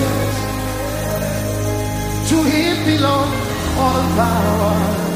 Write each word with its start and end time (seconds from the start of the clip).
Jesus. 0.00 0.36
To 2.30 2.36
him 2.44 2.76
belong 2.86 3.30
all 3.84 4.02
power, 4.16 5.09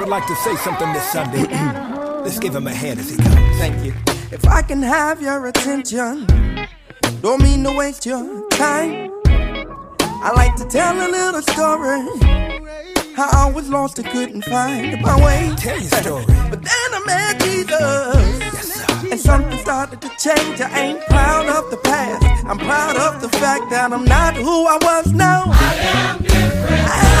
Would 0.00 0.08
like 0.08 0.26
to 0.26 0.34
say 0.34 0.56
something 0.56 0.92
this 0.92 1.04
Sunday. 1.12 1.42
Let's 2.24 2.40
give 2.40 2.56
him 2.56 2.66
a 2.66 2.74
hand 2.74 2.98
as 2.98 3.10
he 3.10 3.16
comes. 3.16 3.58
Thank 3.58 3.84
you. 3.84 3.94
If 4.32 4.44
I 4.44 4.60
can 4.60 4.82
have 4.82 5.22
your 5.22 5.46
attention, 5.46 6.26
don't 7.22 7.40
mean 7.40 7.62
to 7.62 7.70
waste 7.70 8.04
your 8.04 8.48
time. 8.50 9.10
I 9.24 10.32
like 10.34 10.56
to 10.56 10.64
tell 10.64 10.96
a 10.96 11.08
little 11.08 11.42
story. 11.42 12.00
How 13.14 13.28
I 13.46 13.52
was 13.54 13.68
lost 13.70 14.00
and 14.00 14.08
couldn't 14.08 14.44
find 14.46 15.00
my 15.00 15.16
way. 15.24 15.54
Tell 15.58 15.78
your 15.78 15.90
story. 16.02 16.24
But 16.50 16.62
then 16.62 16.88
I 16.92 17.02
met 17.06 17.40
Jesus. 17.40 19.12
And 19.12 19.20
something 19.20 19.58
started 19.58 20.00
to 20.00 20.08
change. 20.18 20.60
I 20.60 20.80
ain't 20.80 21.06
proud 21.06 21.46
of 21.46 21.70
the 21.70 21.76
past. 21.76 22.44
I'm 22.46 22.58
proud 22.58 22.96
of 22.96 23.22
the 23.22 23.28
fact 23.28 23.70
that 23.70 23.92
I'm 23.92 24.04
not 24.04 24.34
who 24.34 24.66
I 24.66 24.76
was 24.82 25.12
now. 25.12 25.44
I 25.46 25.74
am 25.74 26.22
different. 26.22 27.13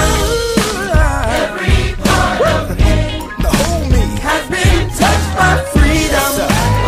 The 2.38 3.50
whole. 3.52 3.84
Has 4.26 4.44
been 4.48 4.88
touched 4.88 5.30
by 5.36 5.52
freedom. 5.72 6.32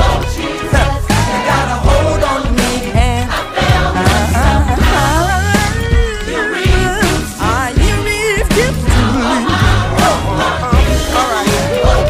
Oh, 0.03 0.25
you 0.41 0.51
got 0.73 1.67
a 1.69 1.79
hold 1.87 2.23
on 2.25 2.43
me 2.57 2.91
and 2.97 3.29
I 7.39 7.71
you 7.77 7.97
give 8.57 8.75
to 8.75 9.03
me. 9.15 9.31
Uh-huh. 9.47 10.17
Uh-huh. 10.43 11.19
All 11.19 11.29
right. 11.31 11.51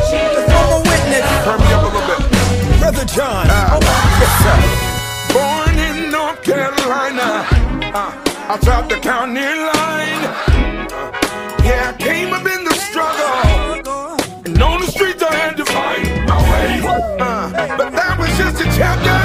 Just 0.09 0.49
one 0.55 0.67
more 0.71 0.81
witness. 0.87 1.27
Turn 1.45 1.59
me 1.61 1.69
up 1.75 1.83
a 1.83 1.91
little 1.91 2.07
bit. 2.07 2.21
Brother 2.79 3.05
John. 3.05 3.45
Uh, 3.51 3.75
oh, 3.75 3.83
yes, 4.23 4.33
sir. 4.47 4.57
Born 5.35 5.77
in 5.77 5.97
North 6.11 6.41
Carolina, 6.43 7.45
uh, 7.93 8.13
outside 8.49 8.89
the 8.89 8.97
county 8.97 9.41
line. 9.43 10.56
Just 18.79 19.16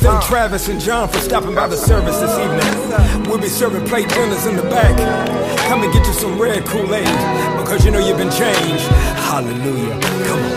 Thank 0.00 0.24
Travis 0.24 0.68
and 0.68 0.80
John 0.80 1.10
for 1.10 1.18
stopping 1.18 1.54
by 1.54 1.66
the 1.68 1.76
service 1.76 2.18
this 2.20 2.32
evening. 2.32 3.28
We'll 3.28 3.38
be 3.38 3.48
serving 3.48 3.86
plate 3.86 4.08
dinners 4.08 4.46
in 4.46 4.56
the 4.56 4.62
back. 4.62 4.96
Come 5.68 5.82
and 5.82 5.92
get 5.92 6.06
you 6.06 6.14
some 6.14 6.40
red 6.40 6.64
Kool 6.64 6.94
Aid 6.94 7.04
because 7.60 7.84
you 7.84 7.90
know 7.90 7.98
you've 7.98 8.16
been 8.16 8.30
changed. 8.30 8.86
Hallelujah. 9.28 10.00
Come 10.24 10.40
on. 10.40 10.56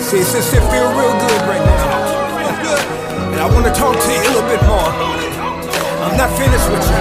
See, 0.00 0.18
it's 0.18 0.34
it 0.34 0.42
feel 0.74 0.90
real 0.98 1.14
good 1.22 1.42
right 1.46 1.62
now. 1.62 3.30
And 3.30 3.40
I 3.40 3.46
want 3.46 3.64
to 3.64 3.72
talk 3.72 3.94
to 3.94 4.12
you 4.12 4.18
a 4.18 4.26
little 4.34 4.42
bit 4.50 4.62
more. 4.66 4.90
I'm 6.02 6.16
not 6.18 6.36
finished 6.36 6.66
with 6.66 6.82
you. 6.82 6.98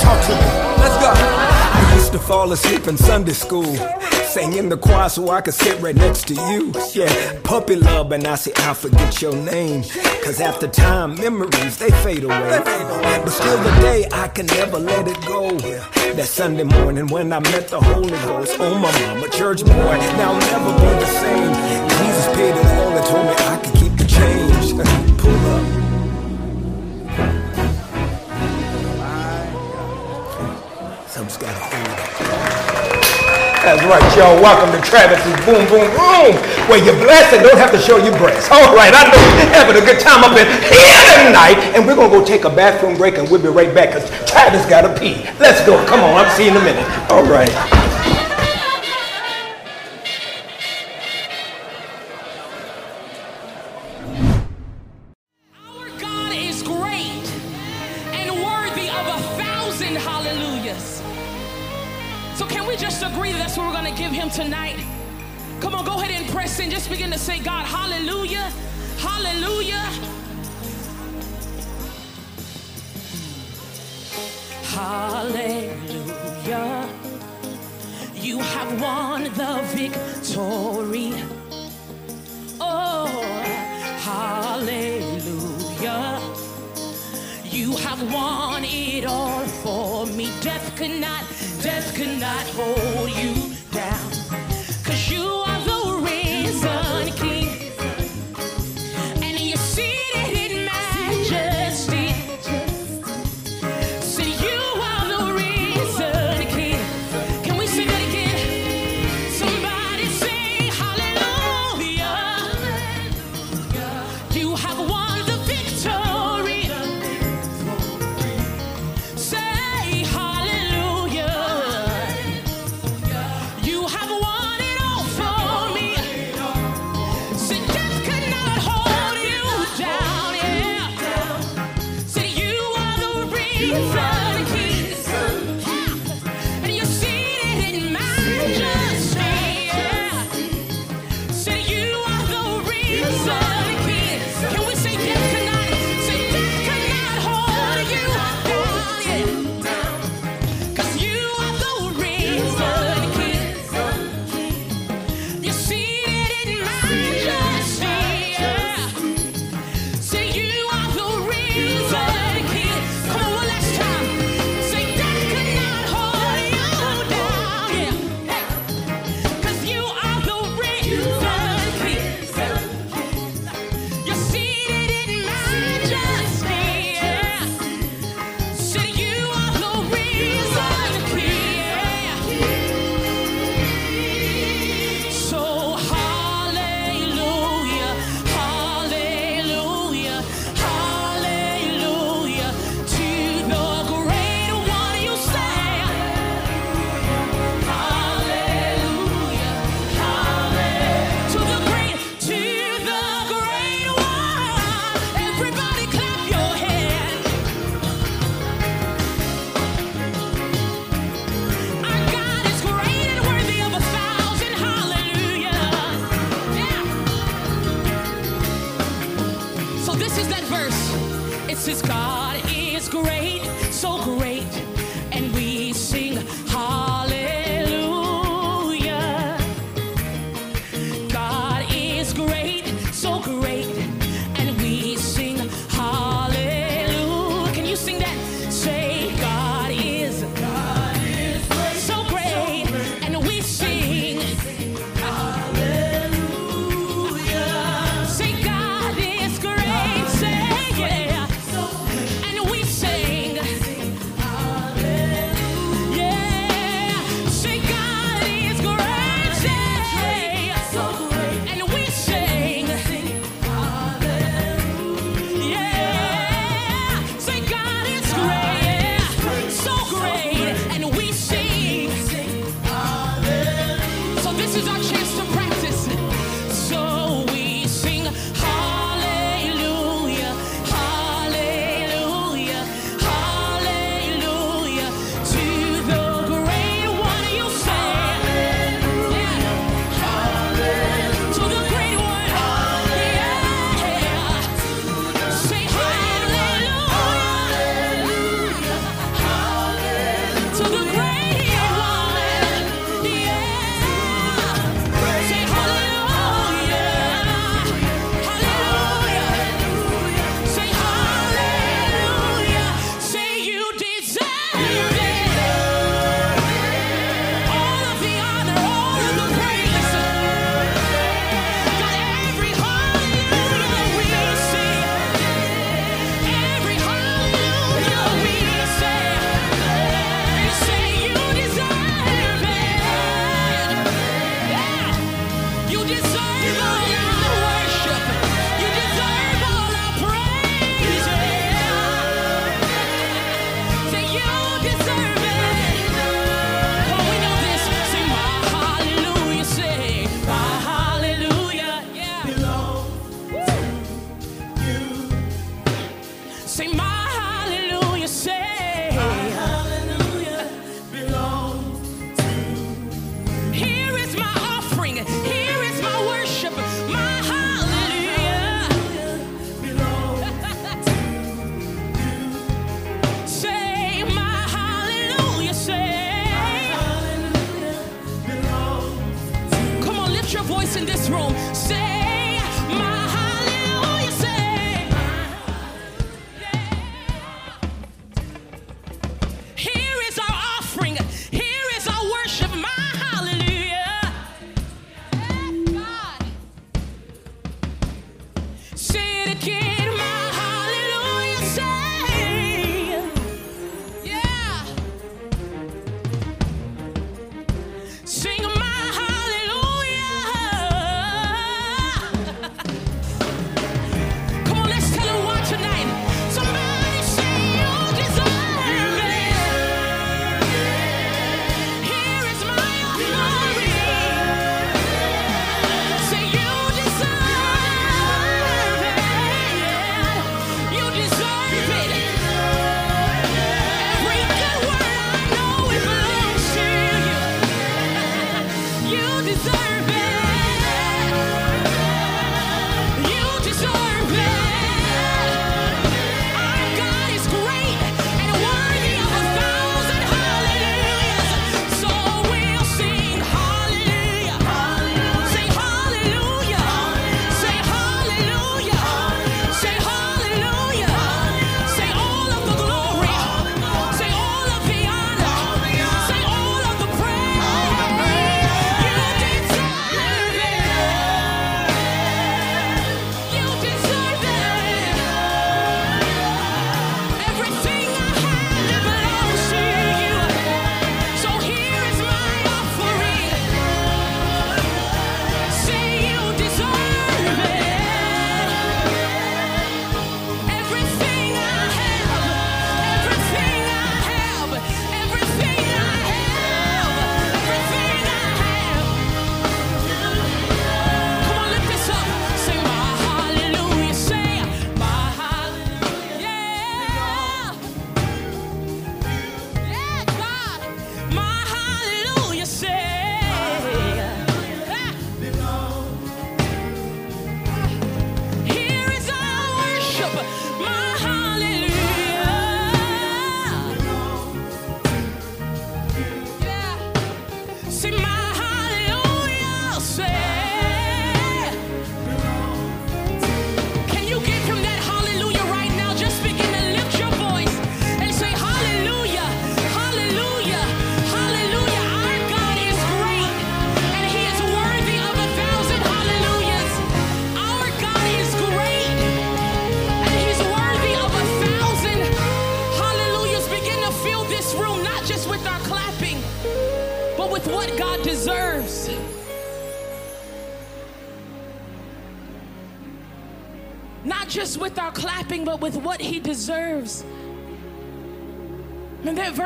Talk 0.00 0.24
to 0.24 0.32
me. 0.32 0.48
Let's 0.80 0.96
go. 1.04 1.12
I 1.12 1.92
used 1.96 2.12
to 2.12 2.18
fall 2.18 2.50
asleep 2.52 2.88
in 2.88 2.96
Sunday 2.96 3.34
school. 3.34 3.76
Sang 4.28 4.52
in 4.52 4.68
the 4.68 4.76
choir 4.76 5.08
so 5.08 5.30
I 5.30 5.40
could 5.40 5.54
sit 5.54 5.80
right 5.80 5.94
next 5.96 6.28
to 6.28 6.34
you. 6.34 6.70
Yeah, 6.92 7.40
puppy 7.44 7.76
love, 7.76 8.12
and 8.12 8.26
I 8.26 8.34
say 8.34 8.52
I'll 8.56 8.74
forget 8.74 9.22
your 9.22 9.34
name. 9.34 9.82
Cause 10.22 10.38
after 10.42 10.68
time, 10.68 11.14
memories, 11.14 11.78
they 11.78 11.90
fade 12.02 12.24
away. 12.24 12.60
But 12.62 13.30
still 13.30 13.56
today, 13.56 14.06
I 14.12 14.28
can 14.28 14.44
never 14.46 14.78
let 14.78 15.08
it 15.08 15.18
go. 15.26 15.50
That 15.58 16.26
Sunday 16.26 16.64
morning 16.64 17.06
when 17.06 17.32
I 17.32 17.38
met 17.40 17.68
the 17.68 17.80
Holy 17.80 18.10
Ghost. 18.10 18.56
Oh, 18.60 18.74
my 18.78 18.92
mama, 19.00 19.28
church 19.30 19.64
boy, 19.64 19.72
now 19.72 20.32
I'll 20.32 20.40
never 20.40 20.72
be 20.76 20.90
the 21.00 21.06
same. 21.06 21.54
Jesus 21.98 22.26
paid 22.36 22.54
it 22.54 22.66
all 22.76 22.96
and 22.98 23.06
told 23.06 23.26
me 23.26 23.32
I 23.32 23.56
could 23.64 23.74
keep 23.80 23.96
the 23.96 24.04
change. 24.04 24.76
Pull 25.18 25.46
up. 25.54 25.64
Something's 31.08 31.38
gotta 31.38 31.97
that's 33.68 33.84
right, 33.84 34.16
y'all. 34.16 34.40
Welcome 34.40 34.72
to 34.72 34.80
Travis's 34.80 35.44
Boom 35.44 35.60
Boom 35.68 35.92
Room, 35.92 36.32
where 36.72 36.82
you're 36.82 36.96
blessed 37.04 37.36
and 37.36 37.42
don't 37.44 37.58
have 37.58 37.70
to 37.72 37.78
show 37.78 37.98
your 37.98 38.16
breasts. 38.16 38.48
All 38.50 38.74
right, 38.74 38.94
I 38.96 39.04
know 39.12 39.20
you're 39.36 39.52
having 39.52 39.76
a 39.76 39.84
good 39.84 40.00
time 40.00 40.24
up 40.24 40.32
in 40.40 40.46
here 40.72 41.28
tonight, 41.28 41.60
and 41.76 41.86
we're 41.86 41.94
going 41.94 42.10
to 42.10 42.18
go 42.18 42.24
take 42.24 42.44
a 42.44 42.48
bathroom 42.48 42.96
break, 42.96 43.18
and 43.18 43.28
we'll 43.28 43.42
be 43.42 43.48
right 43.48 43.74
back, 43.74 43.92
because 43.92 44.08
Travis 44.24 44.64
got 44.64 44.88
to 44.88 44.98
pee. 44.98 45.20
Let's 45.38 45.60
go. 45.66 45.76
Come 45.84 46.00
on, 46.00 46.16
I'll 46.16 46.34
see 46.34 46.46
you 46.46 46.52
in 46.52 46.56
a 46.56 46.64
minute. 46.64 47.12
All 47.12 47.24
right. 47.24 47.52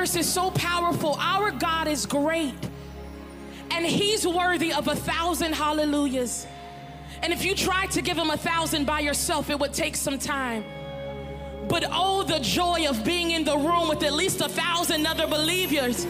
verse 0.02 0.16
is 0.16 0.28
so 0.28 0.50
powerful. 0.50 1.16
Our 1.20 1.52
God 1.52 1.86
is 1.86 2.06
great, 2.06 2.56
and 3.70 3.86
He's 3.86 4.26
worthy 4.26 4.72
of 4.72 4.88
a 4.88 4.96
thousand 4.96 5.52
hallelujahs. 5.52 6.44
And 7.22 7.32
if 7.32 7.44
you 7.44 7.54
try 7.54 7.86
to 7.86 8.02
give 8.02 8.18
Him 8.18 8.30
a 8.30 8.36
thousand 8.36 8.84
by 8.84 8.98
yourself, 8.98 9.48
it 9.48 9.60
would 9.60 9.72
take 9.72 9.94
some 9.94 10.18
time. 10.18 10.64
But 11.68 11.84
oh, 11.88 12.24
the 12.24 12.40
joy 12.40 12.88
of 12.88 13.04
being 13.04 13.30
in 13.30 13.44
the 13.44 13.56
room 13.56 13.88
with 13.88 14.02
at 14.02 14.12
least 14.12 14.40
a 14.40 14.48
thousand 14.48 15.06
other 15.06 15.28
believers. 15.28 16.04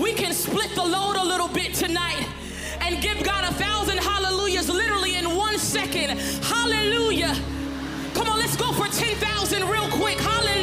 We 0.00 0.12
can 0.12 0.32
split 0.32 0.74
the 0.74 0.82
load 0.82 1.14
a 1.14 1.24
little 1.24 1.46
bit 1.46 1.74
tonight 1.74 2.26
and 2.80 3.00
give 3.00 3.22
God 3.22 3.44
a 3.44 3.54
thousand 3.54 3.98
hallelujahs 3.98 4.68
literally 4.68 5.14
in 5.14 5.36
one 5.36 5.58
second. 5.58 6.18
Hallelujah. 6.42 7.36
Come 8.14 8.28
on, 8.30 8.40
let's 8.40 8.56
go 8.56 8.72
for 8.72 8.88
10,000 8.88 9.68
real 9.68 9.88
quick. 9.90 10.18
Hallelujah. 10.18 10.59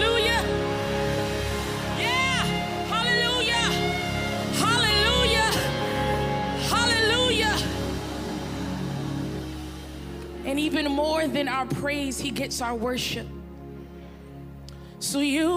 And 10.58 10.66
even 10.66 10.92
more 10.92 11.28
than 11.28 11.48
our 11.48 11.68
praise, 11.68 12.20
He 12.20 12.32
gets 12.32 12.64
our 12.64 12.74
worship. 12.74 13.28
So 14.98 15.20
you 15.20 15.57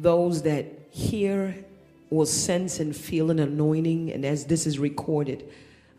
those 0.00 0.42
that 0.42 0.66
hear 0.90 1.54
will 2.10 2.26
sense 2.26 2.80
and 2.80 2.94
feel 2.94 3.30
an 3.30 3.38
anointing. 3.38 4.10
And 4.12 4.24
as 4.24 4.46
this 4.46 4.66
is 4.66 4.78
recorded, 4.78 5.48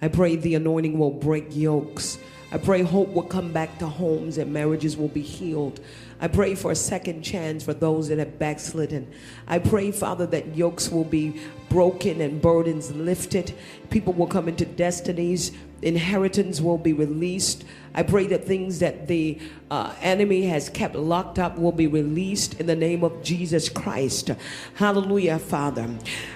I 0.01 0.07
pray 0.07 0.35
the 0.35 0.55
anointing 0.55 0.97
will 0.97 1.11
break 1.11 1.55
yokes. 1.55 2.17
I 2.53 2.57
pray 2.57 2.81
hope 2.81 3.09
will 3.09 3.23
come 3.23 3.53
back 3.53 3.79
to 3.79 3.87
homes 3.87 4.37
and 4.37 4.51
marriages 4.51 4.97
will 4.97 5.07
be 5.07 5.21
healed. 5.21 5.79
I 6.19 6.27
pray 6.27 6.53
for 6.53 6.71
a 6.71 6.75
second 6.75 7.21
chance 7.23 7.63
for 7.63 7.73
those 7.73 8.09
that 8.09 8.19
have 8.19 8.37
backslidden. 8.37 9.09
I 9.47 9.59
pray, 9.59 9.91
Father, 9.91 10.25
that 10.27 10.55
yokes 10.55 10.89
will 10.89 11.05
be 11.05 11.39
broken 11.69 12.19
and 12.19 12.41
burdens 12.41 12.91
lifted. 12.91 13.53
People 13.89 14.11
will 14.11 14.27
come 14.27 14.49
into 14.49 14.65
destinies. 14.65 15.53
Inheritance 15.81 16.61
will 16.61 16.77
be 16.77 16.93
released. 16.93 17.63
I 17.93 18.03
pray 18.03 18.27
that 18.27 18.45
things 18.45 18.79
that 18.79 19.07
the 19.07 19.37
uh, 19.69 19.93
enemy 20.01 20.43
has 20.43 20.69
kept 20.69 20.95
locked 20.95 21.39
up 21.39 21.57
will 21.57 21.71
be 21.71 21.87
released 21.87 22.59
in 22.59 22.67
the 22.67 22.75
name 22.75 23.03
of 23.03 23.23
Jesus 23.23 23.67
Christ. 23.67 24.31
Hallelujah, 24.75 25.39
Father. 25.39 25.89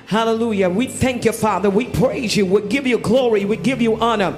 Hallelujah. 0.07 0.69
We 0.69 0.87
thank 0.87 1.25
you, 1.25 1.31
Father. 1.31 1.69
We 1.69 1.85
praise 1.85 2.35
you. 2.35 2.45
We 2.45 2.61
give 2.63 2.85
you 2.85 2.97
glory. 2.97 3.45
We 3.45 3.57
give 3.57 3.81
you 3.81 3.95
honor. 3.97 4.35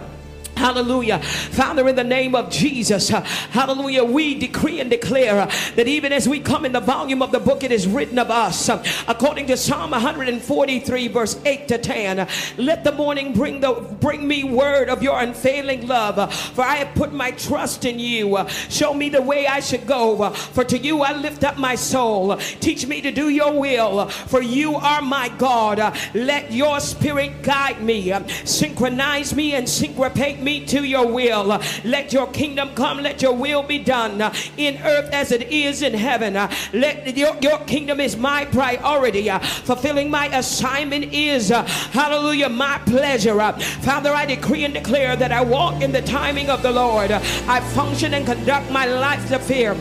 Hallelujah. 0.57 1.19
Father, 1.19 1.87
in 1.87 1.95
the 1.95 2.03
name 2.03 2.33
of 2.33 2.49
Jesus, 2.49 3.13
uh, 3.13 3.21
hallelujah, 3.21 4.03
we 4.03 4.33
decree 4.33 4.79
and 4.79 4.89
declare 4.89 5.41
uh, 5.41 5.51
that 5.75 5.87
even 5.87 6.11
as 6.11 6.27
we 6.27 6.39
come 6.39 6.65
in 6.65 6.71
the 6.71 6.79
volume 6.79 7.21
of 7.21 7.31
the 7.31 7.39
book, 7.39 7.63
it 7.63 7.71
is 7.71 7.85
written 7.87 8.17
of 8.17 8.31
us, 8.31 8.67
uh, 8.67 8.83
according 9.07 9.45
to 9.47 9.55
Psalm 9.55 9.91
143, 9.91 11.09
verse 11.09 11.39
8 11.45 11.67
to 11.67 11.77
10. 11.77 12.19
uh, 12.19 12.29
Let 12.57 12.83
the 12.83 12.91
morning 12.91 13.33
bring, 13.33 13.59
the, 13.59 13.73
bring 13.73 14.27
me 14.27 14.45
word 14.45 14.89
of 14.89 15.03
your 15.03 15.19
unfailing 15.19 15.85
love, 15.85 16.33
for 16.33 16.63
I 16.63 16.77
have 16.77 16.95
put 16.95 17.13
my 17.13 17.29
trust 17.31 17.85
in 17.85 17.99
you. 17.99 18.43
Show 18.69 18.95
me 18.95 19.09
the 19.09 19.21
way 19.21 19.45
I 19.45 19.59
should 19.59 19.85
go, 19.85 20.31
for 20.31 20.63
to 20.63 20.77
you 20.79 21.03
I 21.03 21.13
lift 21.13 21.43
up 21.43 21.57
my 21.57 21.75
soul. 21.75 22.35
Teach 22.37 22.87
me 22.87 22.99
to 23.01 23.11
do 23.11 23.29
your 23.29 23.53
will, 23.53 24.09
for 24.09 24.41
you 24.41 24.73
are 24.75 25.03
my 25.03 25.29
God. 25.37 25.95
Let 26.15 26.51
your 26.51 26.79
spirit 26.79 27.43
guide 27.43 27.83
me, 27.83 28.11
synchronize 28.43 29.35
me, 29.35 29.53
and 29.53 29.69
syncopate 29.69 30.39
me 30.39 30.46
to 30.47 30.83
your 30.83 31.07
will. 31.07 31.61
Let 31.83 32.13
your 32.13 32.27
kingdom 32.27 32.73
come, 32.75 32.99
let 32.99 33.21
your 33.21 33.33
will 33.33 33.63
be 33.63 33.79
done 33.79 34.21
uh, 34.21 34.33
in 34.55 34.77
earth 34.83 35.09
as 35.11 35.31
it 35.31 35.51
is 35.51 35.81
in 35.81 35.93
heaven. 35.93 36.35
Uh, 36.35 36.51
Let 36.73 37.17
your, 37.17 37.35
your 37.41 37.59
kingdom 37.59 37.99
is 37.99 38.15
my 38.15 38.45
priority. 38.45 39.29
Uh, 39.29 39.39
Fulfilling 39.39 40.09
my 40.09 40.27
assignment 40.27 41.13
is, 41.13 41.49
hallelujah, 41.49 42.49
my 42.49 42.77
pleasure. 42.85 43.37
Father, 43.81 44.11
I 44.11 44.25
decree 44.25 44.63
and 44.63 44.73
declare 44.73 45.15
that 45.15 45.31
I 45.31 45.41
walk 45.43 45.81
in 45.81 45.91
the 45.91 46.01
timing 46.01 46.49
of 46.49 46.63
the 46.63 46.71
Lord. 46.71 47.11
I 47.11 47.59
function 47.73 48.13
and 48.13 48.25
conduct 48.25 48.71
my 48.71 48.85
life 48.85 49.27
to 49.29 49.39
fear 49.39 49.75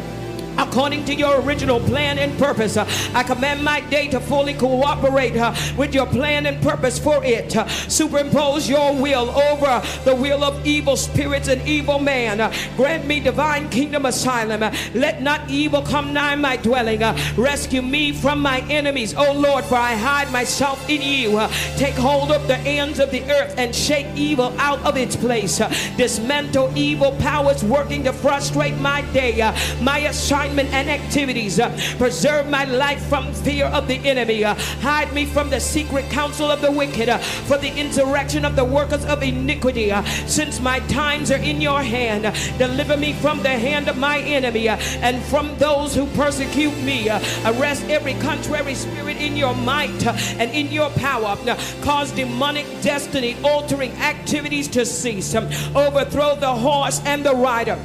according 0.58 1.04
to 1.04 1.14
your 1.14 1.40
original 1.40 1.80
plan 1.80 2.18
and 2.18 2.36
purpose. 2.38 2.76
I 2.76 3.22
command 3.22 3.62
my 3.62 3.80
day 3.80 4.08
to 4.08 4.20
fully 4.20 4.54
cooperate 4.54 5.36
uh, 5.36 5.54
with 5.76 5.94
your 5.94 6.06
plan 6.06 6.46
and 6.46 6.62
purpose 6.62 6.98
for 6.98 7.22
it. 7.24 7.56
Uh, 7.56 7.66
superimpose 7.68 8.68
your 8.68 8.94
will 8.94 9.30
over 9.30 9.82
the 10.04 10.14
will 10.14 10.44
of 10.44 10.64
evil 10.66 10.96
spirits 10.96 11.48
and 11.48 11.66
evil 11.66 11.98
man. 11.98 12.40
Uh, 12.40 12.52
grant 12.76 13.06
me 13.06 13.20
divine 13.20 13.68
kingdom 13.68 14.06
asylum. 14.06 14.60
Let 14.94 15.22
not 15.22 15.50
evil 15.50 15.82
come 15.82 16.12
nigh 16.12 16.36
my 16.36 16.56
dwelling. 16.56 17.00
Rescue 17.36 17.82
me 17.82 18.12
from 18.12 18.40
my 18.40 18.60
enemies, 18.70 19.14
O 19.14 19.32
Lord, 19.32 19.64
for 19.64 19.76
I 19.76 19.94
hide 19.94 20.30
myself 20.32 20.88
in 20.88 21.02
you. 21.02 21.46
Take 21.76 21.94
hold 21.94 22.32
of 22.32 22.46
the 22.48 22.58
ends 22.58 22.98
of 22.98 23.10
the 23.10 23.22
earth 23.30 23.54
and 23.58 23.74
shake 23.74 24.06
evil 24.14 24.54
out 24.58 24.80
of 24.84 24.96
its 24.96 25.16
place. 25.16 25.58
Dismantle 25.96 26.76
evil 26.76 27.12
powers 27.18 27.62
working 27.64 28.04
to 28.04 28.12
frustrate 28.12 28.76
my 28.78 29.02
day, 29.12 29.38
my 29.80 29.98
assignment 29.98 30.45
and 30.50 30.88
activities. 30.88 31.58
Uh, 31.58 31.70
preserve 31.98 32.48
my 32.48 32.64
life 32.64 33.02
from 33.06 33.32
fear 33.32 33.66
of 33.66 33.88
the 33.88 33.96
enemy. 34.08 34.44
Uh, 34.44 34.54
hide 34.80 35.12
me 35.12 35.24
from 35.26 35.50
the 35.50 35.60
secret 35.60 36.08
counsel 36.10 36.50
of 36.50 36.60
the 36.60 36.70
wicked, 36.70 37.08
uh, 37.08 37.18
for 37.18 37.58
the 37.58 37.74
insurrection 37.76 38.44
of 38.44 38.56
the 38.56 38.64
workers 38.64 39.04
of 39.06 39.22
iniquity. 39.22 39.92
Since 40.26 40.60
my 40.60 40.80
times 40.80 41.30
are 41.30 41.42
in 41.42 41.60
your 41.60 41.82
hand, 41.82 42.22
deliver 42.58 42.96
me 42.96 43.12
from 43.14 43.42
the 43.42 43.50
hand 43.50 43.88
of 43.88 43.96
my 43.96 44.18
enemy 44.20 44.68
and 44.68 45.22
from 45.24 45.56
those 45.58 45.94
who 45.94 46.06
persecute 46.14 46.76
me. 46.82 47.08
Arrest 47.44 47.84
every 47.84 48.14
contrary 48.14 48.74
spirit 48.74 49.16
in 49.16 49.36
your 49.36 49.54
might 49.54 50.06
and 50.06 50.50
in 50.52 50.68
your 50.68 50.90
power. 50.90 51.36
Cause 51.82 52.12
demonic 52.12 52.66
destiny 52.82 53.36
altering 53.42 53.92
activities 53.92 54.68
to 54.68 54.84
cease. 54.84 55.34
Um, 55.34 55.46
overthrow 55.74 56.36
the 56.36 56.52
horse 56.52 57.00
and 57.04 57.24
the 57.24 57.34
rider 57.34 57.78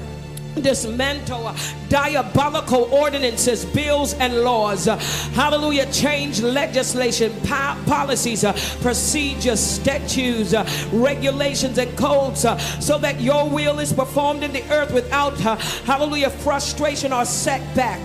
dismantle 0.55 1.53
diabolical 1.91 2.83
ordinances, 2.93 3.65
bills, 3.65 4.13
and 4.13 4.43
laws. 4.43 4.85
Hallelujah. 4.85 5.91
Change 5.91 6.41
legislation, 6.41 7.33
po- 7.43 7.77
policies, 7.85 8.45
uh, 8.45 8.53
procedures, 8.81 9.59
statutes, 9.59 10.53
uh, 10.53 10.65
regulations, 10.93 11.77
and 11.77 11.95
codes 11.97 12.45
uh, 12.45 12.57
so 12.79 12.97
that 12.97 13.19
your 13.19 13.49
will 13.49 13.79
is 13.79 13.91
performed 13.91 14.41
in 14.41 14.53
the 14.53 14.63
earth 14.71 14.93
without, 14.93 15.33
uh, 15.45 15.57
hallelujah, 15.85 16.29
frustration 16.29 17.11
or 17.11 17.25
setback. 17.25 17.99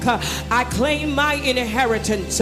I 0.50 0.64
claim 0.64 1.14
my 1.14 1.34
inheritance. 1.34 2.40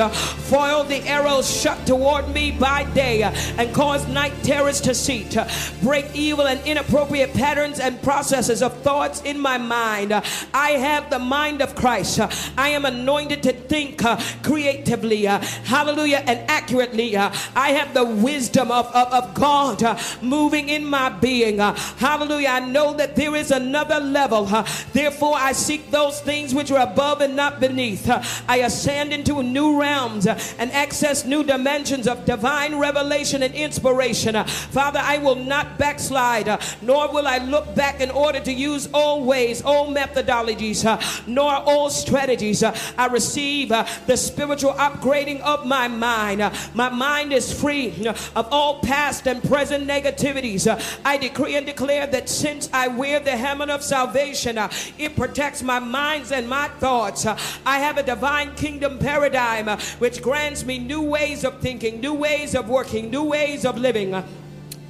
Foil 0.48 0.84
the 0.84 1.06
arrows 1.06 1.48
shot 1.60 1.86
toward 1.86 2.28
me 2.28 2.52
by 2.52 2.84
day 2.94 3.22
and 3.22 3.74
cause 3.74 4.08
night 4.08 4.32
terrors 4.42 4.80
to. 4.80 4.94
Uh, 4.94 5.48
break 5.82 6.06
evil 6.14 6.46
and 6.46 6.64
inappropriate 6.66 7.34
patterns 7.34 7.78
and 7.78 8.00
processes 8.02 8.62
of 8.62 8.72
thoughts 8.78 9.20
in 9.22 9.38
my 9.38 9.58
mind. 9.58 9.93
Uh, 9.94 10.20
I 10.52 10.72
have 10.72 11.08
the 11.08 11.18
mind 11.18 11.62
of 11.62 11.74
Christ. 11.74 12.20
I 12.58 12.70
am 12.70 12.84
anointed 12.84 13.42
to 13.44 13.52
think 13.52 14.04
uh, 14.04 14.20
creatively, 14.42 15.28
uh, 15.28 15.38
hallelujah, 15.38 16.22
and 16.26 16.40
accurately. 16.50 17.16
Uh, 17.16 17.32
I 17.54 17.70
have 17.70 17.94
the 17.94 18.04
wisdom 18.04 18.70
of, 18.70 18.86
of, 18.86 19.12
of 19.12 19.34
God 19.34 19.82
moving 20.20 20.68
in 20.68 20.84
my 20.84 21.10
being. 21.10 21.58
Hallelujah. 21.58 22.48
I 22.48 22.60
know 22.60 22.94
that 22.94 23.14
there 23.14 23.36
is 23.36 23.50
another 23.50 24.00
level. 24.00 24.46
therefore, 24.92 25.36
I 25.36 25.52
seek 25.52 25.90
those 25.90 26.20
things 26.20 26.54
which 26.54 26.70
are 26.72 26.82
above 26.82 27.20
and 27.20 27.36
not 27.36 27.60
beneath. 27.60 28.10
I 28.48 28.58
ascend 28.58 29.12
into 29.12 29.42
new 29.42 29.80
realms 29.80 30.26
and 30.26 30.72
access 30.72 31.24
new 31.24 31.44
dimensions 31.44 32.08
of 32.08 32.24
divine 32.24 32.76
revelation 32.78 33.42
and 33.42 33.54
inspiration. 33.54 34.42
Father, 34.44 35.00
I 35.02 35.18
will 35.18 35.36
not 35.36 35.78
backslide, 35.78 36.48
nor 36.82 37.12
will 37.12 37.26
I 37.26 37.38
look 37.38 37.74
back 37.74 38.00
in 38.00 38.10
order 38.10 38.40
to 38.40 38.52
use 38.52 38.88
old 38.92 39.26
ways, 39.26 39.62
methodologies, 39.88 40.84
uh, 40.84 41.00
nor 41.26 41.62
old 41.68 41.92
strategies. 41.92 42.62
Uh, 42.62 42.76
I 42.96 43.06
receive 43.06 43.72
uh, 43.72 43.86
the 44.06 44.16
spiritual 44.16 44.72
upgrading 44.74 45.40
of 45.40 45.66
my 45.66 45.88
mind. 45.88 46.42
Uh, 46.42 46.52
my 46.74 46.88
mind 46.88 47.32
is 47.32 47.52
free 47.52 48.06
uh, 48.06 48.14
of 48.36 48.48
all 48.50 48.80
past 48.80 49.26
and 49.26 49.42
present 49.42 49.86
negativities. 49.86 50.66
Uh, 50.70 50.80
I 51.04 51.16
decree 51.16 51.56
and 51.56 51.66
declare 51.66 52.06
that 52.06 52.28
since 52.28 52.68
I 52.72 52.88
wear 52.88 53.20
the 53.20 53.36
helmet 53.36 53.70
of 53.70 53.82
salvation, 53.82 54.58
it 54.98 55.16
protects 55.16 55.62
my 55.62 55.78
minds 55.78 56.32
and 56.32 56.48
my 56.48 56.68
thoughts. 56.68 57.26
I 57.26 57.78
have 57.78 57.98
a 57.98 58.02
divine 58.02 58.54
kingdom 58.54 58.98
paradigm 58.98 59.68
which 59.98 60.22
grants 60.22 60.64
me 60.64 60.78
new 60.78 61.02
ways 61.02 61.44
of 61.44 61.60
thinking, 61.60 62.00
new 62.00 62.14
ways 62.14 62.54
of 62.54 62.68
working, 62.68 63.10
new 63.10 63.24
ways 63.24 63.64
of 63.64 63.78
living. 63.78 64.22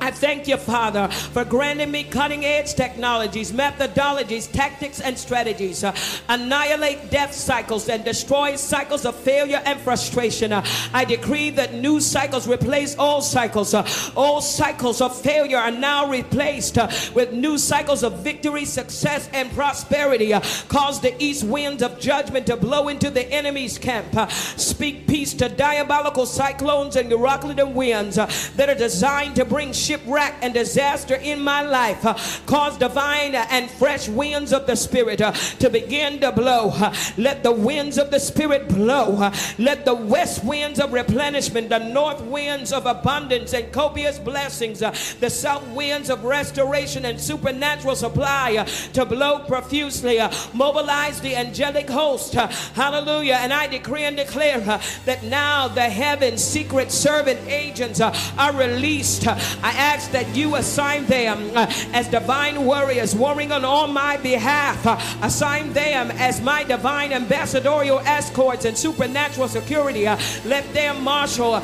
I 0.04 0.10
thank 0.10 0.46
you, 0.46 0.58
Father, 0.58 1.08
for 1.08 1.46
granting 1.46 1.90
me 1.90 2.04
cutting 2.04 2.44
edge 2.44 2.74
technologies, 2.74 3.52
methodologies, 3.52 4.52
tactics, 4.52 5.00
and 5.00 5.16
strategies. 5.16 5.82
Uh, 5.82 5.96
annihilate 6.28 7.10
death 7.10 7.32
cycles 7.32 7.88
and 7.88 8.04
destroy 8.04 8.56
cycles 8.56 9.06
of 9.06 9.16
failure 9.16 9.62
and 9.64 9.80
frustration. 9.80 10.52
Uh, 10.52 10.62
I 10.92 11.06
decree 11.06 11.48
that 11.52 11.72
new 11.72 12.02
cycles 12.02 12.46
replace 12.46 12.94
all 12.98 13.22
cycles. 13.22 13.72
Uh, 13.72 13.88
all 14.14 14.42
cycles 14.42 15.00
of 15.00 15.18
failure 15.18 15.56
are 15.56 15.70
now 15.70 16.10
replaced 16.10 16.76
uh, 16.76 16.90
with 17.14 17.32
new 17.32 17.56
cycles 17.56 18.02
of 18.02 18.18
victory, 18.18 18.66
success, 18.66 19.30
and 19.32 19.50
prosperity. 19.52 20.34
Uh, 20.34 20.42
cause 20.68 21.00
the 21.00 21.14
east 21.18 21.44
winds 21.44 21.82
of 21.82 21.98
judgment 21.98 22.46
to 22.48 22.58
blow 22.58 22.88
into 22.88 23.08
the 23.08 23.26
enemy's 23.32 23.78
camp. 23.78 24.14
Uh, 24.14 24.28
speak 24.28 25.06
peace 25.06 25.32
to 25.32 25.48
diabolical 25.48 26.26
cyclones 26.26 26.94
and 26.94 27.10
Euroclydon 27.10 27.72
winds 27.72 28.16
that 28.16 28.68
are 28.68 28.74
designed 28.74 29.34
to 29.36 29.46
bring 29.46 29.72
shipwreck 29.94 30.34
and 30.42 30.52
disaster 30.52 31.14
in 31.14 31.40
my 31.40 31.62
life. 31.62 32.04
Uh, 32.04 32.14
cause 32.46 32.76
divine 32.78 33.34
and 33.34 33.70
fresh 33.70 34.08
winds 34.08 34.52
of 34.52 34.66
the 34.66 34.74
Spirit 34.74 35.20
uh, 35.20 35.32
to 35.32 35.70
begin 35.70 36.20
to 36.20 36.32
blow. 36.32 36.70
Uh, 36.74 36.94
let 37.16 37.42
the 37.42 37.52
winds 37.52 37.98
of 37.98 38.10
the 38.10 38.18
Spirit 38.18 38.68
blow. 38.68 39.16
Uh, 39.16 39.34
let 39.58 39.84
the 39.84 39.94
west 39.94 40.44
winds 40.44 40.80
of 40.80 40.92
replenishment, 40.92 41.68
the 41.68 41.78
north 41.78 42.20
winds 42.22 42.72
of 42.72 42.86
abundance 42.86 43.52
and 43.52 43.72
copious 43.72 44.18
blessings, 44.18 44.82
uh, 44.82 44.90
the 45.20 45.30
south 45.30 45.66
winds 45.68 46.10
of 46.10 46.24
restoration 46.24 47.04
and 47.04 47.20
supernatural 47.20 47.94
supply 47.94 48.56
uh, 48.56 48.64
to 48.92 49.04
blow 49.04 49.40
profusely. 49.40 50.18
Mobilize 50.52 51.20
the 51.20 51.36
angelic 51.36 51.88
host. 51.88 52.34
hallelujah. 52.34 53.38
And 53.40 53.52
I 53.52 53.66
decree 53.66 54.04
and 54.04 54.16
declare 54.16 54.60
that 55.04 55.22
now 55.22 55.68
the 55.68 55.82
heaven's 55.82 56.42
secret 56.42 56.90
servant 56.90 57.40
agents 57.48 58.00
are 58.00 58.52
released. 58.56 59.26
I 59.26 59.73
ask 59.74 60.10
that 60.12 60.34
you 60.34 60.56
assign 60.56 61.06
them 61.06 61.50
uh, 61.54 61.66
as 61.92 62.08
divine 62.08 62.64
warriors 62.64 63.14
warring 63.14 63.52
on 63.52 63.64
all 63.64 63.86
my 63.86 64.16
behalf. 64.16 64.86
Uh, 64.86 64.98
assign 65.22 65.72
them 65.72 66.10
as 66.12 66.40
my 66.40 66.64
divine 66.64 67.12
ambassadorial 67.12 67.98
escorts 68.00 68.64
and 68.64 68.76
supernatural 68.76 69.48
security. 69.48 70.06
Uh, 70.06 70.18
let 70.44 70.64
them 70.72 71.02
marshal 71.02 71.60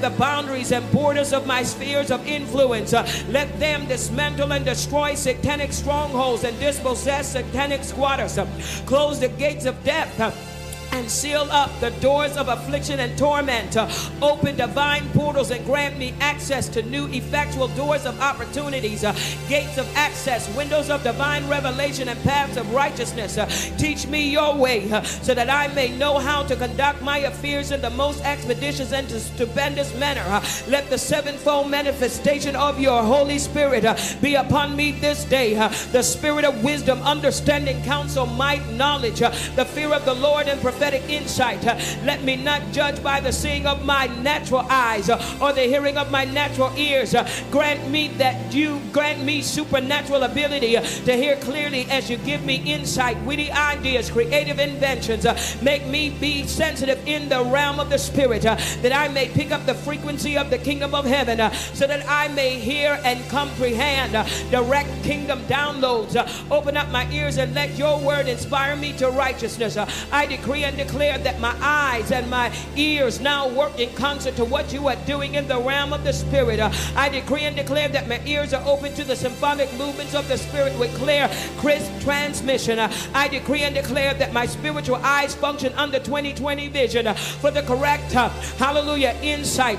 the 0.00 0.14
boundaries 0.18 0.72
and 0.72 0.90
borders 0.92 1.32
of 1.32 1.46
my 1.46 1.62
spheres 1.62 2.10
of 2.10 2.26
influence. 2.26 2.92
Let 3.28 3.58
them 3.58 3.86
dismantle 3.86 4.52
and 4.52 4.64
destroy 4.64 5.14
satanic 5.14 5.72
strongholds 5.72 6.44
and 6.44 6.58
dispossess 6.58 7.32
satanic 7.32 7.84
squatters. 7.84 8.38
Close 8.86 9.20
the 9.20 9.28
gates 9.28 9.66
of 9.66 9.82
death. 9.84 10.49
And 10.92 11.10
seal 11.10 11.46
up 11.50 11.70
the 11.80 11.90
doors 12.00 12.36
of 12.36 12.48
affliction 12.48 13.00
and 13.00 13.16
torment. 13.16 13.76
Open 14.20 14.56
divine 14.56 15.08
portals 15.10 15.50
and 15.50 15.64
grant 15.64 15.98
me 15.98 16.14
access 16.20 16.68
to 16.70 16.82
new 16.82 17.06
effectual 17.08 17.68
doors 17.68 18.06
of 18.06 18.20
opportunities, 18.20 19.04
uh, 19.04 19.12
gates 19.48 19.78
of 19.78 19.88
access, 19.96 20.54
windows 20.56 20.90
of 20.90 21.02
divine 21.02 21.48
revelation, 21.48 22.08
and 22.08 22.20
paths 22.22 22.56
of 22.56 22.72
righteousness. 22.72 23.38
Uh, 23.38 23.46
teach 23.78 24.06
me 24.06 24.30
your 24.30 24.54
way 24.56 24.90
uh, 24.90 25.02
so 25.02 25.34
that 25.34 25.48
I 25.48 25.68
may 25.74 25.96
know 25.96 26.18
how 26.18 26.42
to 26.44 26.56
conduct 26.56 27.02
my 27.02 27.18
affairs 27.18 27.70
in 27.70 27.80
the 27.80 27.90
most 27.90 28.22
expeditious 28.24 28.92
and 28.92 29.08
stupendous 29.10 29.94
manner. 29.98 30.24
Let 30.68 30.90
the 30.90 30.98
sevenfold 30.98 31.70
manifestation 31.70 32.56
of 32.56 32.80
your 32.80 33.02
Holy 33.02 33.38
Spirit 33.38 33.84
be 34.20 34.34
upon 34.34 34.76
me 34.76 34.92
this 34.92 35.24
day. 35.24 35.54
the 35.92 36.02
spirit 36.02 36.44
of 36.44 36.62
wisdom, 36.62 37.00
understanding, 37.02 37.82
counsel, 37.84 38.26
might, 38.26 38.66
knowledge, 38.70 39.20
the 39.20 39.64
fear 39.64 39.92
of 39.92 40.04
the 40.04 40.14
Lord, 40.14 40.48
and 40.48 40.60
prophetic 40.80 41.10
insight. 41.10 41.62
Let 42.06 42.22
me 42.22 42.36
not 42.36 42.62
judge 42.72 43.02
by 43.02 43.20
the 43.20 43.32
seeing 43.32 43.66
of 43.66 43.84
my 43.84 44.06
natural 44.22 44.64
eyes 44.70 45.10
or 45.10 45.52
the 45.52 45.64
hearing 45.64 45.98
of 45.98 46.10
my 46.10 46.24
natural 46.24 46.72
ears. 46.74 47.14
Grant 47.50 47.90
me 47.90 48.08
that 48.16 48.54
you 48.54 48.80
grant 48.90 49.22
me 49.22 49.42
supernatural 49.42 50.22
ability 50.22 50.72
to 50.76 51.12
hear 51.12 51.36
clearly 51.36 51.84
as 51.90 52.08
you 52.08 52.16
give 52.16 52.46
me 52.46 52.62
insight, 52.64 53.20
witty 53.24 53.50
ideas, 53.52 54.10
creative 54.10 54.58
inventions. 54.58 55.26
Make 55.60 55.86
me 55.86 56.08
be 56.08 56.46
sensitive 56.46 57.06
in 57.06 57.28
the 57.28 57.44
realm 57.44 57.78
of 57.78 57.90
the 57.90 57.98
spirit 57.98 58.40
that 58.42 58.92
I 58.94 59.08
may 59.08 59.28
pick 59.28 59.50
up 59.50 59.66
the 59.66 59.74
frequency 59.74 60.38
of 60.38 60.48
the 60.48 60.56
kingdom 60.56 60.94
of 60.94 61.04
heaven 61.04 61.52
so 61.74 61.86
that 61.86 62.08
I 62.08 62.28
may 62.28 62.58
hear 62.58 62.98
and 63.04 63.22
comprehend 63.28 64.12
direct 64.50 65.04
kingdom 65.04 65.40
downloads. 65.42 66.16
Open 66.50 66.78
up 66.78 66.88
my 66.88 67.06
ears 67.12 67.36
and 67.36 67.54
let 67.54 67.76
your 67.76 68.00
word 68.00 68.28
inspire 68.28 68.76
me 68.76 68.94
to 68.94 69.10
righteousness. 69.10 69.76
I 70.10 70.24
decree 70.24 70.69
and 70.70 70.78
declare 70.78 71.18
that 71.18 71.40
my 71.40 71.54
eyes 71.60 72.12
and 72.12 72.30
my 72.30 72.54
ears 72.76 73.20
now 73.20 73.48
work 73.48 73.76
in 73.80 73.92
concert 73.94 74.36
to 74.36 74.44
what 74.44 74.72
you 74.72 74.86
are 74.86 74.96
doing 75.04 75.34
in 75.34 75.48
the 75.48 75.58
realm 75.58 75.92
of 75.92 76.04
the 76.04 76.12
spirit. 76.12 76.60
Uh, 76.60 76.70
I 76.94 77.08
decree 77.08 77.42
and 77.42 77.56
declare 77.56 77.88
that 77.88 78.08
my 78.08 78.20
ears 78.24 78.54
are 78.54 78.64
open 78.64 78.94
to 78.94 79.02
the 79.02 79.16
symphonic 79.16 79.72
movements 79.74 80.14
of 80.14 80.28
the 80.28 80.38
spirit 80.38 80.78
with 80.78 80.96
clear, 80.96 81.28
crisp 81.58 81.90
transmission. 82.02 82.78
Uh, 82.78 82.92
I 83.14 83.26
decree 83.26 83.62
and 83.62 83.74
declare 83.74 84.14
that 84.14 84.32
my 84.32 84.46
spiritual 84.46 84.96
eyes 84.96 85.34
function 85.34 85.72
under 85.74 85.98
2020 85.98 86.68
vision 86.68 87.08
uh, 87.08 87.14
for 87.14 87.50
the 87.50 87.62
correct, 87.62 88.14
uh, 88.14 88.28
hallelujah, 88.58 89.16
insight 89.22 89.78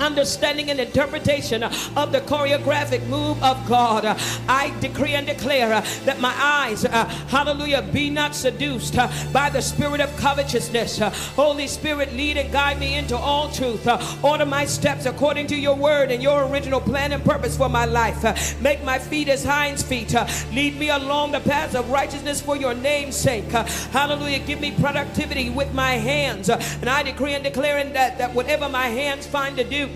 understanding 0.00 0.70
and 0.70 0.80
interpretation 0.80 1.62
of 1.62 2.12
the 2.12 2.20
choreographic 2.22 3.06
move 3.08 3.42
of 3.42 3.66
God. 3.68 4.04
I 4.48 4.72
decree 4.80 5.14
and 5.14 5.26
declare 5.26 5.80
that 6.04 6.20
my 6.20 6.34
eyes, 6.36 6.84
uh, 6.84 7.04
hallelujah, 7.28 7.82
be 7.82 8.10
not 8.10 8.34
seduced 8.34 8.96
uh, 8.98 9.08
by 9.32 9.50
the 9.50 9.60
spirit 9.60 10.00
of 10.00 10.14
covetousness. 10.16 11.00
Uh, 11.00 11.10
Holy 11.10 11.66
Spirit, 11.66 12.12
lead 12.12 12.36
and 12.36 12.52
guide 12.52 12.78
me 12.78 12.96
into 12.96 13.16
all 13.16 13.50
truth. 13.50 13.86
Order 14.24 14.46
my 14.46 14.64
steps 14.64 15.06
according 15.06 15.46
to 15.48 15.56
your 15.56 15.76
word 15.76 16.10
and 16.10 16.22
your 16.22 16.46
original 16.46 16.80
plan 16.80 17.12
and 17.12 17.24
purpose 17.24 17.56
for 17.56 17.68
my 17.68 17.84
life. 17.84 18.60
Make 18.60 18.82
my 18.84 18.98
feet 18.98 19.28
as 19.28 19.44
hinds 19.44 19.82
feet. 19.82 20.14
Lead 20.52 20.78
me 20.78 20.90
along 20.90 21.32
the 21.32 21.40
paths 21.40 21.74
of 21.74 21.90
righteousness 21.90 22.40
for 22.40 22.56
your 22.56 22.74
name's 22.74 23.16
sake. 23.16 23.50
Hallelujah. 23.50 24.38
Give 24.40 24.60
me 24.60 24.72
productivity 24.72 25.50
with 25.50 25.72
my 25.74 25.92
hands. 25.92 26.48
And 26.48 26.88
I 26.88 27.02
decree 27.02 27.34
and 27.34 27.44
declare 27.44 27.82
that, 27.84 28.18
that 28.18 28.34
whatever 28.34 28.68
my 28.68 28.86
hands 28.86 29.26
find 29.26 29.56
to 29.56 29.64
do, 29.64 29.87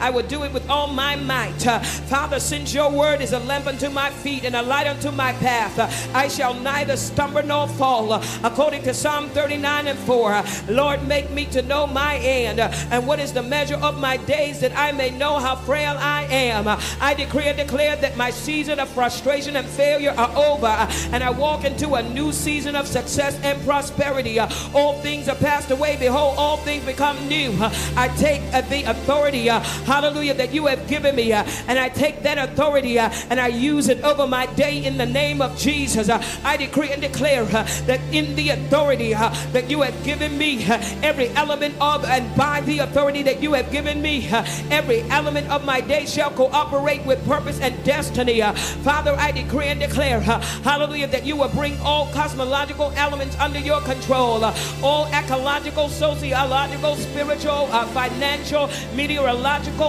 I 0.00 0.10
will 0.10 0.26
do 0.26 0.44
it 0.44 0.52
with 0.52 0.68
all 0.68 0.88
my 0.88 1.16
might. 1.16 1.62
Father, 2.08 2.40
since 2.40 2.72
your 2.72 2.90
word 2.90 3.20
is 3.20 3.32
a 3.32 3.38
lamp 3.40 3.66
unto 3.66 3.88
my 3.90 4.10
feet 4.10 4.44
and 4.44 4.54
a 4.56 4.62
light 4.62 4.86
unto 4.86 5.10
my 5.10 5.32
path, 5.34 5.78
I 6.14 6.28
shall 6.28 6.54
neither 6.54 6.96
stumble 6.96 7.42
nor 7.42 7.68
fall. 7.68 8.12
According 8.44 8.82
to 8.84 8.94
Psalm 8.94 9.28
39 9.30 9.86
and 9.86 9.98
4, 9.98 10.32
uh, 10.32 10.46
Lord, 10.68 11.06
make 11.06 11.30
me 11.30 11.44
to 11.46 11.62
know 11.62 11.86
my 11.86 12.16
end 12.16 12.60
and 12.60 13.06
what 13.06 13.20
is 13.20 13.32
the 13.32 13.42
measure 13.42 13.76
of 13.76 13.98
my 13.98 14.16
days 14.16 14.60
that 14.60 14.76
I 14.76 14.92
may 14.92 15.10
know 15.10 15.38
how 15.38 15.56
frail 15.56 15.96
I 15.98 16.24
am. 16.24 16.66
I 17.00 17.14
decree 17.14 17.44
and 17.44 17.56
declare 17.56 17.96
that 17.96 18.16
my 18.16 18.30
season 18.30 18.80
of 18.80 18.88
frustration 18.88 19.56
and 19.56 19.66
failure 19.66 20.14
are 20.16 20.34
over 20.36 20.66
and 20.66 21.22
I 21.22 21.30
walk 21.30 21.64
into 21.64 21.94
a 21.94 22.02
new 22.02 22.32
season 22.32 22.76
of 22.76 22.86
success 22.86 23.38
and 23.42 23.62
prosperity. 23.64 24.38
All 24.38 25.00
things 25.00 25.28
are 25.28 25.36
passed 25.36 25.70
away. 25.70 25.96
Behold, 25.96 26.36
all 26.38 26.56
things 26.58 26.84
become 26.84 27.28
new. 27.28 27.54
I 27.96 28.12
take 28.16 28.42
the 28.68 28.84
authority 28.84 29.37
authority, 29.38 29.50
uh, 29.50 29.60
hallelujah, 29.84 30.34
that 30.34 30.52
you 30.52 30.66
have 30.66 30.86
given 30.88 31.14
me. 31.14 31.32
uh, 31.32 31.44
and 31.66 31.78
I 31.78 31.88
take 31.88 32.22
that 32.22 32.38
authority 32.38 32.98
uh, 32.98 33.10
and 33.30 33.40
I 33.40 33.48
use 33.48 33.88
it 33.88 34.02
over 34.02 34.26
my 34.26 34.46
day 34.54 34.84
in 34.84 34.96
the 34.96 35.06
name 35.06 35.42
of 35.42 35.56
Jesus. 35.58 36.08
Uh, 36.08 36.22
I 36.44 36.56
decree 36.56 36.90
and 36.90 37.00
declare 37.02 37.42
uh, 37.44 37.66
that 37.86 38.00
in 38.12 38.34
the 38.34 38.50
authority 38.50 39.14
uh, 39.14 39.30
that 39.52 39.70
you 39.70 39.82
have 39.82 40.04
given 40.04 40.36
me, 40.38 40.64
every 41.02 41.28
element 41.30 41.74
of 41.80 42.04
and 42.04 42.34
by 42.36 42.60
the 42.62 42.80
authority 42.80 43.22
that 43.22 43.42
you 43.42 43.54
have 43.54 43.70
given 43.70 44.00
me, 44.02 44.28
every 44.70 45.02
element 45.10 45.48
of 45.50 45.64
my 45.64 45.80
day 45.80 46.06
shall 46.06 46.30
cooperate 46.30 47.04
with 47.04 47.24
purpose 47.26 47.60
and 47.60 47.74
destiny. 47.84 48.40
Father, 48.82 49.14
I 49.18 49.32
decree 49.32 49.66
and 49.66 49.80
declare, 49.80 50.20
hallelujah, 50.20 51.08
that 51.08 51.24
you 51.24 51.36
will 51.36 51.48
bring 51.48 51.78
all 51.80 52.06
cosmological 52.12 52.92
elements 52.96 53.36
under 53.38 53.58
your 53.58 53.80
control, 53.82 54.44
all 54.82 55.06
ecological, 55.12 55.88
sociological, 55.88 56.96
spiritual, 56.96 57.66
financial, 57.92 58.70
meteorological, 58.94 59.27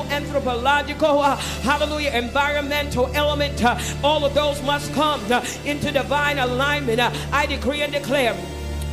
anthropological, 0.10 1.20
uh, 1.20 1.36
hallelujah, 1.62 2.12
environmental 2.12 3.08
element, 3.16 3.64
uh, 3.64 3.80
all 4.04 4.26
of 4.26 4.34
those 4.34 4.62
must 4.64 4.94
come 4.94 5.22
uh, 5.32 5.46
into 5.66 5.92
divine 5.92 6.40
alignment. 6.40 7.00
Uh, 7.00 7.12
I 7.32 7.46
decree 7.46 7.82
and 7.82 7.94
declare 7.94 8.36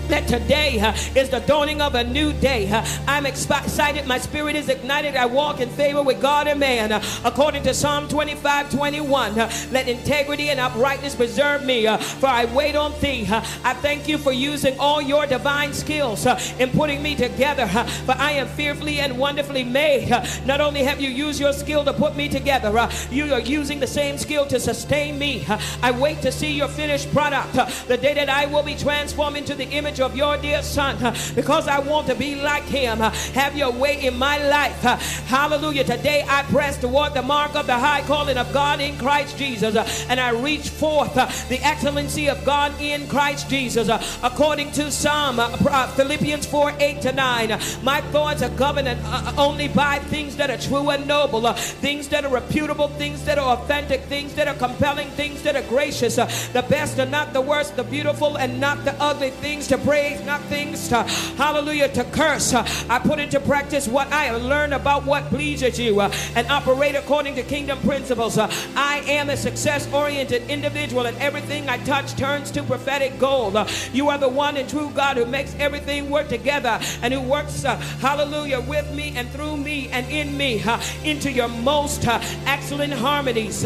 that 0.08 0.28
today 0.28 0.78
uh, 0.80 0.92
is 1.14 1.30
the 1.30 1.40
dawning 1.40 1.80
of 1.80 1.94
a 1.94 2.04
new 2.04 2.32
day. 2.34 2.70
Uh, 2.70 2.84
I'm 3.06 3.26
excited. 3.26 4.06
My 4.06 4.18
spirit 4.18 4.56
is 4.56 4.68
ignited. 4.68 5.16
I 5.16 5.26
walk 5.26 5.60
in 5.60 5.68
favor 5.68 6.02
with 6.02 6.20
God 6.20 6.46
and 6.46 6.60
man. 6.60 6.92
Uh, 6.92 7.02
according 7.24 7.62
to 7.64 7.74
Psalm 7.74 8.08
25 8.08 8.70
21, 8.70 9.38
uh, 9.38 9.50
let 9.70 9.88
integrity 9.88 10.50
and 10.50 10.60
uprightness 10.60 11.14
preserve 11.14 11.64
me, 11.64 11.86
uh, 11.86 11.96
for 11.96 12.26
I 12.26 12.44
wait 12.46 12.76
on 12.76 12.98
thee. 13.00 13.26
Uh, 13.30 13.40
I 13.64 13.74
thank 13.74 14.08
you 14.08 14.18
for 14.18 14.32
using 14.32 14.78
all 14.78 15.02
your 15.02 15.26
divine 15.26 15.72
skills 15.72 16.26
in 16.58 16.70
putting 16.70 17.02
me 17.02 17.14
together, 17.16 17.66
for 17.66 18.12
I 18.12 18.32
am 18.32 18.48
fearfully 18.48 19.00
and 19.00 19.18
wonderfully 19.18 19.64
made. 19.64 20.10
Not 20.44 20.60
only 20.60 20.82
have 20.82 21.00
you 21.00 21.10
used 21.10 21.40
your 21.40 21.52
skill 21.52 21.84
to 21.84 21.92
put 21.92 22.16
me 22.16 22.28
together, 22.28 22.88
you 23.10 23.32
are 23.32 23.40
using 23.40 23.80
the 23.80 23.86
same 23.86 24.18
skill 24.18 24.46
to 24.46 24.60
sustain 24.60 25.18
me. 25.18 25.44
I 25.82 25.90
wait 25.90 26.22
to 26.22 26.32
see 26.32 26.52
your 26.52 26.68
finished 26.68 27.12
product, 27.12 27.54
the 27.88 27.96
day 27.96 28.14
that 28.14 28.28
I 28.28 28.46
will 28.46 28.62
be 28.62 28.74
transformed 28.74 29.36
into 29.36 29.54
the 29.54 29.68
image 29.70 29.95
of 30.00 30.16
your 30.16 30.36
dear 30.36 30.62
son 30.62 30.96
because 31.34 31.68
I 31.68 31.78
want 31.78 32.06
to 32.08 32.14
be 32.14 32.36
like 32.36 32.64
him. 32.64 32.98
Have 32.98 33.56
your 33.56 33.72
way 33.72 34.06
in 34.06 34.18
my 34.18 34.38
life. 34.48 34.82
Hallelujah. 35.26 35.84
Today 35.84 36.24
I 36.28 36.42
press 36.44 36.76
toward 36.78 37.14
the 37.14 37.22
mark 37.22 37.54
of 37.54 37.66
the 37.66 37.78
high 37.78 38.02
calling 38.02 38.36
of 38.36 38.52
God 38.52 38.80
in 38.80 38.96
Christ 38.98 39.38
Jesus 39.38 39.76
and 40.08 40.20
I 40.20 40.30
reach 40.30 40.68
forth 40.68 41.14
the 41.14 41.58
excellency 41.62 42.28
of 42.28 42.44
God 42.44 42.72
in 42.80 43.08
Christ 43.08 43.48
Jesus. 43.48 43.88
According 44.22 44.72
to 44.72 44.90
Psalm 44.90 45.38
uh, 45.40 45.56
uh, 45.68 45.86
Philippians 45.88 46.46
4 46.46 46.74
8 46.78 47.02
to 47.02 47.12
9, 47.12 47.52
uh, 47.52 47.60
my 47.82 48.00
thoughts 48.12 48.42
are 48.42 48.50
governed 48.50 48.88
uh, 48.88 49.32
only 49.36 49.68
by 49.68 49.98
things 49.98 50.36
that 50.36 50.50
are 50.50 50.58
true 50.58 50.90
and 50.90 51.06
noble, 51.06 51.52
things 51.52 52.08
that 52.08 52.24
are 52.24 52.32
reputable, 52.32 52.88
things 52.88 53.24
that 53.24 53.38
are 53.38 53.56
authentic, 53.56 54.02
things 54.02 54.34
that 54.34 54.48
are 54.48 54.54
compelling, 54.54 55.08
things 55.10 55.42
that 55.42 55.56
are 55.56 55.68
gracious, 55.68 56.16
the 56.16 56.64
best 56.68 56.98
and 56.98 57.10
not 57.10 57.32
the 57.32 57.40
worst, 57.40 57.76
the 57.76 57.84
beautiful 57.84 58.36
and 58.36 58.60
not 58.60 58.84
the 58.84 58.94
ugly, 59.00 59.30
things 59.30 59.66
to 59.68 59.78
praise, 59.86 60.20
not 60.26 60.42
things 60.46 60.88
to, 60.88 61.04
hallelujah, 61.38 61.88
to 61.88 62.02
curse. 62.06 62.52
Uh, 62.52 62.66
I 62.90 62.98
put 62.98 63.20
into 63.20 63.38
practice 63.38 63.86
what 63.86 64.12
I 64.12 64.24
have 64.24 64.42
learned 64.42 64.74
about 64.74 65.04
what 65.04 65.26
pleases 65.26 65.78
you 65.78 66.00
uh, 66.00 66.12
and 66.34 66.44
operate 66.48 66.96
according 66.96 67.36
to 67.36 67.44
kingdom 67.44 67.78
principles. 67.82 68.36
Uh, 68.36 68.50
I 68.74 68.98
am 69.06 69.30
a 69.30 69.36
success 69.36 69.86
oriented 69.92 70.50
individual, 70.50 71.06
and 71.06 71.16
everything 71.18 71.68
I 71.68 71.78
touch 71.84 72.16
turns 72.16 72.50
to 72.50 72.64
prophetic 72.64 73.16
gold. 73.20 73.56
You 73.92 74.08
are 74.08 74.18
the 74.18 74.28
one 74.28 74.56
and 74.56 74.68
true 74.68 74.90
God 74.90 75.18
who 75.18 75.24
makes 75.24 75.54
everything 75.60 76.10
work 76.10 76.28
together 76.28 76.80
and 77.02 77.14
who 77.14 77.20
works, 77.20 77.62
hallelujah, 77.62 78.60
with 78.60 78.92
me 78.92 79.12
and 79.16 79.30
through 79.30 79.56
me 79.56 79.88
and 79.90 80.04
in 80.10 80.36
me 80.36 80.64
into 81.04 81.30
your 81.30 81.48
most 81.48 82.04
excellent 82.06 82.92
harmonies. 82.92 83.64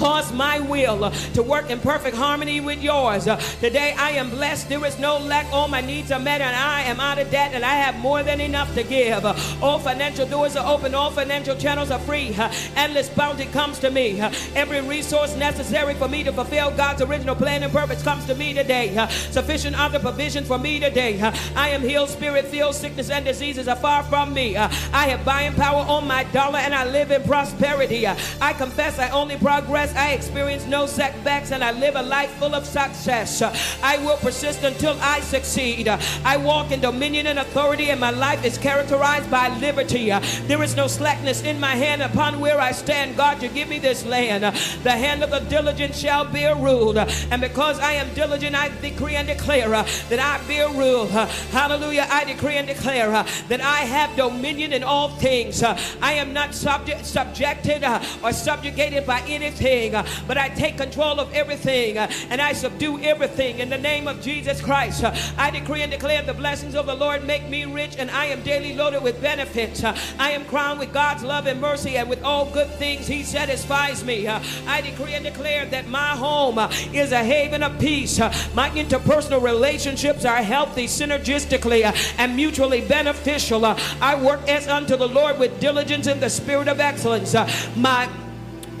Cause 0.00 0.32
my 0.32 0.58
will 0.60 1.04
uh, 1.04 1.10
to 1.34 1.42
work 1.42 1.68
in 1.68 1.78
perfect 1.78 2.16
harmony 2.16 2.58
with 2.58 2.82
yours. 2.82 3.28
Uh, 3.28 3.36
today 3.60 3.94
I 3.98 4.12
am 4.12 4.30
blessed. 4.30 4.70
There 4.70 4.82
is 4.86 4.98
no 4.98 5.18
lack. 5.18 5.52
All 5.52 5.68
my 5.68 5.82
needs 5.82 6.10
are 6.10 6.18
met, 6.18 6.40
and 6.40 6.56
I 6.56 6.80
am 6.84 6.98
out 7.00 7.18
of 7.18 7.30
debt, 7.30 7.52
and 7.52 7.62
I 7.62 7.74
have 7.74 7.96
more 7.96 8.22
than 8.22 8.40
enough 8.40 8.74
to 8.76 8.82
give. 8.82 9.26
Uh, 9.26 9.34
all 9.60 9.78
financial 9.78 10.24
doors 10.26 10.56
are 10.56 10.66
open. 10.66 10.94
All 10.94 11.10
financial 11.10 11.54
channels 11.54 11.90
are 11.90 11.98
free. 11.98 12.34
Endless 12.76 13.10
bounty 13.10 13.44
comes 13.44 13.78
to 13.80 13.90
me. 13.90 14.18
Every 14.54 14.80
resource 14.80 15.36
necessary 15.36 15.92
for 15.92 16.08
me 16.08 16.24
to 16.24 16.32
fulfill 16.32 16.70
God's 16.70 17.02
original 17.02 17.36
plan 17.36 17.62
and 17.62 17.70
purpose 17.70 18.02
comes 18.02 18.24
to 18.24 18.34
me 18.34 18.54
today. 18.54 19.06
Sufficient 19.30 19.78
other 19.78 19.98
provision 19.98 20.44
for 20.46 20.56
me 20.56 20.80
today. 20.80 21.20
I 21.54 21.68
am 21.68 21.82
healed, 21.82 22.08
spirit 22.08 22.46
filled. 22.46 22.74
Sickness 22.74 23.10
and 23.10 23.22
diseases 23.22 23.68
are 23.68 23.76
far 23.76 24.02
from 24.04 24.32
me. 24.32 24.56
I 24.56 25.08
have 25.08 25.26
buying 25.26 25.52
power 25.52 25.84
on 25.86 26.06
my 26.06 26.24
dollar, 26.24 26.58
and 26.58 26.74
I 26.74 26.86
live 26.90 27.10
in 27.10 27.22
prosperity. 27.24 28.06
I 28.08 28.54
confess 28.54 28.98
I 28.98 29.10
only 29.10 29.36
progress. 29.36 29.89
I 29.96 30.12
experience 30.12 30.66
no 30.66 30.86
setbacks, 30.86 31.52
and 31.52 31.62
I 31.62 31.72
live 31.72 31.96
a 31.96 32.02
life 32.02 32.30
full 32.32 32.54
of 32.54 32.66
success. 32.66 33.42
I 33.82 33.98
will 33.98 34.16
persist 34.16 34.62
until 34.62 34.96
I 35.00 35.20
succeed. 35.20 35.88
I 35.88 36.36
walk 36.36 36.72
in 36.72 36.80
dominion 36.80 37.26
and 37.26 37.38
authority, 37.38 37.90
and 37.90 38.00
my 38.00 38.10
life 38.10 38.44
is 38.44 38.58
characterized 38.58 39.30
by 39.30 39.48
liberty. 39.58 40.10
There 40.46 40.62
is 40.62 40.76
no 40.76 40.86
slackness 40.86 41.42
in 41.42 41.58
my 41.60 41.74
hand 41.74 42.02
upon 42.02 42.40
where 42.40 42.60
I 42.60 42.72
stand. 42.72 43.16
God, 43.16 43.42
you 43.42 43.48
give 43.48 43.68
me 43.68 43.78
this 43.78 44.04
land. 44.04 44.44
The 44.82 44.90
hand 44.90 45.22
of 45.22 45.30
the 45.30 45.40
diligent 45.40 45.94
shall 45.94 46.24
bear 46.24 46.54
rule. 46.54 46.98
And 46.98 47.40
because 47.40 47.78
I 47.80 47.92
am 47.92 48.12
diligent, 48.14 48.54
I 48.54 48.68
decree 48.80 49.16
and 49.16 49.26
declare 49.26 49.70
that 49.70 50.18
I 50.18 50.40
bear 50.46 50.68
rule. 50.68 51.06
Hallelujah. 51.06 52.06
I 52.10 52.24
decree 52.24 52.56
and 52.56 52.66
declare 52.66 53.10
that 53.48 53.60
I 53.60 53.78
have 53.78 54.16
dominion 54.16 54.72
in 54.72 54.82
all 54.82 55.08
things. 55.08 55.62
I 55.62 56.12
am 56.12 56.32
not 56.32 56.54
subject, 56.54 57.06
subjected 57.06 57.84
or 58.22 58.32
subjugated 58.32 59.06
by 59.06 59.20
anything, 59.28 59.79
uh, 59.88 60.04
but 60.26 60.36
I 60.36 60.48
take 60.50 60.76
control 60.76 61.18
of 61.18 61.32
everything 61.32 61.98
uh, 61.98 62.10
and 62.28 62.40
I 62.40 62.52
subdue 62.52 63.00
everything 63.00 63.58
in 63.58 63.70
the 63.70 63.78
name 63.78 64.06
of 64.06 64.20
Jesus 64.20 64.60
Christ. 64.60 65.02
Uh, 65.02 65.14
I 65.38 65.50
decree 65.50 65.82
and 65.82 65.90
declare 65.90 66.22
the 66.22 66.34
blessings 66.34 66.74
of 66.74 66.86
the 66.86 66.94
Lord 66.94 67.24
make 67.26 67.48
me 67.48 67.64
rich 67.64 67.96
and 67.98 68.10
I 68.10 68.26
am 68.26 68.42
daily 68.42 68.74
loaded 68.74 69.02
with 69.02 69.20
benefits. 69.22 69.82
Uh, 69.82 69.96
I 70.18 70.32
am 70.32 70.44
crowned 70.44 70.78
with 70.78 70.92
God's 70.92 71.22
love 71.22 71.46
and 71.46 71.60
mercy 71.60 71.96
and 71.96 72.08
with 72.10 72.22
all 72.22 72.50
good 72.50 72.68
things 72.74 73.06
He 73.06 73.22
satisfies 73.22 74.04
me. 74.04 74.26
Uh, 74.26 74.40
I 74.66 74.82
decree 74.82 75.14
and 75.14 75.24
declare 75.24 75.64
that 75.66 75.88
my 75.88 76.10
home 76.16 76.58
uh, 76.58 76.68
is 76.92 77.12
a 77.12 77.24
haven 77.24 77.62
of 77.62 77.78
peace. 77.78 78.18
My 78.54 78.70
interpersonal 78.70 79.42
relationships 79.42 80.24
are 80.24 80.42
healthy 80.42 80.86
synergistically 80.86 81.84
and 82.18 82.36
mutually 82.36 82.82
beneficial. 82.82 83.64
I 83.64 84.20
work 84.22 84.46
as 84.48 84.68
unto 84.68 84.96
the 84.96 85.08
Lord 85.08 85.38
with 85.38 85.60
diligence 85.60 86.06
in 86.06 86.20
the 86.20 86.30
spirit 86.30 86.68
of 86.68 86.80
excellence. 86.80 87.34
My 87.76 88.08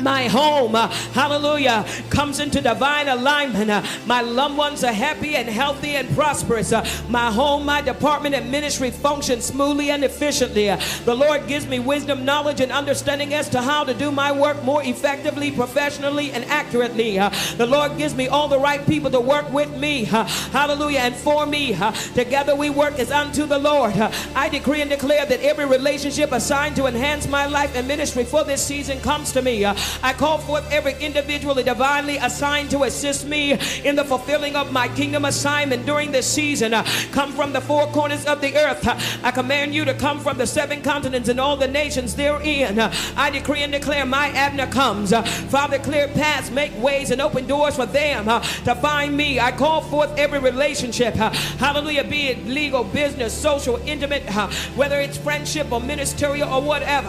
my 0.02 0.28
home, 0.28 0.74
uh, 0.74 0.88
hallelujah, 1.12 1.86
comes 2.10 2.40
into 2.40 2.60
divine 2.60 3.08
alignment. 3.08 3.70
Uh, 3.70 3.82
my 4.06 4.20
loved 4.20 4.56
ones 4.56 4.84
are 4.84 4.92
happy 4.92 5.36
and 5.36 5.48
healthy 5.48 5.96
and 5.96 6.08
prosperous. 6.14 6.72
Uh, 6.72 6.84
my 7.08 7.30
home, 7.30 7.64
my 7.64 7.80
department, 7.80 8.34
and 8.34 8.50
ministry 8.50 8.90
function 8.90 9.40
smoothly 9.40 9.90
and 9.90 10.04
efficiently. 10.04 10.66
The 11.04 11.14
Lord 11.14 11.46
gives 11.46 11.66
me 11.66 11.78
wisdom, 11.78 12.24
knowledge, 12.24 12.60
and 12.60 12.72
understanding 12.72 13.34
as 13.34 13.48
to 13.50 13.60
how 13.60 13.84
to 13.84 13.94
do 13.94 14.10
my 14.10 14.32
work 14.32 14.62
more 14.64 14.82
effectively, 14.82 15.50
professionally, 15.50 16.32
and 16.32 16.44
accurately. 16.46 17.18
The 17.18 17.66
Lord 17.66 17.96
gives 17.96 18.14
me 18.14 18.28
all 18.28 18.48
the 18.48 18.58
right 18.58 18.84
people 18.86 19.10
to 19.10 19.20
work 19.20 19.50
with 19.52 19.74
me. 19.76 20.04
Hallelujah, 20.04 21.00
and 21.00 21.14
for 21.14 21.46
me. 21.46 21.76
Together 22.14 22.54
we 22.54 22.70
work 22.70 22.98
as 22.98 23.10
unto 23.10 23.46
the 23.46 23.58
Lord. 23.58 23.94
I 24.34 24.48
decree 24.48 24.80
and 24.80 24.90
declare 24.90 25.26
that 25.26 25.40
every 25.40 25.66
relationship 25.66 26.32
assigned 26.32 26.76
to 26.76 26.86
enhance 26.86 27.28
my 27.28 27.46
life 27.46 27.74
and 27.76 27.86
ministry 27.86 28.24
for 28.24 28.44
this 28.44 28.64
season 28.64 29.00
comes 29.00 29.32
to 29.32 29.42
me. 29.42 29.64
I 30.02 30.12
call 30.12 30.38
forth 30.38 30.70
every 30.70 30.94
individual 31.00 31.54
divinely 31.54 32.16
assigned 32.16 32.70
to 32.70 32.84
assist 32.84 33.26
me 33.26 33.52
in 33.84 33.96
the 33.96 34.04
fulfilling 34.04 34.56
of 34.56 34.72
my 34.72 34.88
kingdom 34.88 35.24
assignment 35.24 35.86
during 35.86 36.12
this 36.12 36.26
season. 36.26 36.74
Uh, 36.74 36.84
come 37.12 37.32
from 37.32 37.52
the 37.52 37.60
four 37.60 37.86
corners 37.88 38.24
of 38.26 38.40
the 38.40 38.56
earth. 38.56 38.86
Uh, 38.86 38.98
I 39.22 39.30
command 39.30 39.74
you 39.74 39.84
to 39.84 39.94
come 39.94 40.20
from 40.20 40.38
the 40.38 40.46
seven 40.46 40.82
continents 40.82 41.28
and 41.28 41.40
all 41.40 41.56
the 41.56 41.68
nations 41.68 42.14
therein. 42.14 42.78
Uh, 42.78 42.92
I 43.16 43.30
decree 43.30 43.62
and 43.62 43.72
declare 43.72 44.06
my 44.06 44.28
Abner 44.28 44.66
comes. 44.66 45.12
Father, 45.50 45.78
clear 45.78 46.08
paths, 46.08 46.50
make 46.50 46.76
ways, 46.80 47.10
and 47.10 47.20
open 47.20 47.46
doors 47.46 47.76
for 47.76 47.86
them 47.86 48.26
to 48.64 48.74
find 48.76 49.16
me. 49.16 49.40
I 49.40 49.52
call 49.52 49.80
forth 49.82 50.16
every 50.18 50.38
relationship. 50.38 51.14
hallelujah, 51.14 52.04
be 52.04 52.28
it 52.28 52.46
legal, 52.46 52.84
business, 52.84 53.32
social, 53.32 53.76
intimate, 53.86 54.28
whether 54.76 55.00
it's 55.00 55.16
friendship 55.16 55.72
or 55.72 55.80
ministerial 55.80 56.52
or 56.52 56.62
whatever. 56.62 57.08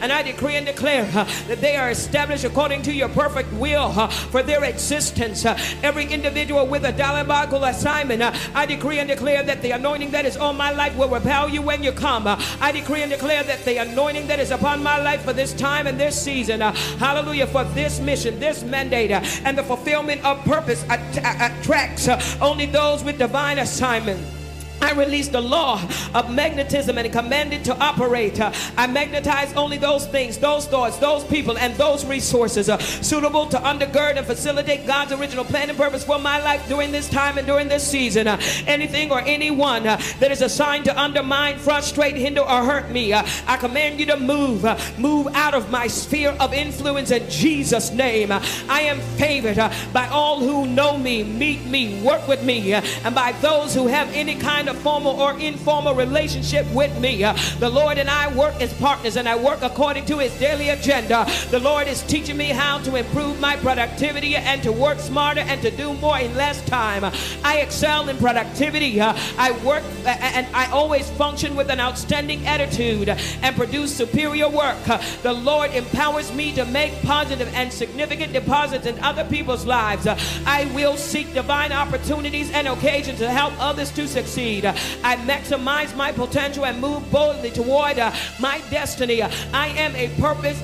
and 0.00 0.12
I 0.12 0.22
decree 0.22 0.56
and 0.56 0.66
declare 0.66 1.04
that 1.04 1.60
they 1.60 1.76
are 1.76 1.90
established 1.90 2.21
according 2.22 2.82
to 2.82 2.92
your 2.92 3.08
perfect 3.08 3.52
will 3.54 3.92
uh, 3.98 4.06
for 4.06 4.44
their 4.44 4.62
existence. 4.64 5.44
Uh, 5.44 5.58
every 5.82 6.06
individual 6.06 6.66
with 6.66 6.84
a 6.84 6.92
diabolical 6.92 7.64
assignment, 7.64 8.22
uh, 8.22 8.32
I 8.54 8.64
decree 8.64 9.00
and 9.00 9.08
declare 9.08 9.42
that 9.42 9.60
the 9.60 9.72
anointing 9.72 10.12
that 10.12 10.24
is 10.24 10.36
on 10.36 10.56
my 10.56 10.70
life 10.70 10.96
will 10.96 11.08
repel 11.08 11.48
you 11.48 11.62
when 11.62 11.82
you 11.82 11.90
come. 11.90 12.26
I 12.26 12.70
decree 12.72 13.02
and 13.02 13.10
declare 13.10 13.42
that 13.42 13.64
the 13.64 13.78
anointing 13.78 14.28
that 14.28 14.38
is 14.38 14.52
upon 14.52 14.82
my 14.82 15.02
life 15.02 15.22
for 15.22 15.32
this 15.32 15.52
time 15.52 15.88
and 15.88 15.98
this 15.98 16.20
season, 16.20 16.60
hallelujah, 16.60 17.48
for 17.48 17.64
this 17.64 17.98
mission, 17.98 18.38
this 18.38 18.62
mandate, 18.62 19.10
and 19.10 19.58
the 19.58 19.64
fulfillment 19.64 20.24
of 20.24 20.38
purpose 20.44 20.84
att- 20.88 21.18
attracts 21.40 22.08
only 22.40 22.66
those 22.66 23.02
with 23.02 23.18
divine 23.18 23.58
assignment. 23.58 24.41
I 24.82 24.92
release 24.92 25.28
the 25.28 25.40
law 25.40 25.80
of 26.12 26.34
magnetism 26.34 26.98
and 26.98 27.10
command 27.12 27.52
it 27.52 27.64
to 27.64 27.78
operate. 27.78 28.40
I 28.40 28.86
magnetize 28.88 29.52
only 29.54 29.78
those 29.78 30.06
things, 30.08 30.38
those 30.38 30.66
thoughts, 30.66 30.98
those 30.98 31.22
people, 31.24 31.56
and 31.56 31.72
those 31.76 32.04
resources 32.04 32.68
uh, 32.68 32.78
suitable 32.78 33.46
to 33.46 33.58
undergird 33.58 34.16
and 34.16 34.26
facilitate 34.26 34.84
God's 34.84 35.12
original 35.12 35.44
plan 35.44 35.70
and 35.70 35.78
purpose 35.78 36.02
for 36.02 36.18
my 36.18 36.42
life 36.42 36.66
during 36.68 36.90
this 36.90 37.08
time 37.08 37.38
and 37.38 37.46
during 37.46 37.68
this 37.68 37.86
season. 37.86 38.26
Uh, 38.26 38.40
anything 38.66 39.12
or 39.12 39.20
anyone 39.20 39.86
uh, 39.86 40.00
that 40.18 40.32
is 40.32 40.42
assigned 40.42 40.84
to 40.86 41.00
undermine, 41.00 41.58
frustrate, 41.58 42.16
hinder, 42.16 42.40
or 42.40 42.64
hurt 42.64 42.90
me, 42.90 43.14
I 43.14 43.56
command 43.58 44.00
you 44.00 44.06
to 44.06 44.18
move, 44.18 44.64
move 44.98 45.28
out 45.34 45.54
of 45.54 45.70
my 45.70 45.86
sphere 45.86 46.34
of 46.40 46.52
influence 46.52 47.12
in 47.12 47.30
Jesus' 47.30 47.92
name. 47.92 48.32
I 48.32 48.80
am 48.82 48.98
favored 49.16 49.58
by 49.92 50.08
all 50.08 50.40
who 50.40 50.66
know 50.66 50.98
me, 50.98 51.22
meet 51.22 51.64
me, 51.66 52.02
work 52.02 52.26
with 52.26 52.42
me, 52.42 52.74
and 52.74 53.14
by 53.14 53.32
those 53.40 53.74
who 53.74 53.86
have 53.86 54.12
any 54.12 54.34
kind 54.34 54.68
of 54.68 54.71
formal 54.74 55.20
or 55.20 55.38
informal 55.38 55.94
relationship 55.94 56.66
with 56.72 56.96
me. 56.98 57.24
Uh, 57.24 57.36
the 57.58 57.68
Lord 57.70 57.98
and 57.98 58.08
I 58.08 58.34
work 58.34 58.60
as 58.60 58.72
partners, 58.74 59.16
and 59.16 59.28
I 59.28 59.36
work 59.36 59.62
according 59.62 60.06
to 60.06 60.18
His 60.18 60.32
daily 60.38 60.70
agenda. 60.70 61.26
The 61.50 61.60
Lord 61.60 61.86
is 61.88 62.02
teaching 62.02 62.36
me 62.36 62.46
how 62.46 62.78
to 62.78 62.96
improve 62.96 63.40
my 63.40 63.56
productivity 63.56 64.36
and 64.36 64.62
to 64.62 64.72
work 64.72 64.98
smarter 64.98 65.40
and 65.40 65.60
to 65.62 65.70
do 65.70 65.94
more 65.94 66.18
in 66.18 66.34
less 66.36 66.64
time. 66.66 67.04
I 67.44 67.58
excel 67.58 68.08
in 68.08 68.16
productivity. 68.18 69.00
Uh, 69.00 69.16
I 69.38 69.52
work 69.64 69.82
uh, 70.04 70.08
and 70.08 70.46
I 70.54 70.70
always 70.70 71.08
function 71.10 71.56
with 71.56 71.70
an 71.70 71.80
outstanding 71.80 72.46
attitude 72.46 73.08
and 73.08 73.56
produce 73.56 73.94
superior 73.94 74.48
work. 74.48 74.78
The 75.22 75.32
Lord 75.32 75.72
empowers 75.72 76.32
me 76.32 76.54
to 76.54 76.64
make 76.64 77.00
positive 77.02 77.52
and 77.54 77.72
significant 77.72 78.32
deposits 78.32 78.86
in 78.86 78.98
other 79.00 79.24
people's 79.24 79.66
lives. 79.66 80.06
I 80.06 80.70
will 80.74 80.96
seek 80.96 81.32
divine 81.34 81.72
opportunities 81.72 82.50
and 82.52 82.68
occasions 82.68 83.18
to 83.18 83.30
help 83.30 83.54
others 83.58 83.90
to 83.92 84.06
succeed. 84.08 84.61
Uh, 84.64 84.74
I 85.02 85.16
maximize 85.16 85.94
my 85.96 86.12
potential 86.12 86.64
and 86.64 86.80
move 86.80 87.10
boldly 87.10 87.50
toward 87.50 87.98
uh, 87.98 88.12
my 88.40 88.60
destiny. 88.70 89.22
I 89.22 89.68
am 89.68 89.94
a 89.96 90.08
purpose 90.20 90.60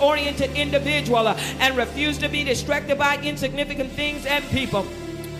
oriented 0.00 0.50
individual 0.56 1.28
uh, 1.28 1.38
and 1.60 1.76
refuse 1.76 2.18
to 2.18 2.28
be 2.28 2.44
distracted 2.44 2.98
by 2.98 3.16
insignificant 3.22 3.90
things 3.92 4.26
and 4.26 4.44
people. 4.50 4.86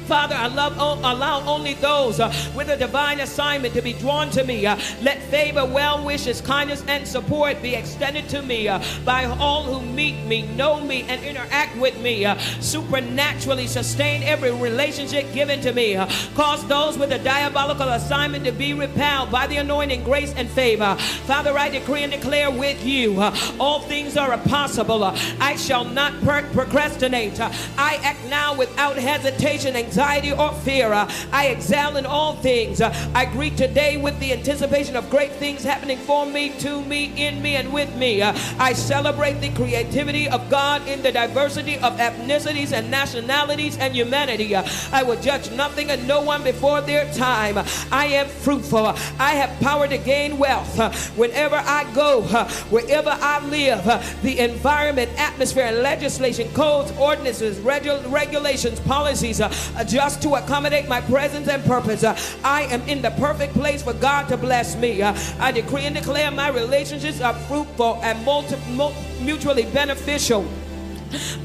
Father, 0.07 0.37
I 0.37 0.47
love 0.47 0.77
allow 0.77 1.43
only 1.47 1.75
those 1.75 2.21
uh, 2.21 2.33
with 2.55 2.69
a 2.69 2.77
divine 2.77 3.21
assignment 3.21 3.75
to 3.75 3.83
be 3.83 3.93
drawn 3.93 4.31
to 4.31 4.45
me. 4.45 4.65
Uh, 4.65 4.77
let 5.03 5.21
favor, 5.25 5.65
well 5.65 6.05
wishes, 6.05 6.41
kindness, 6.41 6.85
and 6.87 7.07
support 7.07 7.61
be 7.61 7.75
extended 7.75 8.29
to 8.29 8.43
me 8.43 8.69
uh, 8.69 8.83
by 9.05 9.25
all 9.25 9.65
who 9.65 9.85
meet 9.85 10.25
me, 10.27 10.43
know 10.43 10.81
me, 10.81 11.03
and 11.09 11.23
interact 11.25 11.77
with 11.77 11.99
me. 12.01 12.27
Supernaturally 12.61 13.67
sustain 13.67 14.23
every 14.23 14.53
relationship 14.53 15.33
given 15.33 15.61
to 15.63 15.73
me. 15.73 15.97
Cause 16.35 16.67
those 16.69 16.97
with 16.97 17.11
a 17.13 17.19
diabolical 17.19 17.89
assignment 17.89 18.45
to 18.45 18.53
be 18.53 18.75
repelled 18.75 19.31
by 19.31 19.47
the 19.47 19.57
anointing, 19.57 20.05
grace, 20.05 20.33
and 20.35 20.49
favor. 20.49 20.95
Father, 21.27 21.59
I 21.59 21.69
decree 21.69 22.05
and 22.05 22.13
declare 22.13 22.51
with 22.51 22.85
you 22.85 23.21
all 23.59 23.81
things 23.81 24.17
are 24.17 24.37
possible. 24.39 25.03
I 25.05 25.57
shall 25.57 25.85
not 25.85 26.13
procrastinate. 26.23 27.41
I 27.41 27.99
act 28.03 28.25
now 28.29 28.55
without 28.55 28.97
hesitation, 28.97 29.75
anxiety, 29.97 30.31
or 30.31 30.53
fear. 30.53 30.93
Uh, 30.93 31.11
I 31.33 31.47
in 31.97 32.05
all 32.05 32.37
things. 32.37 32.83
Uh, 32.83 32.93
I 33.15 33.25
greet 33.25 33.57
today 33.57 33.97
with 33.97 34.19
the 34.21 34.33
anticipation 34.33 34.95
of 34.95 35.09
great 35.09 35.33
things 35.33 35.65
happening 35.65 35.97
for 35.97 36.27
me, 36.27 36.51
to 36.59 36.83
me, 36.83 37.13
in 37.17 37.41
me, 37.41 37.57
and 37.57 37.73
with 37.73 37.95
me. 37.97 38.21
Uh, 38.21 38.37
I 38.59 38.75
celebrate 38.75 39.41
the 39.41 39.51
creativity 39.51 40.29
of 40.29 40.51
God 40.51 40.87
in 40.87 41.03
the 41.03 41.13
diversity 41.13 41.77
of 41.77 41.97
ethnicities 41.97 42.73
and 42.73 42.91
nationalities 42.91 43.79
and 43.79 43.95
humanity. 43.95 44.55
I 44.55 45.03
will 45.03 45.19
judge 45.21 45.51
nothing 45.53 45.91
and 45.91 46.07
no 46.07 46.21
one 46.21 46.45
before 46.45 46.83
their 46.83 47.11
time. 47.15 47.57
I 47.91 48.07
am 48.07 48.29
fruitful. 48.29 48.95
I 49.19 49.31
have 49.31 49.59
power 49.61 49.89
to 49.89 49.97
gain 49.97 50.37
wealth. 50.37 50.77
Whenever 51.17 51.57
I 51.57 51.91
go, 51.95 52.23
wherever 52.69 53.11
I 53.11 53.47
live, 53.47 54.21
the 54.23 54.41
environment, 54.41 55.11
atmosphere, 55.17 55.65
and 55.65 55.79
legislation, 55.79 56.53
codes, 56.53 56.93
ordinances, 56.99 57.57
regu- 57.61 58.13
regulations, 58.13 58.79
policies 58.81 59.41
adjust 59.87 60.21
to 60.21 60.35
accommodate 60.35 60.89
my 60.89 61.01
presence 61.01 61.47
and 61.47 61.65
purpose. 61.65 62.03
Uh, 62.03 62.19
I 62.43 62.63
am 62.63 62.83
in 62.89 63.03
the 63.03 63.11
perfect 63.13 63.55
place 63.55 63.83
for 63.83 63.93
God 63.93 64.27
to 64.29 64.37
bless 64.37 64.75
me. 64.75 65.01
Uh, 65.01 65.15
I 65.39 65.53
decree 65.53 65.83
and 65.83 65.95
declare 65.95 66.33
my 66.33 66.49
relationships 66.49 67.21
are 67.21 67.35
fruitful 67.47 68.01
and 68.03 68.25
multi- 68.25 68.57
mutually 69.23 69.65
beneficial. 69.67 70.45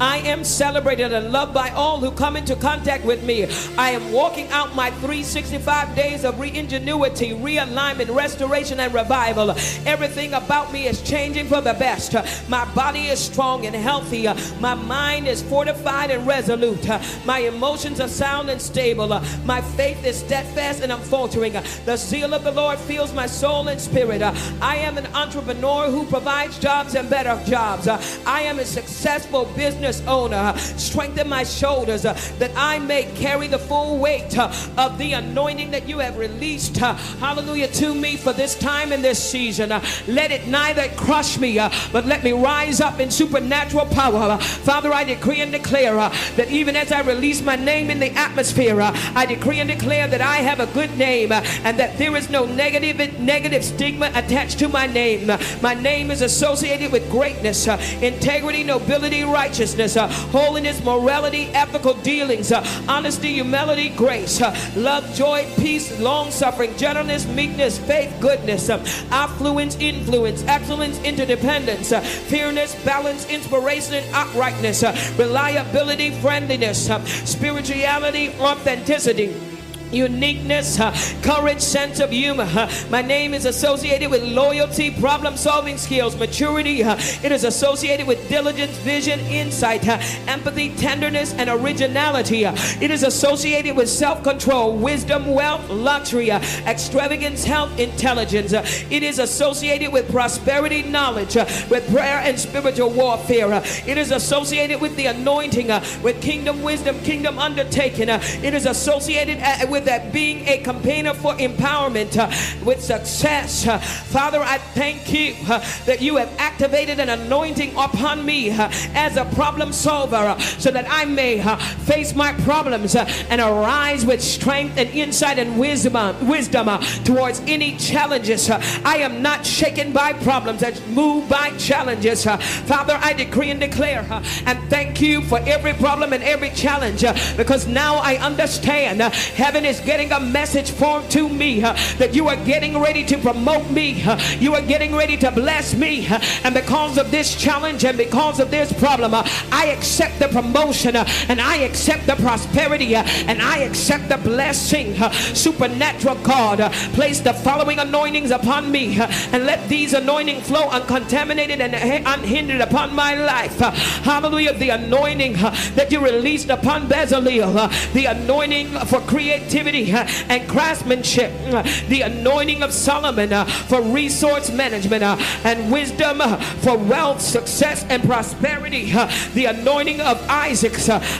I 0.00 0.18
am 0.18 0.44
celebrated 0.44 1.12
and 1.12 1.32
loved 1.32 1.54
by 1.54 1.70
all 1.70 2.00
who 2.00 2.10
come 2.10 2.36
into 2.36 2.56
contact 2.56 3.04
with 3.04 3.22
me. 3.22 3.46
I 3.78 3.90
am 3.90 4.12
walking 4.12 4.48
out 4.48 4.74
my 4.74 4.90
365 4.90 5.94
days 5.94 6.24
of 6.24 6.38
re-ingenuity, 6.40 7.30
realignment, 7.30 8.14
restoration, 8.14 8.80
and 8.80 8.92
revival. 8.92 9.50
Everything 9.86 10.34
about 10.34 10.72
me 10.72 10.86
is 10.86 11.02
changing 11.02 11.46
for 11.46 11.60
the 11.60 11.74
best. 11.74 12.14
My 12.48 12.64
body 12.74 13.06
is 13.06 13.20
strong 13.20 13.66
and 13.66 13.76
healthy. 13.76 14.26
My 14.60 14.74
mind 14.74 15.28
is 15.28 15.42
fortified 15.42 16.10
and 16.10 16.26
resolute. 16.26 16.86
My 17.24 17.38
emotions 17.38 18.00
are 18.00 18.08
sound 18.08 18.50
and 18.50 18.60
stable. 18.60 19.08
My 19.44 19.60
faith 19.60 20.04
is 20.04 20.18
steadfast 20.18 20.82
and 20.82 20.92
unfaltering. 20.92 21.52
The 21.84 21.96
zeal 21.96 22.34
of 22.34 22.44
the 22.44 22.52
Lord 22.52 22.78
fills 22.78 23.12
my 23.12 23.26
soul 23.26 23.68
and 23.68 23.80
spirit. 23.80 24.22
I 24.22 24.76
am 24.76 24.98
an 24.98 25.06
entrepreneur 25.14 25.90
who 25.90 26.06
provides 26.06 26.58
jobs 26.58 26.94
and 26.94 27.08
better 27.08 27.40
jobs. 27.48 27.86
I 27.88 28.40
am 28.42 28.58
a 28.58 28.64
successful 28.64 29.44
business 29.54 30.02
owner. 30.06 30.56
Strengthen 30.56 31.28
my 31.28 31.44
shoulders 31.44 32.02
that 32.02 32.50
I 32.56 32.78
may 32.78 33.04
carry 33.14 33.46
the 33.46 33.58
full 33.58 33.98
weight 33.98 34.38
of 34.38 34.98
the 34.98 35.12
anointing 35.14 35.70
that 35.72 35.88
you 35.88 35.98
have 35.98 36.16
released. 36.16 36.76
Hallelujah 36.76 37.68
to 37.68 37.94
me 37.94 38.16
for 38.16 38.32
this 38.32 38.58
time 38.58 38.92
and 38.92 39.04
this 39.04 39.22
season. 39.22 39.70
Let 40.08 40.30
it 40.30 40.46
neither 40.48 40.88
crush 40.96 41.38
me, 41.38 41.56
but 41.92 42.06
let 42.06 42.24
me 42.24 42.32
rise 42.32 42.80
up 42.80 43.00
in 43.00 43.10
supernatural 43.10 43.86
power. 43.86 44.38
Father, 44.38 44.92
I 44.92 45.04
decree 45.04 45.40
and 45.40 45.52
declare 45.52 45.94
that 45.94 46.50
even 46.50 46.76
as 46.76 46.92
I 46.92 47.02
release 47.02 47.42
my 47.42 47.56
name 47.56 47.90
in 47.90 47.98
the 47.98 48.10
atmosphere, 48.12 48.80
I 48.80 49.26
decree 49.26 49.60
and 49.60 49.68
declare 49.68 50.08
that 50.08 50.20
I 50.20 50.36
have 50.36 50.60
a 50.60 50.66
good 50.66 50.96
name 50.96 51.32
and 51.32 51.78
that 51.78 51.98
there 51.98 52.16
is 52.16 52.30
no 52.30 52.44
negative 52.44 53.18
negative 53.20 53.64
stigma 53.64 54.10
attached 54.14 54.58
to 54.58 54.68
my 54.68 54.86
name. 54.86 55.30
My 55.60 55.74
name 55.74 56.10
is 56.10 56.22
associated 56.22 56.92
with 56.92 57.10
greatness, 57.10 57.66
integrity, 58.02 58.64
nobility, 58.64 59.24
righteousness, 59.42 59.96
uh, 59.96 60.06
holiness, 60.30 60.82
morality, 60.84 61.46
ethical 61.52 61.94
dealings, 61.94 62.52
uh, 62.52 62.64
honesty, 62.88 63.32
humility, 63.32 63.88
grace, 63.88 64.40
uh, 64.40 64.54
love, 64.76 65.04
joy, 65.14 65.44
peace, 65.56 65.98
long 65.98 66.30
suffering, 66.30 66.72
gentleness, 66.76 67.26
meekness, 67.26 67.76
faith, 67.76 68.16
goodness, 68.20 68.70
uh, 68.70 68.78
affluence, 69.10 69.74
influence, 69.80 70.44
excellence, 70.44 70.96
interdependence, 71.02 71.90
fairness, 72.30 72.76
balance, 72.84 73.28
inspiration, 73.28 73.94
and 73.94 74.14
uprightness, 74.14 74.84
reliability, 75.18 76.12
friendliness, 76.20 76.88
uh, 76.88 77.04
spirituality, 77.04 78.28
authenticity 78.38 79.51
uniqueness, 79.92 80.78
courage, 81.22 81.60
sense 81.60 82.00
of 82.00 82.10
humor. 82.10 82.48
my 82.90 83.02
name 83.02 83.34
is 83.34 83.44
associated 83.44 84.10
with 84.10 84.22
loyalty, 84.22 84.90
problem 84.90 85.36
solving 85.36 85.76
skills, 85.76 86.16
maturity. 86.16 86.80
it 86.82 87.32
is 87.32 87.44
associated 87.44 88.06
with 88.06 88.28
diligence, 88.28 88.76
vision, 88.78 89.20
insight, 89.20 89.86
empathy, 90.28 90.74
tenderness, 90.76 91.34
and 91.34 91.50
originality. 91.50 92.44
it 92.44 92.90
is 92.90 93.02
associated 93.02 93.76
with 93.76 93.88
self 93.88 94.22
control, 94.22 94.76
wisdom, 94.76 95.26
wealth, 95.26 95.68
luxury, 95.68 96.30
extravagance, 96.30 97.44
health, 97.44 97.78
intelligence. 97.78 98.52
it 98.52 99.02
is 99.02 99.18
associated 99.18 99.92
with 99.92 100.10
prosperity, 100.10 100.82
knowledge, 100.82 101.34
with 101.68 101.88
prayer 101.90 102.18
and 102.18 102.38
spiritual 102.38 102.90
warfare. 102.90 103.62
it 103.86 103.98
is 103.98 104.10
associated 104.10 104.80
with 104.80 104.94
the 104.96 105.06
anointing, 105.06 105.68
with 106.02 106.20
kingdom 106.22 106.62
wisdom, 106.62 106.98
kingdom 107.00 107.38
undertaking. 107.38 108.08
it 108.08 108.54
is 108.54 108.66
associated 108.66 109.38
uh, 109.40 109.66
with 109.68 109.81
that 109.82 110.12
being 110.12 110.46
a 110.48 110.58
campaigner 110.58 111.14
for 111.14 111.34
empowerment, 111.34 112.16
uh, 112.16 112.30
with 112.64 112.82
success. 112.82 113.66
Uh, 113.66 113.78
Father, 113.78 114.40
I 114.40 114.58
thank 114.58 115.12
you 115.12 115.34
uh, 115.48 115.58
that 115.86 116.00
you 116.00 116.16
have 116.16 116.32
activated 116.38 117.00
an 117.00 117.08
anointing 117.08 117.72
upon 117.76 118.24
me 118.24 118.50
uh, 118.50 118.68
as 118.94 119.16
a 119.16 119.24
problem 119.34 119.72
solver 119.72 120.16
uh, 120.16 120.38
so 120.38 120.70
that 120.70 120.86
I 120.88 121.04
may 121.04 121.40
uh, 121.40 121.56
face 121.56 122.14
my 122.14 122.32
problems 122.42 122.94
and 122.94 123.40
arise 123.40 124.04
with 124.04 124.22
strength 124.22 124.78
and 124.78 124.88
insight 124.90 125.38
and 125.38 125.58
wisdom, 125.58 126.28
wisdom 126.28 126.68
towards 127.04 127.40
any 127.40 127.76
challenges. 127.76 128.50
I 128.50 128.96
am 128.96 129.22
not 129.22 129.44
shaken 129.44 129.92
by 129.92 130.12
problems, 130.12 130.62
I'm 130.62 130.94
moved 130.94 131.28
by 131.28 131.50
challenges. 131.58 132.24
Father, 132.24 132.98
I 133.00 133.12
decree 133.12 133.50
and 133.50 133.60
declare 133.60 134.06
and 134.46 134.58
thank 134.70 135.00
you 135.00 135.22
for 135.22 135.38
every 135.40 135.72
problem 135.74 136.12
and 136.12 136.22
every 136.22 136.50
challenge 136.50 137.04
because 137.36 137.66
now 137.66 137.96
I 137.96 138.16
understand 138.16 139.00
heaven 139.00 139.64
is 139.64 139.71
is 139.72 139.80
getting 139.80 140.12
a 140.12 140.20
message 140.20 140.70
form 140.70 141.02
to 141.08 141.26
me 141.30 141.60
that 141.60 142.14
you 142.14 142.28
are 142.28 142.36
getting 142.44 142.78
ready 142.78 143.02
to 143.04 143.16
promote 143.16 143.70
me. 143.70 144.04
You 144.38 144.54
are 144.54 144.60
getting 144.60 144.94
ready 144.94 145.16
to 145.16 145.30
bless 145.30 145.74
me. 145.74 146.06
And 146.44 146.52
because 146.52 146.98
of 146.98 147.10
this 147.10 147.34
challenge 147.34 147.82
and 147.86 147.96
because 147.96 148.38
of 148.38 148.50
this 148.50 148.70
problem, 148.74 149.14
I 149.14 149.72
accept 149.74 150.18
the 150.18 150.28
promotion 150.28 150.94
and 150.96 151.40
I 151.40 151.56
accept 151.68 152.06
the 152.06 152.16
prosperity 152.16 152.94
and 152.96 153.40
I 153.40 153.60
accept 153.60 154.10
the 154.10 154.18
blessing. 154.18 154.94
Supernatural 155.34 156.16
God, 156.16 156.70
place 156.92 157.20
the 157.20 157.32
following 157.32 157.78
anointings 157.78 158.30
upon 158.30 158.70
me 158.70 159.00
and 159.00 159.46
let 159.46 159.66
these 159.70 159.94
anointing 159.94 160.42
flow 160.42 160.68
uncontaminated 160.68 161.62
and 161.62 161.74
unhindered 162.06 162.60
upon 162.60 162.94
my 162.94 163.14
life. 163.14 163.58
Hallelujah. 164.04 164.52
The 164.52 164.70
anointing 164.70 165.32
that 165.32 165.90
you 165.90 166.00
released 166.00 166.50
upon 166.50 166.88
Bezalel, 166.88 167.92
the 167.94 168.04
anointing 168.04 168.68
for 168.86 169.00
creativity 169.00 169.61
uh, 169.62 170.06
and 170.28 170.48
craftsmanship, 170.48 171.32
uh, 171.46 171.62
the 171.88 172.02
anointing 172.02 172.62
of 172.62 172.72
Solomon 172.72 173.32
uh, 173.32 173.44
for 173.44 173.80
resource 173.80 174.50
management 174.50 175.02
and 175.02 175.70
wisdom 175.70 176.18
for 176.60 176.76
wealth, 176.76 177.20
success, 177.20 177.84
and 177.88 178.02
prosperity, 178.02 178.92
the 179.34 179.46
anointing 179.46 180.00
of 180.00 180.20
Isaac, 180.28 180.72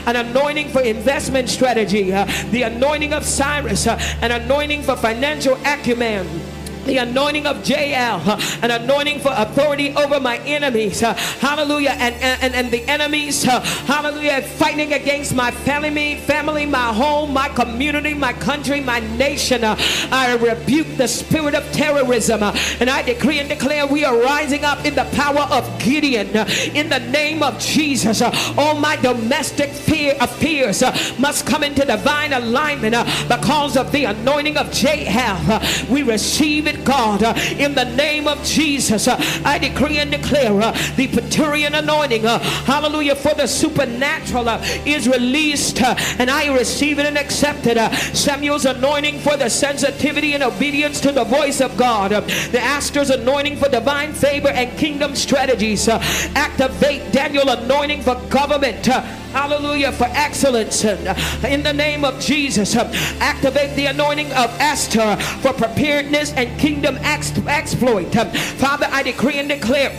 an 0.07 0.15
anointing 0.15 0.69
for 0.69 0.81
investment 0.81 1.49
strategy, 1.49 2.11
the 2.11 2.63
anointing 2.63 3.13
of 3.13 3.23
Cyrus, 3.23 3.87
an 3.87 4.31
anointing 4.31 4.83
for 4.83 4.95
financial 4.95 5.55
acumen 5.65 6.42
the 6.85 6.97
anointing 6.97 7.45
of 7.45 7.67
Jael, 7.67 8.21
uh, 8.25 8.39
an 8.61 8.71
anointing 8.71 9.19
for 9.19 9.31
authority 9.35 9.93
over 9.95 10.19
my 10.19 10.37
enemies. 10.39 10.99
hallelujah. 10.99 11.91
And, 11.91 12.15
and, 12.15 12.53
and 12.55 12.71
the 12.71 12.83
enemies, 12.89 13.43
hallelujah, 13.43 14.41
fighting 14.41 14.93
against 14.93 15.35
my 15.35 15.51
family, 15.51 16.15
family, 16.17 16.65
my 16.65 16.93
home, 16.93 17.33
my 17.33 17.49
community, 17.49 18.13
my 18.13 18.33
country, 18.33 18.81
my 18.81 18.99
nation. 19.17 19.63
I 19.63 20.35
rebuke 20.39 20.97
the 20.97 21.07
spirit 21.07 21.55
of 21.55 21.69
terrorism. 21.71 22.43
and 22.43 22.89
I 22.89 23.01
decree 23.01 23.39
and 23.39 23.49
declare 23.49 23.87
we 23.87 24.05
are 24.05 24.17
rising 24.17 24.63
up 24.63 24.85
in 24.85 24.95
the 24.95 25.05
power 25.13 25.47
of 25.51 25.79
Gideon. 25.79 26.27
in 26.75 26.89
the 26.89 26.99
name 26.99 27.43
of 27.43 27.59
Jesus. 27.59 28.21
All 28.21 28.75
my 28.79 28.95
domestic 28.97 29.69
fear 29.71 30.15
affairs 30.19 30.83
uh, 30.83 30.95
must 31.19 31.45
come 31.45 31.63
into 31.63 31.85
divine 31.85 32.33
alignment 32.33 32.95
because 33.27 33.77
of 33.77 33.91
the 33.91 34.05
anointing 34.05 34.57
of 34.57 34.73
Jael. 34.73 35.37
Uh, 35.49 35.85
we 35.89 36.03
receive 36.03 36.67
it, 36.67 36.72
God, 36.83 37.23
uh, 37.23 37.33
in 37.57 37.75
the 37.75 37.85
name 37.85 38.27
of 38.27 38.43
Jesus. 38.43 39.07
I 39.07 39.57
decree 39.57 39.99
and 39.99 40.11
declare 40.11 40.59
uh, 40.61 40.71
the 40.95 41.07
Peturian 41.07 41.77
anointing, 41.77 42.25
uh, 42.25 42.39
hallelujah, 42.39 43.15
for 43.15 43.33
the 43.33 43.47
supernatural 43.47 44.49
uh, 44.49 44.61
is 44.85 45.07
released, 45.07 45.81
and 45.81 46.29
I 46.29 46.53
receive 46.55 46.99
it 46.99 47.05
and 47.05 47.17
accept 47.17 47.67
it. 47.67 47.77
Samuel's 48.15 48.65
anointing 48.65 49.19
for 49.19 49.37
the 49.37 49.49
sensitivity 49.49 50.33
and 50.33 50.43
obedience 50.43 50.99
to 51.01 51.11
the 51.11 51.23
voice 51.23 51.61
of 51.61 51.75
God, 51.77 52.11
the 52.11 52.61
Esther's 52.61 53.09
anointing 53.09 53.57
for 53.57 53.69
divine 53.69 54.13
favor 54.13 54.49
and 54.49 54.77
kingdom 54.77 55.15
strategies. 55.15 55.87
Activate 55.87 57.11
Daniel 57.11 57.49
anointing 57.49 58.01
for 58.01 58.15
government. 58.29 58.87
Hallelujah 59.33 59.91
for 59.91 60.05
excellence 60.11 60.85
in 60.85 61.63
the 61.63 61.73
name 61.73 62.05
of 62.05 62.19
Jesus. 62.19 62.75
Activate 62.75 63.75
the 63.75 63.87
anointing 63.87 64.31
of 64.33 64.49
Esther 64.59 65.17
for 65.41 65.53
preparedness 65.53 66.31
and 66.33 66.59
kingdom 66.59 66.97
ex- 67.01 67.35
exploit. 67.47 68.13
Father, 68.13 68.87
I 68.91 69.01
decree 69.01 69.39
and 69.39 69.49
declare. 69.49 69.89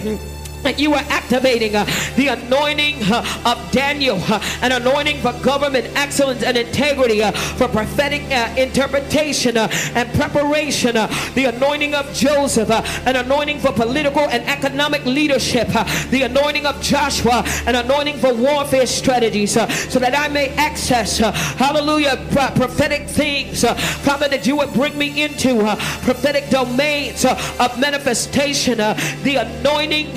You 0.72 0.94
are 0.94 1.04
activating 1.08 1.76
uh, 1.76 1.84
the 2.16 2.28
anointing 2.28 3.02
uh, 3.02 3.24
of 3.44 3.72
Daniel, 3.72 4.18
uh, 4.28 4.40
an 4.62 4.72
anointing 4.72 5.20
for 5.20 5.32
government 5.44 5.86
excellence 5.94 6.42
and 6.42 6.56
integrity, 6.56 7.22
uh, 7.22 7.32
for 7.32 7.68
prophetic 7.68 8.22
uh, 8.30 8.52
interpretation 8.56 9.56
uh, 9.56 9.68
and 9.94 10.12
preparation, 10.14 10.94
the 11.34 11.44
anointing 11.54 11.94
of 11.94 12.12
Joseph, 12.14 12.70
an 12.70 13.16
anointing 13.16 13.58
for 13.58 13.72
political 13.72 14.22
and 14.22 14.42
economic 14.44 15.04
leadership, 15.04 15.68
the 16.10 16.22
anointing 16.22 16.66
of 16.66 16.80
Joshua, 16.80 17.44
an 17.66 17.74
anointing 17.74 18.18
for 18.18 18.34
warfare 18.34 18.86
strategies, 18.86 19.52
so 19.52 19.98
that 19.98 20.18
I 20.18 20.28
may 20.28 20.48
access, 20.50 21.18
hallelujah, 21.18 22.24
pro- 22.30 22.50
prophetic 22.50 23.08
things, 23.08 23.64
uh, 23.64 23.74
Father, 23.74 24.28
that 24.28 24.46
you 24.46 24.56
would 24.56 24.72
bring 24.72 24.96
me 24.96 25.22
into 25.22 25.60
prophetic 26.02 26.48
domains 26.50 27.24
of 27.24 27.78
manifestation, 27.78 28.78
the 28.78 29.36
anointing, 29.36 30.08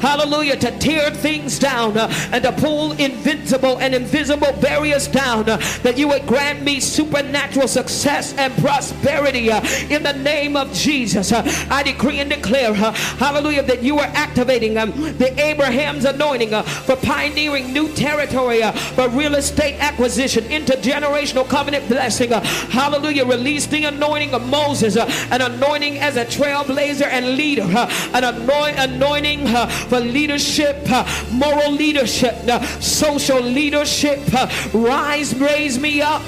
hallelujah, 0.00 0.56
to 0.56 0.78
tear 0.78 1.10
things 1.10 1.58
down 1.58 1.96
uh, 1.96 2.08
and 2.32 2.42
to 2.44 2.52
pull 2.52 2.92
invincible 2.92 3.78
and 3.78 3.94
invisible 3.94 4.52
barriers 4.60 5.08
down, 5.08 5.48
uh, 5.48 5.56
that 5.82 5.98
you 5.98 6.08
would 6.08 6.26
grant 6.26 6.62
me 6.62 6.80
supernatural 6.80 7.68
success 7.68 8.34
and 8.36 8.52
prosperity 8.58 9.50
uh, 9.50 9.60
in 9.90 10.02
the 10.02 10.12
name 10.12 10.56
of 10.56 10.72
Jesus. 10.72 11.32
I 11.32 11.82
decree 11.82 12.20
and 12.20 12.30
declare, 12.30 12.74
hallelujah, 12.74 13.62
that 13.64 13.82
you 13.82 13.98
are 13.98 14.10
activating 14.14 14.78
um, 14.78 14.90
the 15.18 15.38
Abraham's 15.40 16.04
anointing 16.04 16.50
for 16.62 16.96
pioneering 16.96 17.72
new 17.72 17.88
territory, 17.94 18.62
for 18.94 19.08
real 19.08 19.34
estate 19.34 19.76
acquisition, 19.80 20.44
intergenerational 20.44 21.48
covenant 21.48 21.88
blessing. 21.88 22.30
hallelujah, 22.30 23.24
release 23.24 23.66
the 23.66 23.84
anointing 23.84 24.34
of 24.34 24.46
Moses, 24.48 24.96
an 24.96 25.40
anointing 25.40 25.98
as 25.98 26.16
a 26.16 26.24
trailblazer 26.24 27.06
and 27.06 27.36
leader, 27.36 27.62
an 27.62 28.24
anoint, 28.24 28.78
anointing 28.78 29.46
for 29.88 30.00
leadership, 30.00 30.76
uh, 30.88 31.04
moral 31.30 31.72
leadership, 31.72 32.34
uh, 32.48 32.62
social 32.80 33.40
leadership. 33.40 34.20
uh, 34.34 34.48
rise, 34.72 35.34
raise 35.36 35.78
me 35.78 36.00
up, 36.00 36.22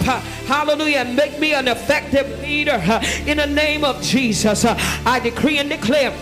hallelujah, 0.46 1.04
make 1.04 1.38
me 1.38 1.54
an 1.54 1.68
effective 1.68 2.28
leader 2.40 2.82
in 3.26 3.38
the 3.38 3.46
name 3.46 3.84
of 3.84 4.00
Jesus. 4.02 4.64
I 4.64 5.20
decree 5.20 5.58
and 5.58 5.68
declare 5.68 6.12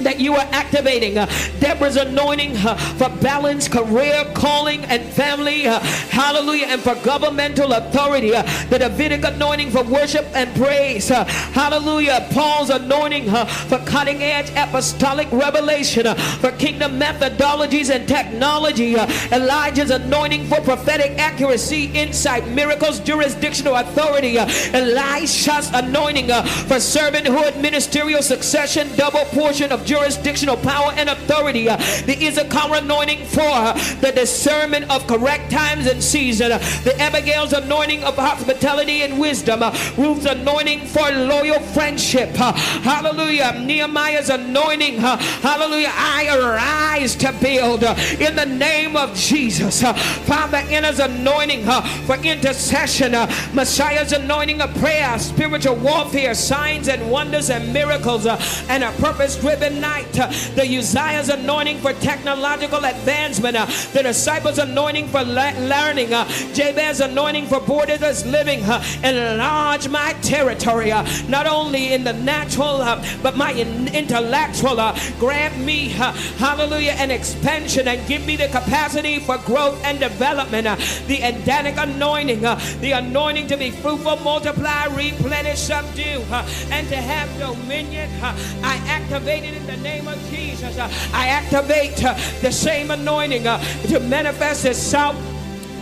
that 0.00 0.20
you 0.20 0.34
are 0.34 0.46
activating 0.52 1.18
uh, 1.18 1.26
Deborah's 1.60 1.96
anointing 1.96 2.56
uh, 2.56 2.76
for 2.98 3.08
balance, 3.20 3.68
career, 3.68 4.24
calling, 4.34 4.84
and 4.86 5.02
family. 5.12 5.66
uh, 5.66 5.80
hallelujah. 6.10 6.66
And 6.66 6.80
for 6.80 6.94
governmental 6.96 7.72
authority. 7.72 8.34
Uh, 8.34 8.42
the 8.68 8.78
Davidic 8.78 9.24
anointing 9.24 9.70
for 9.70 9.84
worship 9.84 10.26
and 10.34 10.54
praise. 10.56 11.10
Uh, 11.10 11.24
hallelujah. 11.24 12.26
Paul's 12.32 12.70
anointing 12.70 13.28
uh, 13.28 13.44
for 13.44 13.78
cutting 13.80 14.22
edge 14.22 14.50
apostolic 14.56 15.30
revelation. 15.32 16.14
for 16.40 16.52
kingdom 16.52 16.98
methodologies 16.98 17.94
and 17.94 18.06
technology. 18.08 18.94
Elijah's 19.32 19.90
anointing 19.90 20.46
for 20.46 20.60
prophetic 20.60 21.18
accuracy, 21.18 21.90
insight, 21.94 22.46
miracles, 22.48 23.00
jurisdictional 23.00 23.76
authority. 23.76 24.38
Elisha's 24.38 25.70
anointing 25.72 26.26
for 26.26 26.76
servanthood, 26.76 27.60
ministerial 27.60 28.22
succession, 28.22 28.88
double 28.96 29.24
portion 29.26 29.72
of 29.72 29.84
jurisdictional 29.90 30.56
power 30.58 30.92
and 30.96 31.08
authority. 31.08 31.64
There 31.64 32.22
is 32.28 32.38
a 32.38 32.40
Issachar 32.50 32.74
anointing 32.76 33.24
for 33.26 33.40
uh, 33.42 33.72
the 34.00 34.12
discernment 34.12 34.90
of 34.90 35.06
correct 35.06 35.50
times 35.50 35.86
and 35.86 36.02
season. 36.02 36.52
uh, 36.52 36.58
the 36.84 36.98
Abigail's 37.00 37.52
anointing 37.52 38.02
of 38.04 38.16
hospitality 38.16 39.02
and 39.02 39.18
wisdom. 39.18 39.62
uh, 39.62 39.70
Ruth's 39.96 40.26
anointing 40.26 40.86
for 40.86 41.10
loyal 41.10 41.60
friendship. 41.74 42.30
uh, 42.40 42.52
hallelujah. 42.82 43.60
Nehemiah's 43.60 44.30
anointing. 44.30 44.98
uh, 45.02 45.16
hallelujah. 45.16 45.92
I 45.92 46.28
arise 46.38 47.14
to 47.16 47.32
build 47.40 47.84
uh, 47.84 47.94
in 48.18 48.36
the 48.36 48.46
name 48.46 48.96
of 48.96 49.14
Jesus. 49.16 49.82
uh, 49.82 49.92
Father, 50.30 50.58
Anna's 50.58 51.00
anointing 51.00 51.66
uh, 51.68 51.82
for 52.06 52.16
intercession. 52.16 53.14
uh, 53.14 53.26
Messiah's 53.52 54.12
anointing 54.12 54.60
of 54.60 54.72
prayer, 54.76 55.18
spiritual 55.18 55.76
warfare, 55.76 56.34
signs 56.34 56.88
and 56.88 57.10
wonders 57.10 57.50
and 57.50 57.72
miracles, 57.72 58.26
uh, 58.26 58.40
and 58.68 58.84
a 58.84 58.92
purpose 58.92 59.36
driven 59.36 59.79
night. 59.80 60.18
uh, 60.18 60.26
the 60.54 60.64
Uzziah's 60.78 61.28
anointing 61.28 61.78
for 61.78 61.92
technological 61.94 62.84
advancement. 62.84 63.56
the 63.92 64.02
disciples' 64.02 64.58
anointing 64.58 65.08
for 65.08 65.22
le- 65.22 65.58
learning. 65.60 66.08
Jabez's 66.54 67.00
anointing 67.00 67.46
for 67.46 67.60
borderless 67.60 68.30
living. 68.30 68.60
Enlarge 69.04 69.88
my 69.88 70.12
territory, 70.22 70.90
not 71.28 71.46
only 71.46 71.92
in 71.92 72.04
the 72.04 72.12
natural, 72.12 72.78
but 73.22 73.36
my 73.36 73.52
in- 73.52 73.88
intellectual. 73.94 74.76
Grant 75.18 75.58
me, 75.58 75.88
hallelujah, 75.88 76.92
an 76.92 77.10
expansion 77.10 77.88
and 77.88 78.06
give 78.06 78.24
me 78.26 78.36
the 78.36 78.48
capacity 78.48 79.18
for 79.18 79.38
growth 79.38 79.82
and 79.84 79.98
development. 79.98 80.66
The 81.06 81.20
Adamic 81.22 81.76
anointing, 81.78 82.40
the 82.40 82.92
anointing 82.92 83.46
to 83.48 83.56
be 83.56 83.70
fruitful, 83.70 84.16
multiply, 84.16 84.86
replenish, 84.86 85.58
subdue, 85.60 86.22
and 86.70 86.88
to 86.88 86.96
have 86.96 87.28
dominion. 87.38 88.10
I 88.22 88.76
activated 88.86 89.54
it 89.54 89.66
the 89.70 89.76
name 89.82 90.08
of 90.08 90.18
Jesus. 90.30 90.78
Uh, 90.78 90.90
I 91.12 91.28
activate 91.28 92.04
uh, 92.04 92.14
the 92.40 92.50
same 92.50 92.90
anointing 92.90 93.46
uh, 93.46 93.60
to 93.88 94.00
manifest 94.00 94.64
itself 94.64 95.14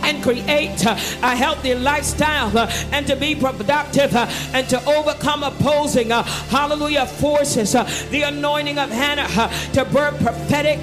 and 0.09 0.23
create 0.23 0.85
uh, 0.85 0.93
a 1.21 1.35
healthy 1.35 1.75
lifestyle 1.75 2.55
uh, 2.57 2.67
and 2.91 3.05
to 3.05 3.15
be 3.15 3.35
productive 3.35 4.15
uh, 4.15 4.25
and 4.53 4.67
to 4.67 4.83
overcome 4.85 5.43
opposing, 5.43 6.11
uh, 6.11 6.23
hallelujah, 6.23 7.05
forces. 7.05 7.75
Uh, 7.75 7.83
the 8.09 8.23
anointing 8.23 8.79
of 8.79 8.89
Hannah 8.89 9.27
uh, 9.29 9.47
to 9.73 9.85
birth 9.85 10.19
prophetic, 10.21 10.79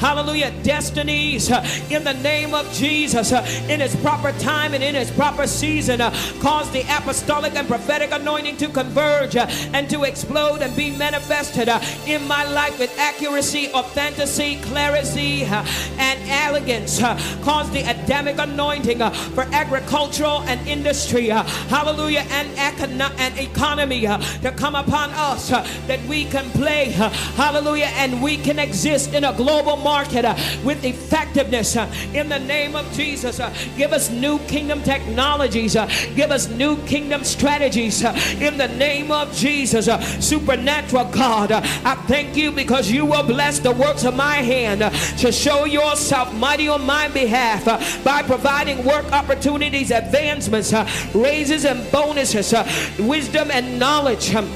hallelujah, 0.00 0.52
destinies 0.62 1.50
in 1.90 2.02
the 2.02 2.14
name 2.14 2.52
of 2.52 2.70
Jesus 2.72 3.30
in 3.32 3.80
its 3.80 3.94
proper 3.96 4.32
time 4.40 4.74
and 4.74 4.82
in 4.82 4.96
its 4.96 5.10
proper 5.12 5.46
season. 5.46 6.00
cause 6.40 6.70
the 6.72 6.82
apostolic 6.98 7.54
and 7.54 7.68
prophetic 7.68 8.10
anointing 8.12 8.56
to 8.56 8.68
converge 8.68 9.36
and 9.36 9.88
to 9.88 10.02
explode 10.02 10.62
and 10.62 10.74
be 10.76 10.90
manifested 10.90 11.68
in 12.06 12.26
my 12.26 12.44
life 12.44 12.78
with 12.80 12.92
accuracy, 12.98 13.68
authenticity, 13.72 14.56
clarity, 14.62 15.44
and 15.44 16.18
elegance. 16.28 16.98
cause 17.44 17.70
the 17.70 17.82
Adamic 17.84 18.38
anointing 18.38 18.63
uh, 18.64 19.10
for 19.34 19.42
agricultural 19.52 20.40
and 20.42 20.66
industry, 20.66 21.30
uh, 21.30 21.42
hallelujah, 21.68 22.24
and, 22.30 22.48
econo- 22.56 23.14
and 23.18 23.38
economy 23.38 24.06
uh, 24.06 24.18
to 24.40 24.50
come 24.52 24.74
upon 24.74 25.10
us 25.10 25.52
uh, 25.52 25.66
that 25.86 26.00
we 26.06 26.24
can 26.24 26.48
play, 26.52 26.94
uh, 26.94 27.10
hallelujah, 27.36 27.90
and 27.96 28.22
we 28.22 28.36
can 28.38 28.58
exist 28.58 29.12
in 29.12 29.24
a 29.24 29.32
global 29.34 29.76
market 29.76 30.24
uh, 30.24 30.34
with 30.64 30.82
effectiveness 30.84 31.76
in 32.14 32.28
the 32.28 32.38
name 32.38 32.74
of 32.74 32.90
Jesus. 32.92 33.40
give 33.76 33.92
us 33.92 34.10
new 34.10 34.38
kingdom 34.40 34.82
technologies, 34.82 35.74
give 36.14 36.30
us 36.30 36.48
new 36.48 36.76
kingdom 36.84 37.22
strategies 37.22 38.02
in 38.02 38.56
the 38.56 38.68
name 38.78 39.10
of 39.12 39.32
Jesus. 39.34 39.86
supernatural 40.26 41.04
God, 41.12 41.52
I 41.52 41.94
thank 42.06 42.36
you 42.36 42.50
because 42.50 42.90
you 42.90 43.04
will 43.04 43.24
bless 43.24 43.58
the 43.58 43.72
works 43.72 44.04
of 44.04 44.16
my 44.16 44.36
hand 44.36 44.80
to 45.18 45.30
show 45.30 45.64
yourself 45.64 46.32
mighty 46.34 46.68
on 46.68 46.86
my 46.86 47.08
behalf 47.08 47.64
by 48.04 48.22
providing 48.22 48.43
work 48.84 49.10
opportunities, 49.12 49.90
advancements, 49.90 50.72
uh, 50.72 50.88
raises 51.14 51.64
and 51.64 51.90
bonuses, 51.90 52.52
uh, 52.52 52.68
wisdom 52.98 53.50
and 53.50 53.78
knowledge. 53.78 54.34
um, 54.34 54.48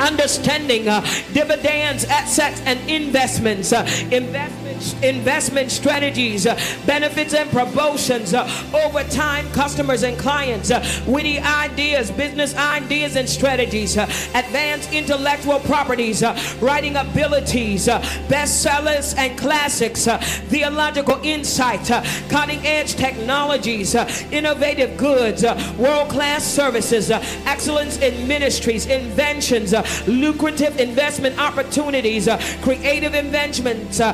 understanding 0.00 0.88
uh, 0.88 1.00
dividends 1.34 2.04
assets 2.06 2.62
and 2.64 2.80
investments 2.88 3.70
uh, 3.70 3.86
investment 4.10 4.59
investment 5.02 5.70
strategies 5.70 6.46
uh, 6.46 6.58
benefits 6.86 7.34
and 7.34 7.50
promotions 7.50 8.34
uh, 8.34 8.48
over 8.84 9.02
time 9.04 9.50
customers 9.52 10.02
and 10.02 10.18
clients 10.18 10.70
uh, 10.70 10.84
witty 11.06 11.38
ideas 11.38 12.10
business 12.10 12.54
ideas 12.56 13.16
and 13.16 13.28
strategies 13.28 13.96
advanced 13.96 14.92
intellectual 14.92 15.60
properties 15.60 16.22
writing 16.60 16.96
abilities 16.96 17.86
bestsellers 18.28 19.16
and 19.18 19.38
classics 19.38 20.06
theological 20.48 21.20
insight 21.22 21.86
cutting 22.28 22.64
edge 22.66 22.94
technologies 22.94 23.94
innovative 24.32 24.96
goods 24.96 25.44
uh, 25.44 25.74
world-class 25.78 26.44
services 26.44 27.10
excellence 27.10 27.98
in 27.98 28.26
ministries 28.26 28.86
inventions 28.86 29.74
lucrative 30.06 30.78
investment 30.80 31.38
opportunities 31.38 32.28
creative 32.62 33.14
inventions 33.14 34.00
uh, 34.00 34.12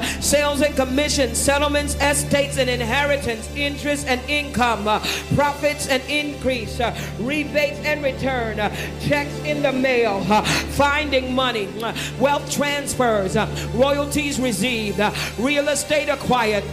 and 0.63 0.75
commissions 0.77 1.37
settlements 1.37 1.97
estates 1.97 2.57
and 2.57 2.71
inheritance 2.71 3.51
interest 3.57 4.07
and 4.07 4.21
income 4.29 4.89
uh, 4.89 4.99
profits 5.35 5.89
and 5.89 6.03
increase 6.09 6.81
uh, 6.81 6.97
rebates 7.21 7.79
and 7.81 8.03
return 8.03 8.59
uh, 8.59 8.75
checks 9.01 9.37
in 9.41 9.63
the 9.63 9.73
mail 9.73 10.25
uh, 10.31 10.43
finding 10.43 11.35
money 11.35 11.69
uh, 11.83 11.95
wealth 12.19 12.51
transfers 12.51 13.37
uh, 13.37 13.47
royalties 13.75 14.41
received 14.41 14.99
real 15.39 15.69
estate 15.69 16.09
acquired 16.09 16.65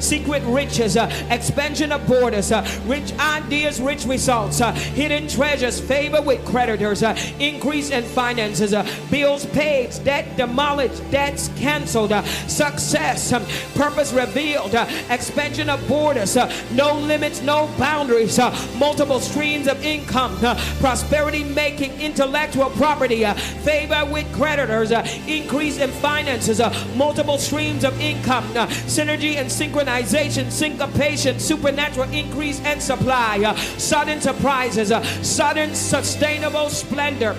secret 0.00 0.42
riches 0.44 0.96
expansion 1.30 1.90
of 1.90 2.06
borders 2.06 2.52
rich 2.86 3.12
ideas 3.18 3.80
rich 3.80 4.04
results 4.04 4.58
hidden 4.58 5.26
treasures 5.26 5.80
favor 5.80 6.22
with 6.22 6.44
creditors 6.44 7.02
increase 7.40 7.90
in 7.90 8.04
finances 8.04 8.72
bills 9.10 9.46
paid 9.46 9.90
debt 10.04 10.36
demolished 10.36 11.02
debts 11.10 11.50
canceled 11.56 12.12
success 12.46 13.31
um, 13.32 13.44
purpose 13.74 14.12
revealed 14.12 14.74
uh, 14.74 14.86
expansion 15.10 15.68
of 15.68 15.86
borders 15.88 16.36
uh, 16.36 16.52
no 16.72 16.94
limits 16.98 17.42
no 17.42 17.68
boundaries 17.78 18.38
uh, 18.38 18.50
multiple 18.78 19.20
streams 19.20 19.66
of 19.66 19.82
income 19.84 20.36
uh, 20.42 20.54
prosperity 20.80 21.44
making 21.44 21.92
intellectual 22.00 22.70
property 22.70 23.24
uh, 23.24 23.34
favor 23.34 24.04
with 24.12 24.30
creditors 24.34 24.92
uh, 24.92 25.06
increase 25.26 25.78
in 25.78 25.90
finances 25.90 26.60
uh, 26.60 26.72
multiple 26.96 27.38
streams 27.38 27.84
of 27.84 27.98
income 28.00 28.44
uh, 28.56 28.66
synergy 28.86 29.36
and 29.36 29.48
synchronization 29.48 30.50
syncopation 30.50 31.38
supernatural 31.38 32.08
increase 32.10 32.60
and 32.60 32.82
supply 32.82 33.42
uh, 33.44 33.54
sudden 33.78 34.20
surprises 34.20 34.92
uh, 34.92 35.02
sudden 35.22 35.74
sustainable 35.74 36.68
splendor 36.68 37.36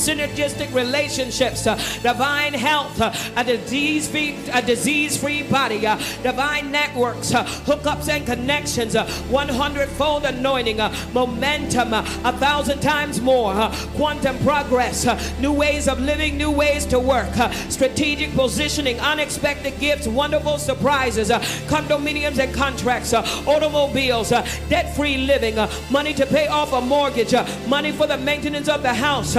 synergistic 0.00 0.72
relationships, 0.74 1.66
uh, 1.66 1.76
divine 2.02 2.54
health, 2.54 3.00
uh, 3.00 3.12
a 3.36 3.44
disease-free, 3.44 4.34
a 4.52 4.62
disease-free 4.62 5.42
body, 5.44 5.86
uh, 5.86 5.96
divine 6.22 6.70
networks, 6.72 7.34
uh, 7.34 7.44
hookups 7.44 8.08
and 8.08 8.24
connections, 8.24 8.96
uh, 8.96 9.04
100-fold 9.28 10.24
anointing, 10.24 10.80
uh, 10.80 10.94
momentum, 11.12 11.92
uh, 11.92 12.00
a 12.24 12.32
thousand 12.32 12.80
times 12.80 13.20
more, 13.20 13.52
quantum 13.94 14.38
progress, 14.38 15.06
new 15.38 15.52
ways 15.52 15.86
of 15.86 16.00
living, 16.00 16.36
new 16.38 16.50
ways 16.50 16.86
to 16.86 16.98
work, 16.98 17.32
strategic 17.68 18.34
positioning, 18.34 18.98
unexpected 19.00 19.78
gifts, 19.78 20.06
wonderful 20.06 20.56
surprises, 20.56 21.28
condominiums 21.68 22.38
and 22.38 22.54
contracts, 22.54 23.12
automobiles, 23.12 24.32
uh, 24.32 24.46
debt-free 24.70 25.18
living, 25.18 25.56
money 25.90 26.14
to 26.14 26.24
pay 26.26 26.46
off 26.46 26.72
a 26.72 26.80
mortgage, 26.80 27.34
money 27.68 27.92
for 27.92 28.06
the 28.06 28.16
maintenance 28.16 28.68
of 28.68 28.82
the 28.82 28.94
house, 28.94 29.36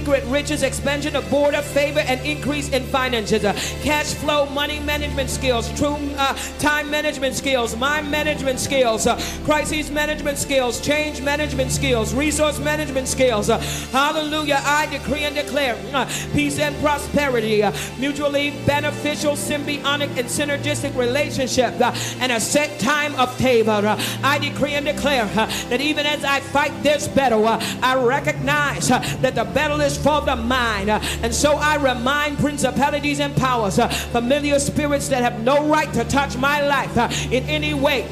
secret 0.00 0.24
riches, 0.28 0.62
expansion 0.62 1.14
of 1.14 1.28
border, 1.28 1.60
favor, 1.60 2.00
and 2.00 2.18
increase 2.24 2.70
in 2.70 2.82
finances, 2.84 3.44
uh, 3.44 3.52
cash 3.82 4.14
flow, 4.14 4.46
money 4.46 4.80
management 4.80 5.28
skills, 5.28 5.70
true 5.78 5.98
uh, 6.16 6.34
time 6.58 6.90
management 6.90 7.34
skills, 7.34 7.76
mind 7.76 8.10
management 8.10 8.58
skills, 8.58 9.06
uh, 9.06 9.14
crisis 9.44 9.90
management 9.90 10.38
skills, 10.38 10.80
change 10.80 11.20
management 11.20 11.70
skills, 11.70 12.14
resource 12.14 12.58
management 12.60 13.06
skills. 13.06 13.50
uh, 13.50 13.58
hallelujah. 13.92 14.62
I 14.64 14.86
decree 14.86 15.24
and 15.24 15.34
declare 15.34 15.76
uh, 15.92 16.06
peace 16.32 16.58
and 16.58 16.74
prosperity, 16.82 17.62
uh, 17.62 17.70
mutually 17.98 18.52
beneficial, 18.64 19.32
symbiotic, 19.32 20.16
and 20.16 20.28
synergistic 20.28 20.96
relationship, 20.96 21.78
and 22.22 22.32
a 22.32 22.40
set 22.40 22.80
time 22.80 23.14
of 23.16 23.30
favor. 23.36 23.82
I 24.24 24.38
decree 24.38 24.74
and 24.74 24.86
declare 24.86 25.26
that 25.26 25.80
even 25.82 26.06
as 26.06 26.24
I 26.24 26.40
fight 26.40 26.72
this 26.82 27.06
battle, 27.06 27.46
I 27.46 28.02
recognize 28.02 28.88
that 28.88 29.34
the 29.34 29.44
battle 29.44 29.80
is 29.82 29.89
for 29.96 30.20
the 30.22 30.36
mind. 30.36 30.90
and 30.90 31.34
so 31.34 31.54
I 31.54 31.76
remind 31.76 32.38
principalities 32.38 33.20
and 33.20 33.34
powers, 33.36 33.78
uh, 33.78 33.88
familiar 33.88 34.58
spirits 34.58 35.08
that 35.08 35.22
have 35.22 35.42
no 35.42 35.66
right 35.66 35.92
to 35.94 36.04
touch 36.04 36.36
my 36.36 36.66
life 36.66 36.96
uh, 36.96 37.08
in 37.30 37.44
any 37.44 37.74
way. 37.74 38.06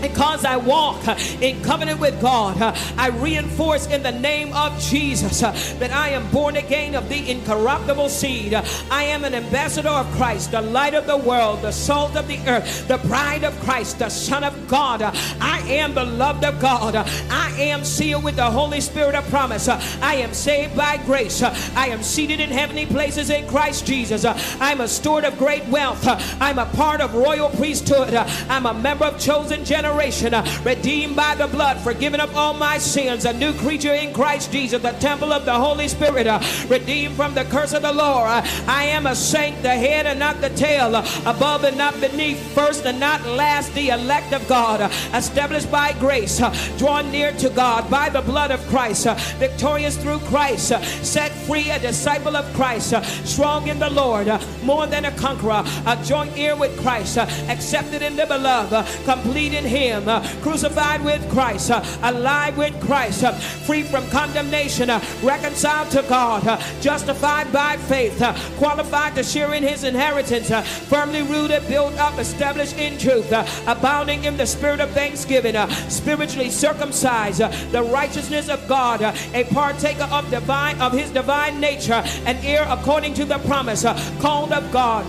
Because 0.00 0.44
I 0.44 0.56
walk 0.56 1.06
in 1.40 1.62
covenant 1.62 2.00
with 2.00 2.20
God, 2.20 2.60
I 2.96 3.08
reinforce 3.08 3.86
in 3.86 4.02
the 4.02 4.12
name 4.12 4.52
of 4.52 4.78
Jesus 4.80 5.40
that 5.40 5.90
I 5.92 6.10
am 6.10 6.30
born 6.30 6.56
again 6.56 6.94
of 6.94 7.08
the 7.08 7.30
incorruptible 7.30 8.08
seed. 8.08 8.54
I 8.54 9.04
am 9.04 9.24
an 9.24 9.34
ambassador 9.34 9.88
of 9.88 10.06
Christ, 10.12 10.52
the 10.52 10.62
light 10.62 10.94
of 10.94 11.06
the 11.06 11.16
world, 11.16 11.62
the 11.62 11.72
salt 11.72 12.16
of 12.16 12.28
the 12.28 12.38
earth, 12.46 12.86
the 12.88 12.98
bride 12.98 13.44
of 13.44 13.58
Christ, 13.60 13.98
the 13.98 14.08
Son 14.08 14.44
of 14.44 14.68
God. 14.68 15.02
I 15.02 15.60
am 15.68 15.94
the 15.94 16.04
loved 16.04 16.44
of 16.44 16.60
God. 16.60 16.96
I 16.96 17.50
am 17.58 17.84
sealed 17.84 18.24
with 18.24 18.36
the 18.36 18.50
Holy 18.50 18.80
Spirit 18.80 19.14
of 19.14 19.28
promise. 19.28 19.68
I 19.68 20.14
am 20.14 20.32
saved 20.32 20.76
by 20.76 20.96
grace. 20.98 21.42
I 21.42 21.88
am 21.88 22.02
seated 22.02 22.40
in 22.40 22.50
heavenly 22.50 22.86
places 22.86 23.30
in 23.30 23.46
Christ 23.46 23.86
Jesus. 23.86 24.24
I'm 24.60 24.80
a 24.80 24.88
steward 24.88 25.24
of 25.24 25.38
great 25.38 25.66
wealth. 25.66 26.04
I'm 26.40 26.58
a 26.58 26.66
part 26.66 27.00
of 27.00 27.14
royal 27.14 27.50
priesthood. 27.50 28.14
I'm 28.14 28.66
a 28.66 28.74
member 28.74 29.04
of 29.04 29.18
chosen 29.18 29.64
generation, 29.64 29.87
uh, 29.88 30.62
redeemed 30.64 31.16
by 31.16 31.34
the 31.34 31.46
blood, 31.46 31.78
forgiven 31.80 32.20
of 32.20 32.36
all 32.36 32.52
my 32.52 32.78
sins, 32.78 33.24
a 33.24 33.32
new 33.32 33.52
creature 33.54 33.94
in 33.94 34.12
Christ 34.12 34.52
Jesus, 34.52 34.82
the 34.82 34.92
temple 34.92 35.32
of 35.32 35.44
the 35.44 35.54
Holy 35.54 35.88
Spirit, 35.88 36.26
uh, 36.26 36.40
redeemed 36.68 37.16
from 37.16 37.34
the 37.34 37.44
curse 37.44 37.72
of 37.72 37.82
the 37.82 37.92
law. 37.92 38.24
Uh, 38.24 38.46
I 38.66 38.84
am 38.84 39.06
a 39.06 39.14
saint, 39.14 39.62
the 39.62 39.70
head 39.70 40.06
and 40.06 40.18
not 40.18 40.40
the 40.40 40.50
tail, 40.50 40.94
uh, 40.94 41.06
above 41.24 41.64
and 41.64 41.78
not 41.78 41.98
beneath, 42.00 42.38
first 42.54 42.84
and 42.84 43.00
not 43.00 43.24
last, 43.26 43.74
the 43.74 43.88
elect 43.88 44.32
of 44.32 44.46
God, 44.46 44.80
uh, 44.80 44.90
established 45.14 45.70
by 45.70 45.92
grace, 45.94 46.40
uh, 46.40 46.54
drawn 46.76 47.10
near 47.10 47.32
to 47.32 47.48
God 47.50 47.90
by 47.90 48.08
the 48.10 48.22
blood 48.22 48.50
of 48.50 48.60
Christ, 48.68 49.08
victorious 49.38 49.96
through 49.96 50.20
Christ, 50.20 50.68
set 51.02 51.32
free, 51.46 51.70
a 51.70 51.78
disciple 51.78 52.36
of 52.36 52.44
Christ, 52.54 52.94
strong 53.26 53.68
in 53.68 53.78
the 53.78 53.90
Lord, 53.90 54.28
more 54.62 54.86
than 54.86 55.06
a 55.06 55.12
conqueror, 55.12 55.64
a 55.86 55.98
joint 56.04 56.36
heir 56.36 56.56
with 56.56 56.78
Christ, 56.80 57.16
accepted 57.16 58.02
in 58.02 58.16
the 58.16 58.26
beloved, 58.26 58.86
complete 59.04 59.54
in 59.54 59.64
Him 59.64 59.77
Him, 59.78 60.08
uh, 60.08 60.20
crucified 60.42 61.04
with 61.04 61.22
Christ, 61.30 61.70
uh, 61.70 61.84
alive 62.02 62.58
with 62.58 62.78
Christ, 62.80 63.22
uh, 63.22 63.32
free 63.32 63.84
from 63.84 64.08
condemnation, 64.08 64.90
uh, 64.90 65.00
reconciled 65.22 65.90
to 65.92 66.02
God, 66.08 66.46
uh, 66.46 66.60
justified 66.80 67.52
by 67.52 67.76
faith, 67.76 68.20
uh, 68.20 68.34
qualified 68.58 69.14
to 69.14 69.22
share 69.22 69.54
in 69.54 69.62
His 69.62 69.84
inheritance, 69.84 70.50
firmly 70.88 71.22
rooted, 71.22 71.66
built 71.68 71.94
up, 71.98 72.18
established 72.18 72.76
in 72.76 72.98
truth, 72.98 73.30
abounding 73.66 74.24
in 74.24 74.36
the 74.36 74.46
spirit 74.46 74.80
of 74.80 74.90
thanksgiving, 74.90 75.54
spiritually 75.88 76.50
circumcised, 76.50 77.40
the 77.70 77.82
righteousness 77.82 78.48
of 78.48 78.66
God, 78.66 79.00
a 79.02 79.44
partaker 79.54 80.08
of 80.10 80.28
divine 80.30 80.80
of 80.80 80.92
His 80.92 81.10
divine 81.10 81.60
nature, 81.60 82.02
an 82.26 82.36
heir 82.42 82.66
according 82.68 83.14
to 83.14 83.24
the 83.24 83.38
promise, 83.40 83.84
called 84.20 84.52
of 84.52 84.72
God 84.72 85.06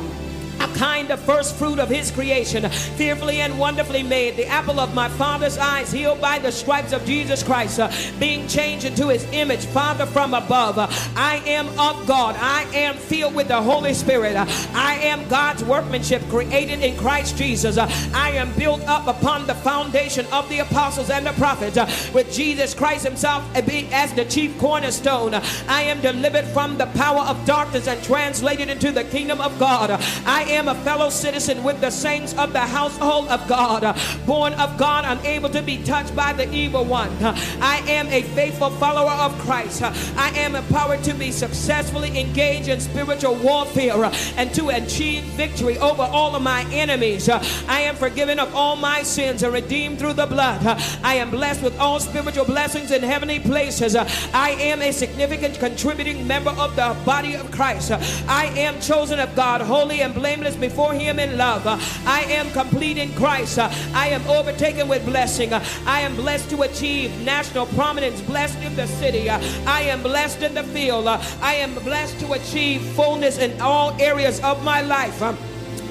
a 0.59 0.67
kind 0.77 1.11
of 1.11 1.19
first 1.19 1.55
fruit 1.55 1.79
of 1.79 1.89
his 1.89 2.11
creation, 2.11 2.69
fearfully 2.69 3.41
and 3.41 3.57
wonderfully 3.59 4.03
made, 4.03 4.35
the 4.35 4.45
apple 4.47 4.79
of 4.79 4.93
my 4.93 5.09
father's 5.09 5.57
eyes, 5.57 5.91
healed 5.91 6.21
by 6.21 6.39
the 6.39 6.51
stripes 6.51 6.93
of 6.93 7.05
Jesus 7.05 7.43
Christ, 7.43 7.79
uh, 7.79 7.91
being 8.19 8.47
changed 8.47 8.85
into 8.85 9.07
his 9.07 9.25
image, 9.31 9.65
Father 9.67 10.05
from 10.05 10.33
above. 10.33 10.77
Uh, 10.77 10.87
I 11.15 11.41
am 11.45 11.67
of 11.79 12.07
God. 12.07 12.35
I 12.37 12.63
am 12.73 12.95
filled 12.95 13.35
with 13.35 13.47
the 13.47 13.61
Holy 13.61 13.93
Spirit. 13.93 14.35
Uh, 14.35 14.45
I 14.73 14.95
am 15.01 15.27
God's 15.27 15.63
workmanship 15.63 16.21
created 16.29 16.81
in 16.81 16.97
Christ 16.97 17.37
Jesus. 17.37 17.77
Uh, 17.77 17.87
I 18.13 18.31
am 18.31 18.53
built 18.53 18.81
up 18.87 19.07
upon 19.07 19.47
the 19.47 19.55
foundation 19.55 20.25
of 20.31 20.49
the 20.49 20.59
apostles 20.59 21.09
and 21.09 21.25
the 21.25 21.33
prophets, 21.33 21.77
uh, 21.77 21.89
with 22.13 22.31
Jesus 22.31 22.73
Christ 22.73 23.05
himself 23.05 23.43
as 23.91 24.13
the 24.13 24.25
chief 24.25 24.57
cornerstone. 24.59 25.33
Uh, 25.33 25.45
I 25.67 25.83
am 25.83 26.01
delivered 26.01 26.45
from 26.45 26.77
the 26.77 26.87
power 26.87 27.21
of 27.21 27.45
darkness 27.45 27.87
and 27.87 28.01
translated 28.03 28.69
into 28.69 28.91
the 28.91 29.03
kingdom 29.03 29.41
of 29.41 29.57
God. 29.59 29.91
Uh, 29.91 29.97
I 30.25 30.43
am 30.49 30.67
a 30.67 30.75
fellow 30.75 31.09
citizen 31.09 31.63
with 31.63 31.79
the 31.81 31.89
saints 31.89 32.33
of 32.37 32.53
the 32.53 32.59
household 32.59 33.27
of 33.29 33.47
God, 33.47 33.97
born 34.25 34.53
of 34.53 34.77
God, 34.77 35.05
unable 35.05 35.49
to 35.49 35.61
be 35.61 35.83
touched 35.83 36.15
by 36.15 36.33
the 36.33 36.51
evil 36.53 36.83
one. 36.83 37.11
I 37.21 37.83
am 37.87 38.07
a 38.07 38.23
faithful 38.23 38.69
follower 38.71 39.11
of 39.11 39.37
Christ. 39.39 39.83
I 39.83 40.31
am 40.35 40.55
empowered 40.55 41.03
to 41.03 41.13
be 41.13 41.31
successfully 41.31 42.19
engaged 42.19 42.67
in 42.67 42.79
spiritual 42.79 43.35
warfare 43.35 44.11
and 44.35 44.53
to 44.55 44.69
achieve 44.69 45.23
victory 45.23 45.77
over 45.77 46.03
all 46.03 46.35
of 46.35 46.41
my 46.41 46.63
enemies. 46.71 47.29
I 47.29 47.81
am 47.81 47.95
forgiven 47.95 48.39
of 48.39 48.53
all 48.55 48.75
my 48.75 49.03
sins 49.03 49.43
and 49.43 49.53
redeemed 49.53 49.99
through 49.99 50.13
the 50.13 50.25
blood. 50.25 50.65
I 51.03 51.15
am 51.15 51.29
blessed 51.29 51.61
with 51.61 51.79
all 51.79 51.99
spiritual 51.99 52.45
blessings 52.45 52.91
in 52.91 53.03
heavenly 53.03 53.39
places. 53.39 53.95
I 53.95 54.55
am 54.59 54.81
a 54.81 54.91
significant 54.91 55.59
contributing 55.59 56.25
member 56.27 56.51
of 56.51 56.75
the 56.75 56.95
body 57.05 57.35
of 57.35 57.51
Christ. 57.51 57.91
I 58.27 58.51
am 58.55 58.79
chosen 58.81 59.19
of 59.19 59.35
God, 59.35 59.61
holy 59.61 60.01
and 60.01 60.13
blameless 60.13 60.38
before 60.55 60.93
Him 60.93 61.19
in 61.19 61.37
love. 61.37 61.63
I 62.05 62.21
am 62.29 62.49
complete 62.51 62.97
in 62.97 63.13
Christ. 63.13 63.59
I 63.59 64.07
am 64.07 64.25
overtaken 64.27 64.87
with 64.87 65.05
blessing. 65.05 65.53
I 65.53 66.01
am 66.01 66.15
blessed 66.15 66.49
to 66.51 66.61
achieve 66.61 67.19
national 67.21 67.65
prominence, 67.67 68.21
blessed 68.21 68.59
in 68.59 68.75
the 68.75 68.87
city. 68.87 69.29
I 69.29 69.81
am 69.81 70.01
blessed 70.01 70.41
in 70.41 70.53
the 70.53 70.63
field. 70.63 71.07
I 71.07 71.55
am 71.55 71.75
blessed 71.75 72.19
to 72.21 72.33
achieve 72.33 72.81
fullness 72.81 73.37
in 73.37 73.59
all 73.61 73.95
areas 73.99 74.39
of 74.41 74.63
my 74.63 74.81
life. 74.81 75.21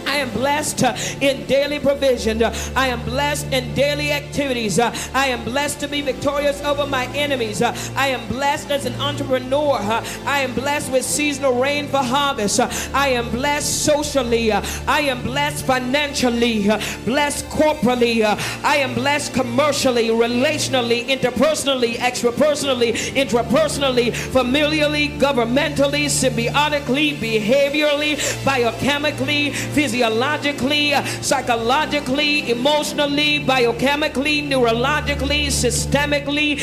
I 0.09 0.17
am 0.17 0.31
blessed 0.31 0.85
uh, 0.85 0.97
in 1.21 1.45
daily 1.47 1.79
provision. 1.79 2.43
I 2.43 2.87
am 2.89 3.05
blessed 3.05 3.53
in 3.53 3.75
daily 3.75 4.11
activities. 4.11 4.79
I 4.79 5.27
am 5.27 5.45
blessed 5.45 5.81
to 5.81 5.89
be 5.89 6.01
victorious 6.01 6.63
over 6.65 6.87
my 6.87 7.07
enemies. 7.15 7.61
I 7.61 8.07
am 8.07 8.27
blessed 8.27 8.71
as 8.71 8.87
an 8.87 8.95
entrepreneur. 8.95 9.77
I 10.25 10.41
am 10.41 10.55
blessed 10.55 10.91
with 10.91 11.05
seasonal 11.05 11.61
rain 11.61 11.89
for 11.89 11.99
harvest. 11.99 12.59
I 12.95 13.09
am 13.09 13.31
blessed 13.31 13.85
socially. 13.85 14.51
I 14.51 15.01
am 15.13 15.23
blessed 15.23 15.67
financially. 15.67 16.69
Blessed 17.05 17.49
corporally. 17.51 18.25
I 18.25 18.77
am 18.77 18.95
blessed 18.95 19.35
commercially, 19.35 20.09
relationally, 20.09 21.07
interpersonally, 21.07 21.97
extrapersonally, 21.97 22.95
intrapersonally, 23.13 24.15
familiarly, 24.15 25.11
governmentally, 25.11 26.07
symbiotically, 26.07 27.15
behaviorally, 27.19 28.17
biochemically, 28.43 29.53
physiologically, 29.99 30.93
psychologically, 31.23 32.51
emotionally, 32.51 33.41
biochemically, 33.41 34.47
neurologically, 34.49 35.47
systemically, 35.49 36.55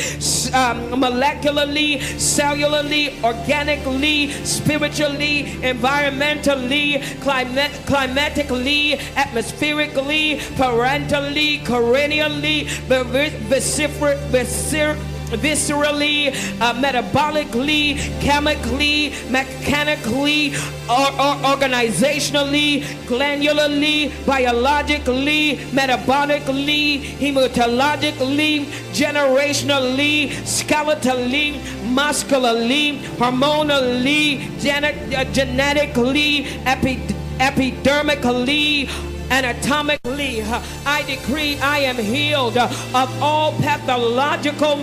um, 0.54 1.00
molecularly, 1.00 1.98
cellularly, 2.16 3.22
organically, 3.22 4.30
spiritually, 4.44 5.44
environmentally, 5.60 7.02
climate, 7.20 7.72
climatically, 7.84 8.94
atmospherically, 9.16 10.38
parentally, 10.56 11.58
perennially, 11.64 12.64
vocifer- 12.88 14.18
viscer- 14.30 15.15
viscerally, 15.34 16.28
uh, 16.60 16.72
metabolically, 16.74 17.96
chemically, 18.20 19.12
mechanically, 19.30 20.54
or, 20.88 21.08
or 21.18 21.34
organizationally, 21.56 22.82
glandularly, 23.06 24.12
biologically, 24.24 25.56
metabolically, 25.72 27.00
hematologically, 27.18 28.64
generationally, 28.92 30.28
skeletally, 30.44 31.60
muscularly, 31.92 32.98
hormonally, 33.18 34.46
uh, 34.66 35.24
genetically, 35.32 36.46
epi- 36.66 37.00
epidermically, 37.38 38.88
anatomically. 39.30 40.42
I 40.86 41.02
decree 41.02 41.58
I 41.58 41.78
am 41.80 41.96
healed 41.96 42.56
of 42.56 43.22
all 43.22 43.52
pathological 43.60 44.78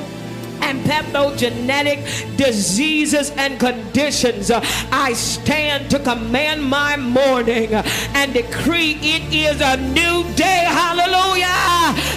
and 0.61 0.79
pathogenetic 0.81 2.37
diseases 2.37 3.31
and 3.31 3.59
conditions. 3.59 4.51
I 4.51 5.13
stand 5.13 5.89
to 5.91 5.99
command 5.99 6.63
my 6.63 6.97
morning 6.97 7.73
and 7.73 8.33
decree 8.33 8.97
it 9.01 9.33
is 9.33 9.61
a 9.61 9.77
new 9.77 10.23
day. 10.35 10.65
Hallelujah. 10.67 11.45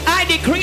I 0.09 0.16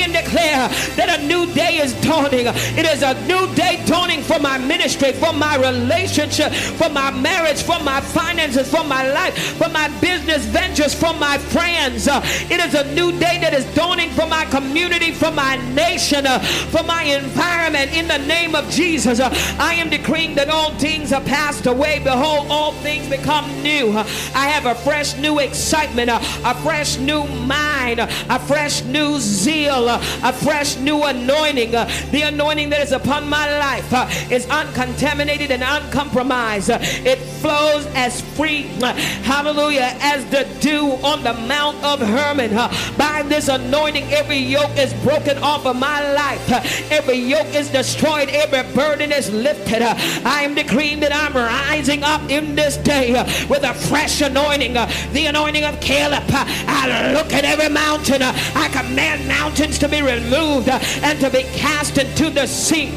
decree 0.03 0.15
and 0.15 0.25
declare 0.25 0.67
that 0.95 1.19
a 1.19 1.23
new 1.25 1.51
day 1.53 1.77
is 1.77 1.93
dawning. 2.01 2.47
It 2.47 2.85
is 2.85 3.03
a 3.03 3.13
new 3.25 3.53
day 3.55 3.81
dawning 3.85 4.21
for 4.21 4.39
my 4.39 4.57
ministry, 4.57 5.11
for 5.13 5.33
my 5.33 5.55
relationship, 5.57 6.51
for 6.53 6.89
my 6.89 7.11
marriage, 7.11 7.61
for 7.61 7.79
my 7.79 8.01
finances, 8.01 8.69
for 8.69 8.83
my 8.83 9.11
life, 9.11 9.37
for 9.57 9.69
my 9.69 9.87
business 9.99 10.45
ventures, 10.45 10.93
for 10.93 11.13
my 11.13 11.37
friends. 11.37 12.07
Uh, 12.07 12.21
It 12.49 12.59
is 12.59 12.73
a 12.75 12.83
new 12.93 13.11
day 13.11 13.39
that 13.41 13.53
is 13.53 13.65
dawning 13.75 14.09
for 14.11 14.27
my 14.27 14.45
community, 14.45 15.11
for 15.11 15.31
my 15.31 15.57
nation, 15.73 16.25
uh, 16.25 16.39
for 16.39 16.83
my 16.83 17.03
environment. 17.03 17.93
In 17.93 18.07
the 18.07 18.19
name 18.19 18.55
of 18.55 18.69
Jesus, 18.69 19.19
uh, 19.19 19.29
I 19.59 19.75
am 19.75 19.89
decreeing 19.89 20.35
that 20.35 20.49
all 20.49 20.71
things 20.79 21.13
are 21.13 21.21
passed 21.21 21.65
away. 21.65 21.99
Behold, 22.03 22.47
all 22.49 22.73
things 22.83 23.07
become 23.07 23.45
new. 23.61 23.91
Uh, 23.91 24.03
I 24.35 24.47
have 24.47 24.65
a 24.65 24.75
fresh 24.75 25.15
new 25.17 25.39
excitement, 25.39 26.09
uh, 26.09 26.19
a 26.45 26.55
fresh 26.55 26.97
new 26.97 27.25
mind, 27.25 27.99
uh, 27.99 28.07
a 28.29 28.39
fresh 28.39 28.83
new 28.83 29.19
zeal, 29.19 29.89
uh, 29.89 29.92
a 30.23 30.33
fresh 30.33 30.77
new 30.77 31.03
anointing. 31.03 31.75
Uh, 31.75 31.89
The 32.11 32.23
anointing 32.23 32.69
that 32.69 32.81
is 32.81 32.91
upon 32.91 33.27
my 33.29 33.45
life 33.59 33.91
uh, 33.93 34.07
is 34.29 34.47
uncontaminated 34.49 35.51
and 35.51 35.63
uncompromised. 35.63 36.69
Uh, 36.71 36.79
It 37.05 37.19
flows 37.41 37.85
as 37.95 38.21
free, 38.35 38.69
uh, 38.81 38.93
hallelujah, 39.23 39.95
as 40.01 40.25
the 40.25 40.45
dew 40.59 40.97
on 41.03 41.23
the 41.23 41.33
Mount 41.33 41.83
of 41.83 41.99
Hermon. 41.99 42.53
Uh, 42.55 42.71
By 42.97 43.23
this 43.23 43.47
anointing, 43.47 44.11
every 44.13 44.37
yoke 44.37 44.75
is 44.77 44.93
broken 45.03 45.37
off 45.39 45.65
of 45.65 45.75
my 45.75 45.99
life. 46.13 46.51
Uh, 46.51 46.61
Every 46.91 47.17
yoke 47.17 47.53
is 47.55 47.69
destroyed. 47.69 48.29
Every 48.29 48.63
burden 48.73 49.11
is 49.11 49.29
lifted. 49.31 49.81
Uh, 49.81 49.95
I 50.25 50.43
am 50.43 50.53
decreeing 50.55 50.99
that 51.01 51.13
I'm 51.13 51.33
rising 51.33 52.03
up 52.03 52.21
in 52.29 52.55
this 52.55 52.77
day 52.77 53.15
uh, 53.15 53.25
with 53.49 53.63
a 53.63 53.73
fresh 53.73 54.21
anointing, 54.21 54.77
uh, 54.77 54.89
the 55.13 55.25
anointing 55.27 55.63
of 55.65 55.79
Caleb. 55.79 56.23
Uh, 56.29 56.45
I 56.67 57.13
look 57.13 57.33
at 57.33 57.43
every 57.45 57.69
mountain. 57.69 58.21
uh, 58.21 58.33
I 58.55 58.67
command 58.69 59.27
mountains 59.27 59.79
to 59.83 59.89
be 59.89 60.01
removed 60.01 60.69
and 60.69 61.19
to 61.19 61.29
be 61.29 61.43
cast 61.55 61.97
into 61.97 62.29
the 62.29 62.47
sea. 62.47 62.89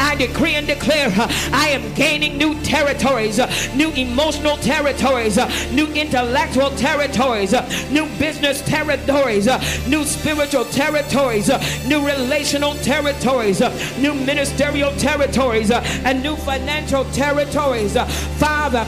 I 0.00 0.16
decree 0.18 0.56
and 0.56 0.66
declare 0.66 1.08
I 1.52 1.68
am 1.68 1.94
gaining 1.94 2.36
new 2.36 2.60
territories, 2.62 3.38
new 3.76 3.92
emotional 3.92 4.56
territories, 4.56 5.36
new 5.70 5.86
intellectual 5.92 6.70
territories, 6.70 7.52
new 7.92 8.06
business 8.18 8.60
territories, 8.62 9.46
new 9.86 10.04
spiritual 10.04 10.64
territories, 10.64 11.48
new 11.86 12.04
relational 12.04 12.74
territories, 12.74 13.60
new 14.00 14.12
ministerial 14.12 14.90
territories, 14.96 15.70
and 15.70 16.24
new 16.24 16.34
financial 16.34 17.04
territories. 17.12 17.96
Father, 18.40 18.84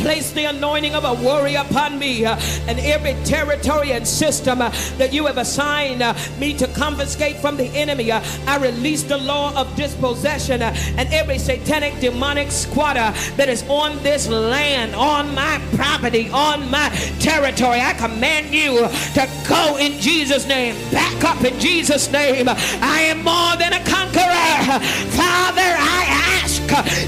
Place 0.00 0.32
the 0.32 0.46
anointing 0.46 0.94
of 0.94 1.04
a 1.04 1.12
warrior 1.22 1.60
upon 1.60 1.98
me 1.98 2.24
uh, 2.24 2.40
and 2.66 2.78
every 2.80 3.12
territory 3.24 3.92
and 3.92 4.08
system 4.08 4.62
uh, 4.62 4.70
that 4.96 5.12
you 5.12 5.26
have 5.26 5.36
assigned 5.36 6.00
uh, 6.02 6.14
me 6.38 6.54
to 6.54 6.66
confiscate 6.68 7.36
from 7.36 7.58
the 7.58 7.66
enemy. 7.76 8.10
I 8.10 8.56
release 8.56 9.02
the 9.02 9.18
law 9.18 9.54
of 9.54 9.76
dispossession 9.76 10.62
and 10.62 11.12
every 11.12 11.36
satanic 11.36 12.00
demonic 12.00 12.50
squatter 12.50 13.12
that 13.36 13.50
is 13.50 13.62
on 13.68 14.02
this 14.02 14.26
land, 14.26 14.94
on 14.94 15.34
my 15.34 15.60
property, 15.74 16.30
on 16.30 16.70
my 16.70 16.88
territory. 17.18 17.80
I 17.80 17.92
command 17.92 18.54
you 18.54 18.88
to 18.88 19.30
go 19.46 19.76
in 19.76 20.00
Jesus' 20.00 20.46
name. 20.46 20.76
Back 20.90 21.24
up 21.24 21.44
in 21.44 21.60
Jesus' 21.60 22.10
name. 22.10 22.48
I 22.48 23.00
am 23.02 23.18
more 23.18 23.54
than 23.58 23.74
a 23.74 23.84
conqueror. 23.84 24.80
Father, 25.12 25.60
I 25.60 26.06
ask 26.08 26.40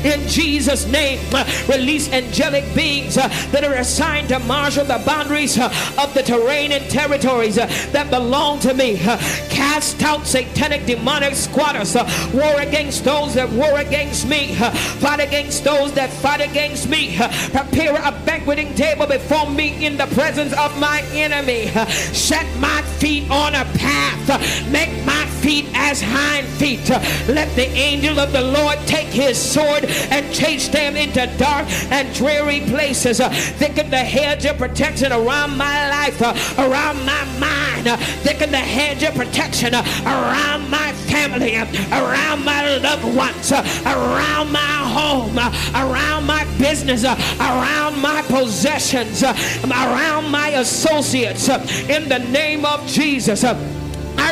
in 0.05 0.29
Jesus' 0.29 0.87
name, 0.87 1.21
release 1.69 2.13
angelic 2.13 2.65
beings 2.75 2.82
uh, 2.83 3.29
that 3.53 3.65
are 3.65 3.75
assigned 3.75 4.29
to 4.29 4.39
marshal 4.41 4.85
the 4.85 5.01
boundaries 5.07 5.59
uh, 5.59 5.67
of 5.99 6.13
the 6.15 6.23
terrain 6.23 6.73
and 6.73 6.89
territories 6.91 7.59
uh, 7.59 7.67
that 7.93 8.11
belong 8.11 8.59
to 8.59 8.75
me. 8.75 8.99
Uh, 9.01 9.17
cast 9.49 10.03
out 10.03 10.27
satanic 10.27 10.85
demonic 10.87 11.35
squatters. 11.35 11.95
Uh, 11.95 12.05
war 12.35 12.61
against 12.61 13.05
those 13.05 13.35
that 13.35 13.49
war 13.51 13.79
against 13.79 14.27
me. 14.27 14.57
Uh, 14.59 14.71
fight 15.01 15.21
against 15.21 15.65
those 15.65 15.93
that 15.93 16.11
fight 16.11 16.41
against 16.41 16.89
me. 16.89 17.17
Prepare 17.51 17.95
a 17.97 18.13
banqueting 18.25 18.75
table 18.75 19.07
before 19.07 19.49
me 19.49 19.85
in 19.85 19.97
the 19.97 20.07
presence 20.07 20.53
of 20.55 20.77
my 20.79 21.03
enemy. 21.13 21.69
Set 22.13 22.47
my 22.59 22.83
feet 22.99 23.31
on 23.31 23.55
a 23.55 23.65
path. 23.77 24.71
Make 24.71 25.05
my 25.05 25.27
feet 25.41 25.67
as 25.75 26.01
hind 26.01 26.47
feet. 26.47 26.89
Let 27.29 27.55
the 27.57 27.69
angel 27.69 28.19
of 28.19 28.33
the 28.33 28.41
Lord 28.43 28.79
take 28.87 29.09
his 29.09 29.39
sword 29.39 29.85
and 29.85 30.33
chase 30.33 30.69
them 30.69 30.97
into 30.97 31.27
dark 31.37 31.67
and 31.91 32.13
dreary 32.15 32.61
places. 32.73 33.21
Uh, 33.21 33.29
Thicken 33.61 33.91
the 33.91 33.99
hedge 33.99 34.47
of 34.47 34.57
protection 34.57 35.13
around 35.13 35.57
my 35.57 35.89
life, 35.91 36.21
uh, 36.23 36.35
around 36.59 37.05
my 37.05 37.25
mind. 37.39 37.87
Uh, 37.87 37.97
Thicken 38.25 38.51
the 38.51 38.57
hedge 38.57 39.03
of 39.03 39.15
protection 39.15 39.75
uh, 39.75 39.85
around 40.05 40.69
my 40.71 40.93
family, 41.13 41.57
uh, 41.57 41.67
around 41.93 42.45
my 42.45 42.77
loved 42.79 43.05
ones, 43.15 43.53
uh, 43.53 43.63
around 43.85 44.51
my 44.51 44.75
home, 44.99 45.37
uh, 45.39 45.51
around 45.75 46.27
my 46.27 46.45
business, 46.59 47.05
around 47.05 48.01
my 48.01 48.23
possessions, 48.23 49.23
around 49.23 50.31
my 50.31 50.49
associates. 50.49 51.49
In 51.49 52.09
the 52.09 52.21
name 52.31 52.65
of 52.65 52.87
Jesus. 52.87 53.45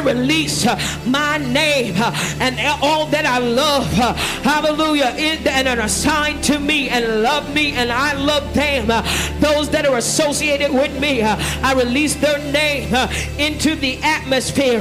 Release 0.01 0.66
uh, 0.66 0.78
my 1.07 1.38
name 1.38 1.94
uh, 1.96 2.12
and 2.40 2.59
all 2.82 3.07
that 3.07 3.26
I 3.26 3.38
love, 3.38 3.86
uh, 3.98 4.14
hallelujah, 4.42 5.12
and 5.16 5.68
are 5.68 5.80
assigned 5.80 6.42
to 6.44 6.59
me 6.59 6.88
and 6.88 7.22
love 7.22 7.53
me, 7.55 7.72
and 7.72 7.90
I 7.92 8.14
love 8.14 8.53
them. 8.55 8.90
Uh, 8.90 9.03
those 9.40 9.68
that 9.70 9.86
are 9.86 9.96
associated 9.96 10.72
with 10.72 10.98
me, 11.01 11.22
uh, 11.22 11.36
I 11.62 11.74
release 11.74 12.14
their 12.14 12.38
name 12.53 12.94
uh, 12.94 13.12
into 13.38 13.74
the 13.74 13.98
atmosphere. 14.03 14.80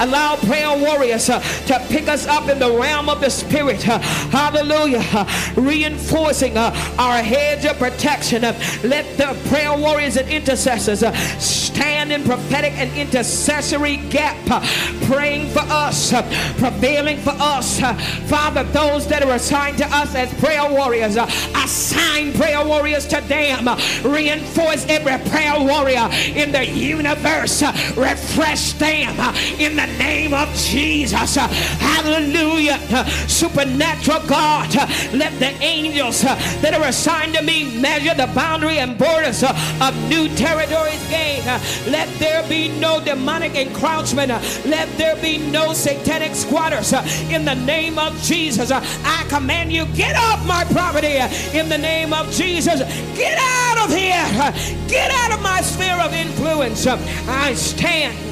allow 0.00 0.36
prayer 0.36 0.76
warriors 0.76 1.26
to 1.26 1.86
pick 1.88 2.08
us 2.08 2.26
up 2.26 2.48
in 2.48 2.58
the 2.58 2.70
realm 2.70 3.08
of 3.08 3.20
the 3.20 3.30
spirit, 3.30 3.82
hallelujah, 3.82 5.26
reinforcing 5.56 6.56
our 6.56 7.22
hedge 7.22 7.64
of 7.64 7.78
protection. 7.78 8.42
let 8.42 9.16
the 9.16 9.36
prayer 9.48 9.76
warriors 9.76 10.16
and 10.16 10.28
intercessors 10.28 11.02
stand 11.74 12.12
in 12.12 12.24
prophetic 12.24 12.72
and 12.74 12.90
intercessory 12.96 13.96
gap, 13.96 14.36
praying 15.10 15.48
for 15.50 15.64
us, 15.68 16.12
uh, 16.12 16.22
prevailing 16.58 17.18
for 17.18 17.34
us. 17.40 17.82
uh, 17.82 17.92
Father, 18.28 18.62
those 18.64 19.08
that 19.08 19.24
are 19.24 19.34
assigned 19.34 19.76
to 19.78 19.86
us 19.86 20.14
as 20.14 20.32
prayer 20.34 20.70
warriors, 20.70 21.16
uh, 21.16 21.26
assign 21.56 22.32
prayer 22.34 22.64
warriors 22.64 23.06
to 23.08 23.20
them. 23.22 23.66
Uh, 23.66 23.76
Reinforce 24.04 24.86
every 24.88 25.18
prayer 25.30 25.58
warrior 25.58 26.08
in 26.34 26.52
the 26.52 26.64
universe. 26.64 27.62
Uh, 27.62 27.72
Refresh 27.96 28.74
them 28.74 29.18
uh, 29.18 29.34
in 29.58 29.74
the 29.74 29.86
name 29.98 30.32
of 30.32 30.48
Jesus. 30.54 31.34
Hallelujah. 31.34 32.78
Supernatural 33.26 34.22
God, 34.28 34.72
let 35.12 35.36
the 35.40 35.52
angels 35.60 36.22
that 36.22 36.72
are 36.74 36.86
assigned 36.86 37.34
to 37.34 37.42
me 37.42 37.80
measure 37.80 38.14
the 38.14 38.28
boundary 38.34 38.78
and 38.78 38.96
borders 38.96 39.42
of 39.42 39.92
new 40.08 40.28
territories 40.36 41.02
gained. 41.08 41.46
Let 41.90 42.08
there 42.18 42.46
be 42.48 42.68
no 42.78 43.02
demonic 43.02 43.54
encroachment. 43.56 44.30
Let 44.66 44.88
there 45.00 45.16
be 45.16 45.38
no 45.38 45.72
satanic 45.72 46.34
squatters. 46.34 46.92
Uh, 46.92 47.02
In 47.30 47.46
the 47.46 47.54
name 47.54 47.98
of 47.98 48.20
Jesus, 48.22 48.70
uh, 48.70 48.80
I 49.02 49.24
command 49.28 49.72
you, 49.72 49.86
get 49.96 50.14
off 50.14 50.46
my 50.46 50.64
property. 50.64 51.16
Uh, 51.16 51.28
In 51.54 51.70
the 51.70 51.78
name 51.78 52.12
of 52.12 52.30
Jesus, 52.30 52.80
get 53.16 53.38
out 53.38 53.78
of 53.84 53.96
here. 53.96 54.28
Get 54.88 55.10
out 55.10 55.32
of 55.32 55.40
my 55.42 55.62
sphere 55.62 55.98
of 56.00 56.12
influence. 56.12 56.86
I 56.86 57.54
stand 57.54 58.29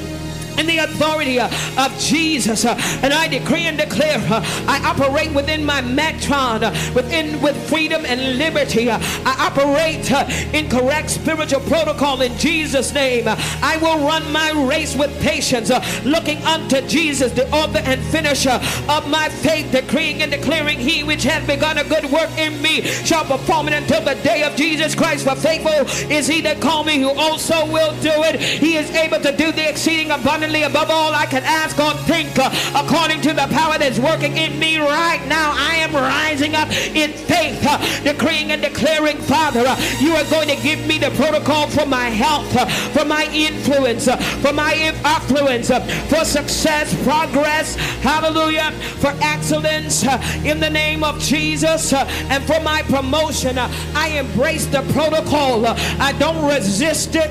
in 0.59 0.67
the 0.67 0.79
authority 0.79 1.39
uh, 1.39 1.47
of 1.77 1.97
Jesus. 1.99 2.65
uh, 2.65 2.75
and 3.01 3.13
I 3.13 3.27
decree 3.27 3.63
and 3.63 3.77
declare 3.77 4.19
uh, 4.29 4.43
I 4.67 4.81
operate 4.85 5.31
within 5.33 5.63
my 5.63 5.81
metron, 5.81 6.59
within 6.93 7.41
with 7.41 7.55
freedom 7.69 8.05
and 8.05 8.37
liberty. 8.37 8.89
I 8.91 8.99
operate 9.39 10.11
in 10.53 10.69
correct 10.69 11.09
spiritual 11.09 11.61
protocol 11.61 12.21
in 12.21 12.37
Jesus' 12.37 12.93
name. 12.93 13.25
I 13.27 13.77
will 13.81 14.05
run 14.05 14.29
my 14.31 14.51
race 14.67 14.95
with 14.95 15.17
patience, 15.21 15.71
looking 16.03 16.37
unto 16.43 16.81
Jesus, 16.87 17.31
the 17.31 17.49
author 17.51 17.79
and 17.79 18.01
finisher 18.07 18.59
of 18.89 19.09
my 19.09 19.29
faith, 19.29 19.71
decreeing 19.71 20.21
and 20.21 20.31
declaring, 20.31 20.79
He 20.79 21.03
which 21.03 21.23
hath 21.23 21.47
begun 21.47 21.77
a 21.77 21.83
good 21.83 22.11
work 22.11 22.29
in 22.37 22.61
me 22.61 22.81
shall 22.81 23.23
perform 23.23 23.67
it 23.69 23.73
until 23.73 24.01
the 24.03 24.15
day 24.23 24.43
of 24.43 24.55
Jesus 24.55 24.93
Christ. 24.93 25.25
For 25.25 25.35
faithful 25.35 25.71
is 26.11 26.27
He 26.27 26.41
that 26.41 26.59
called 26.59 26.87
me, 26.87 26.99
who 26.99 27.11
also 27.11 27.65
will 27.71 27.93
do 28.01 28.11
it. 28.23 28.39
He 28.39 28.75
is 28.75 28.89
able 28.91 29.19
to 29.21 29.35
do 29.35 29.51
the 29.51 29.69
exceeding 29.69 30.11
above 30.55 30.89
all 30.89 31.13
I 31.13 31.25
can 31.25 31.43
ask 31.43 31.77
or 31.79 31.93
think, 32.03 32.31
according 32.75 33.21
to 33.21 33.33
the 33.33 33.47
power 33.51 33.77
that's 33.77 33.99
working 33.99 34.37
in 34.37 34.57
me 34.59 34.77
right 34.77 35.23
now. 35.27 35.53
I 35.55 35.75
am 35.75 35.93
rising 35.93 36.55
up 36.55 36.69
in 36.69 37.11
faith, 37.13 37.61
decreeing 38.03 38.51
and 38.51 38.61
declaring, 38.61 39.17
Father, 39.17 39.61
you 39.99 40.13
are 40.13 40.25
going 40.29 40.49
to 40.49 40.55
give 40.61 40.85
me 40.87 40.97
the 40.97 41.11
protocol 41.11 41.67
for 41.67 41.85
my 41.85 42.09
health, 42.09 42.49
for 42.93 43.05
my 43.05 43.29
influence, 43.31 44.05
for 44.41 44.53
my 44.53 44.73
affluence, 45.05 45.69
for 46.09 46.25
success, 46.25 46.93
progress, 47.03 47.75
hallelujah, 48.01 48.71
for 48.99 49.13
excellence 49.21 50.03
in 50.43 50.59
the 50.59 50.69
name 50.69 51.03
of 51.03 51.19
Jesus, 51.19 51.93
and 51.93 52.43
for 52.45 52.59
my 52.61 52.81
promotion. 52.83 53.57
I 53.57 54.19
embrace 54.19 54.65
the 54.65 54.81
protocol. 54.93 55.65
I 55.67 56.13
don't 56.19 56.45
resist 56.49 57.15
it, 57.15 57.29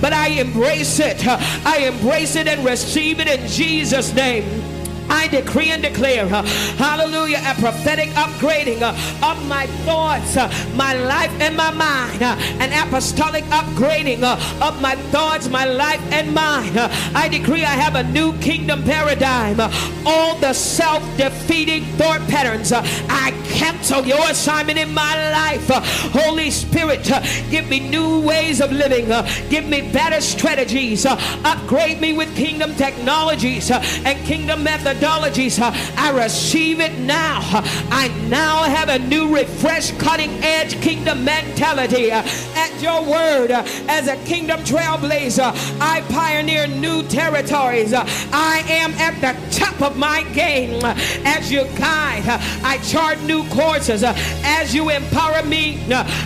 but 0.00 0.12
I 0.12 0.28
embrace 0.28 1.00
it. 1.00 1.26
I 1.26 1.88
embrace 1.88 2.36
it 2.36 2.46
and 2.52 2.64
receive 2.64 3.18
it 3.18 3.28
in 3.28 3.48
Jesus' 3.48 4.12
name. 4.12 4.71
I 5.08 5.28
decree 5.28 5.70
and 5.70 5.82
declare, 5.82 6.26
uh, 6.26 6.42
hallelujah, 6.76 7.42
a 7.46 7.54
prophetic 7.60 8.08
upgrading 8.10 8.82
uh, 8.82 8.90
of 9.24 9.46
my 9.48 9.66
thoughts, 9.84 10.36
uh, 10.36 10.50
my 10.74 10.94
life, 10.94 11.30
and 11.40 11.56
my 11.56 11.70
mind, 11.70 12.22
uh, 12.22 12.36
an 12.60 12.72
apostolic 12.86 13.44
upgrading 13.44 14.22
uh, 14.22 14.66
of 14.66 14.80
my 14.80 14.96
thoughts, 15.10 15.48
my 15.48 15.64
life, 15.64 16.00
and 16.12 16.34
mind. 16.34 16.76
Uh, 16.76 16.88
I 17.14 17.28
decree 17.28 17.64
I 17.64 17.74
have 17.74 17.94
a 17.94 18.02
new 18.02 18.36
kingdom 18.38 18.82
paradigm. 18.82 19.60
All 20.06 20.36
the 20.36 20.52
self 20.52 21.02
defeating 21.16 21.84
thought 21.96 22.20
patterns, 22.28 22.72
I 22.72 23.30
cancel 23.48 24.04
your 24.04 24.30
assignment 24.30 24.78
in 24.78 24.92
my 24.92 25.30
life. 25.30 25.68
Holy 26.12 26.50
Spirit, 26.50 27.10
give 27.50 27.68
me 27.68 27.80
new 27.80 28.20
ways 28.20 28.60
of 28.60 28.72
living, 28.72 29.06
give 29.48 29.66
me 29.66 29.92
better 29.92 30.20
strategies, 30.20 31.06
upgrade 31.06 32.00
me 32.00 32.12
with 32.12 32.34
kingdom 32.34 32.74
technologies 32.74 33.70
and 33.70 34.18
kingdom 34.26 34.64
methodologies. 34.92 35.60
Uh, 35.60 35.72
I 35.96 36.10
receive 36.10 36.80
it 36.80 36.98
now. 37.00 37.40
I 37.90 38.08
now 38.28 38.64
have 38.64 38.88
a 38.88 38.98
new, 38.98 39.34
refreshed, 39.34 39.98
cutting 39.98 40.30
edge 40.42 40.80
kingdom 40.80 41.24
mentality. 41.24 42.10
At 42.10 42.80
your 42.80 43.02
word, 43.02 43.50
uh, 43.50 43.64
as 43.88 44.08
a 44.08 44.16
kingdom 44.24 44.60
trailblazer, 44.60 45.52
I 45.80 46.00
pioneer 46.12 46.66
new 46.66 47.02
territories. 47.04 47.92
I 47.94 48.64
am 48.68 48.92
at 48.94 49.20
the 49.20 49.56
top 49.56 49.80
of 49.82 49.96
my 49.96 50.22
game. 50.34 50.84
As 50.84 51.50
you 51.50 51.64
guide, 51.78 52.26
uh, 52.26 52.38
I 52.64 52.78
chart 52.78 53.20
new 53.22 53.48
courses. 53.48 54.02
As 54.04 54.74
you 54.74 54.90
empower 54.90 55.42
me, 55.44 55.72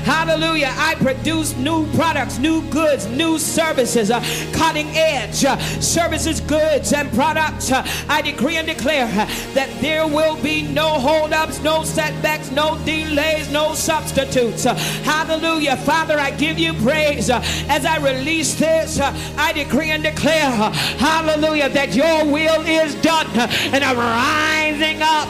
hallelujah, 0.05 0.73
I 0.77 0.95
produce 0.97 1.57
new 1.57 1.87
products, 1.93 2.39
new 2.39 2.62
goods, 2.71 3.07
new 3.07 3.39
services, 3.39 4.11
cutting 4.53 4.89
edge 4.97 5.45
services, 5.83 6.41
goods, 6.41 6.93
and 6.93 7.12
products. 7.12 7.71
I 7.73 8.23
decree 8.23 8.56
and 8.57 8.67
declare 8.67 9.07
that 9.55 9.69
there 9.81 10.07
will 10.07 10.41
be 10.43 10.63
no 10.63 10.89
holdups, 10.99 11.63
no 11.63 11.85
setbacks, 11.85 12.51
no 12.51 12.79
delays, 12.85 13.51
no 13.51 13.75
substitutes. 13.75 14.65
Hallelujah. 14.65 15.77
Father, 15.77 16.19
I 16.19 16.31
give 16.31 16.59
you 16.59 16.73
praise. 16.75 17.31
As 17.31 17.85
I 17.85 17.99
release 17.99 18.55
this, 18.55 19.01
I 19.01 19.53
decree 19.53 19.91
and 19.91 20.03
declare, 20.03 20.51
hallelujah, 20.99 21.69
that 21.71 21.95
your 21.95 22.25
will 22.25 22.63
is 22.67 22.95
done. 22.97 23.27
And 23.37 23.83
I'm 23.85 23.97
rising 23.97 25.03
up, 25.03 25.29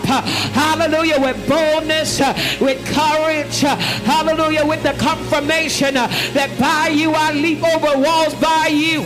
hallelujah, 0.55 1.21
with 1.21 1.49
boldness, 1.49 2.21
with 2.61 2.85
courage, 2.87 3.61
hallelujah, 3.61 4.65
with 4.67 4.83
the 4.83 4.93
confirmation 4.93 5.95
that 5.95 6.57
by 6.59 6.89
you 6.89 7.13
I 7.13 7.33
leap 7.33 7.63
over 7.63 7.99
walls, 7.99 8.35
by 8.35 8.69
you 8.69 9.03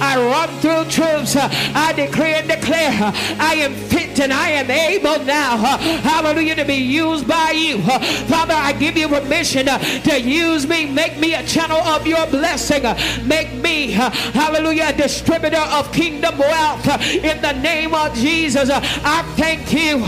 I 0.00 0.16
run 0.16 0.48
through 0.60 0.90
troops. 0.90 1.36
I 1.36 1.92
decree 1.92 2.34
and 2.34 2.48
declare 2.48 2.92
I 3.38 3.63
am 3.64 3.74
fit 3.74 4.20
and 4.20 4.32
I 4.32 4.50
am 4.50 4.70
able 4.70 5.24
now, 5.24 5.56
hallelujah, 5.56 6.56
to 6.56 6.64
be 6.64 6.74
used 6.74 7.26
by 7.26 7.50
you. 7.50 7.80
Father, 8.28 8.54
I 8.54 8.72
give 8.72 8.96
you 8.96 9.08
permission 9.08 9.68
uh, 9.68 9.78
to 9.78 10.20
use 10.20 10.66
me, 10.66 10.86
make 10.86 11.18
me 11.18 11.34
a 11.34 11.42
channel 11.44 11.78
of 11.78 12.06
your 12.06 12.26
blessing, 12.26 12.84
uh, 12.84 12.94
make 13.24 13.52
me, 13.54 13.90
hallelujah, 13.90 14.88
a 14.88 14.92
distributor 14.92 15.64
of 15.72 15.90
kingdom 15.92 16.38
wealth 16.38 16.86
in 17.02 17.40
the 17.42 17.52
name 17.60 17.94
of 17.94 18.14
Jesus. 18.14 18.70
Uh, 18.70 18.80
I 18.82 19.22
thank 19.36 19.72
you. 19.72 19.98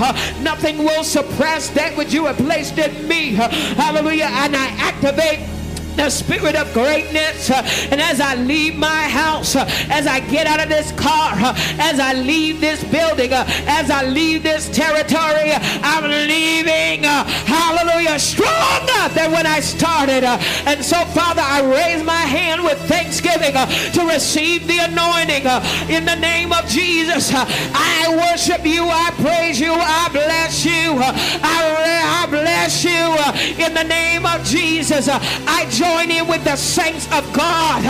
Nothing 0.42 0.78
will 0.78 1.04
suppress 1.04 1.70
that 1.70 1.96
which 1.96 2.12
you 2.12 2.26
have 2.26 2.36
placed 2.36 2.78
in 2.78 3.08
me. 3.08 3.32
Hallelujah. 3.32 4.28
And 4.30 4.54
I 4.56 4.66
activate 4.78 5.55
the 5.96 6.10
spirit 6.10 6.54
of 6.54 6.72
greatness. 6.72 7.50
And 7.50 8.00
as 8.00 8.20
I 8.20 8.34
leave 8.36 8.76
my 8.76 9.08
house, 9.08 9.56
as 9.56 10.06
I 10.06 10.20
get 10.20 10.46
out 10.46 10.62
of 10.62 10.68
this 10.68 10.92
car, 10.92 11.32
as 11.78 11.98
I 11.98 12.12
leave 12.12 12.60
this 12.60 12.84
building, 12.84 13.32
as 13.32 13.90
I 13.90 14.04
leave 14.06 14.42
this 14.42 14.68
territory, 14.68 15.52
I'm 15.82 16.04
leaving, 16.28 17.04
hallelujah, 17.04 18.18
stronger 18.18 19.14
than 19.14 19.32
when 19.32 19.46
I 19.46 19.60
started. 19.60 20.24
And 20.24 20.84
so, 20.84 20.96
Father, 21.06 21.42
I 21.42 21.62
raise 21.62 22.04
my 22.04 22.14
hand 22.14 22.62
with 22.62 22.78
thanksgiving 22.88 23.52
to 23.52 24.06
receive 24.06 24.66
the 24.66 24.78
anointing 24.78 25.46
in 25.88 26.04
the 26.04 26.16
name 26.16 26.52
of 26.52 26.66
Jesus. 26.68 27.32
I 27.34 28.14
worship 28.30 28.64
you, 28.66 28.84
I 28.84 29.10
praise 29.16 29.58
you, 29.58 29.72
I 29.72 30.08
bless 30.12 30.64
you, 30.64 30.98
I, 31.00 32.22
I 32.22 32.26
bless 32.30 32.84
you 32.84 33.64
in 33.64 33.74
the 33.74 33.84
name 33.84 34.26
of 34.26 34.44
Jesus. 34.44 35.08
I 35.08 35.66
join 35.86 36.10
in 36.10 36.26
with 36.26 36.42
the 36.44 36.56
saints 36.56 37.06
of 37.06 37.22
God. 37.32 37.82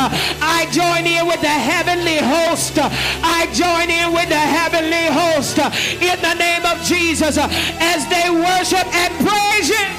I 0.43 0.69
join 0.71 1.07
in 1.07 1.27
with 1.27 1.41
the 1.41 1.57
heavenly 1.71 2.19
host. 2.19 2.79
I 2.79 3.49
join 3.53 3.89
in 3.91 4.13
with 4.13 4.29
the 4.29 4.45
heavenly 4.59 5.07
host 5.21 5.59
in 6.03 6.21
the 6.21 6.35
name 6.35 6.65
of 6.67 6.83
Jesus 6.85 7.39
as 7.39 8.01
they 8.09 8.29
worship 8.31 8.87
and 8.95 9.13
praise 9.27 9.69
you. 9.71 9.96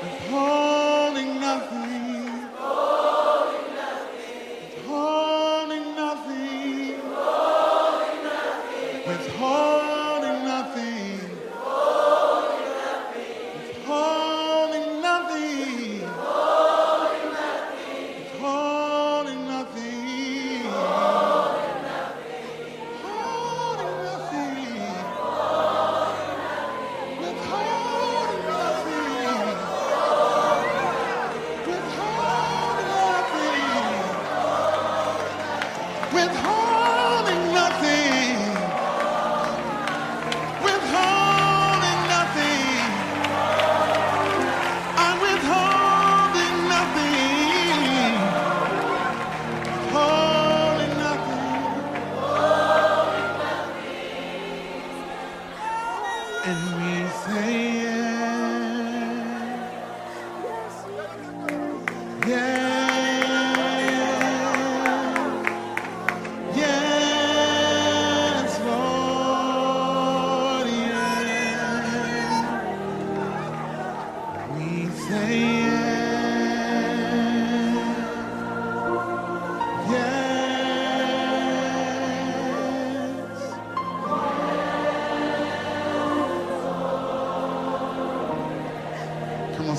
Withholding 0.00 1.40
nothing. 1.40 1.95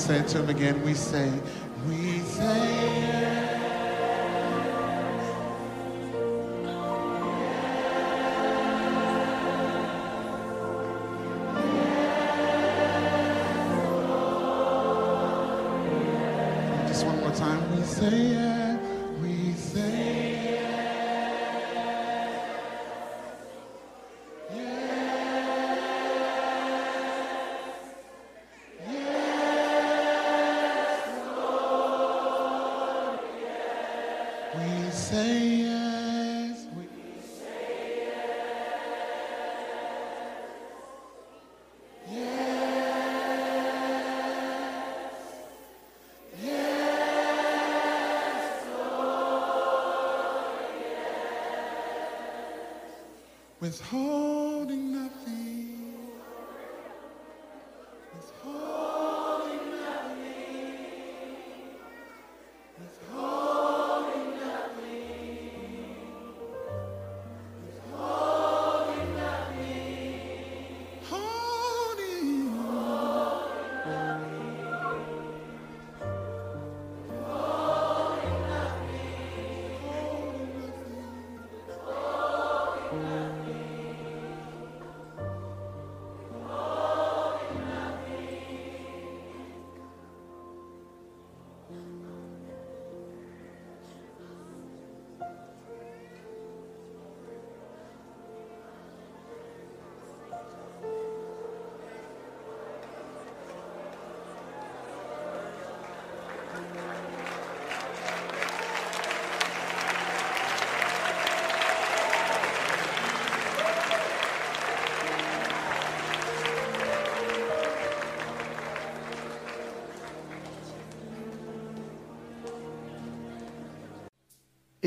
Say 0.08 0.24
to 0.24 0.40
him 0.40 0.48
again. 0.48 0.82
We 0.84 0.94
say, 0.94 1.30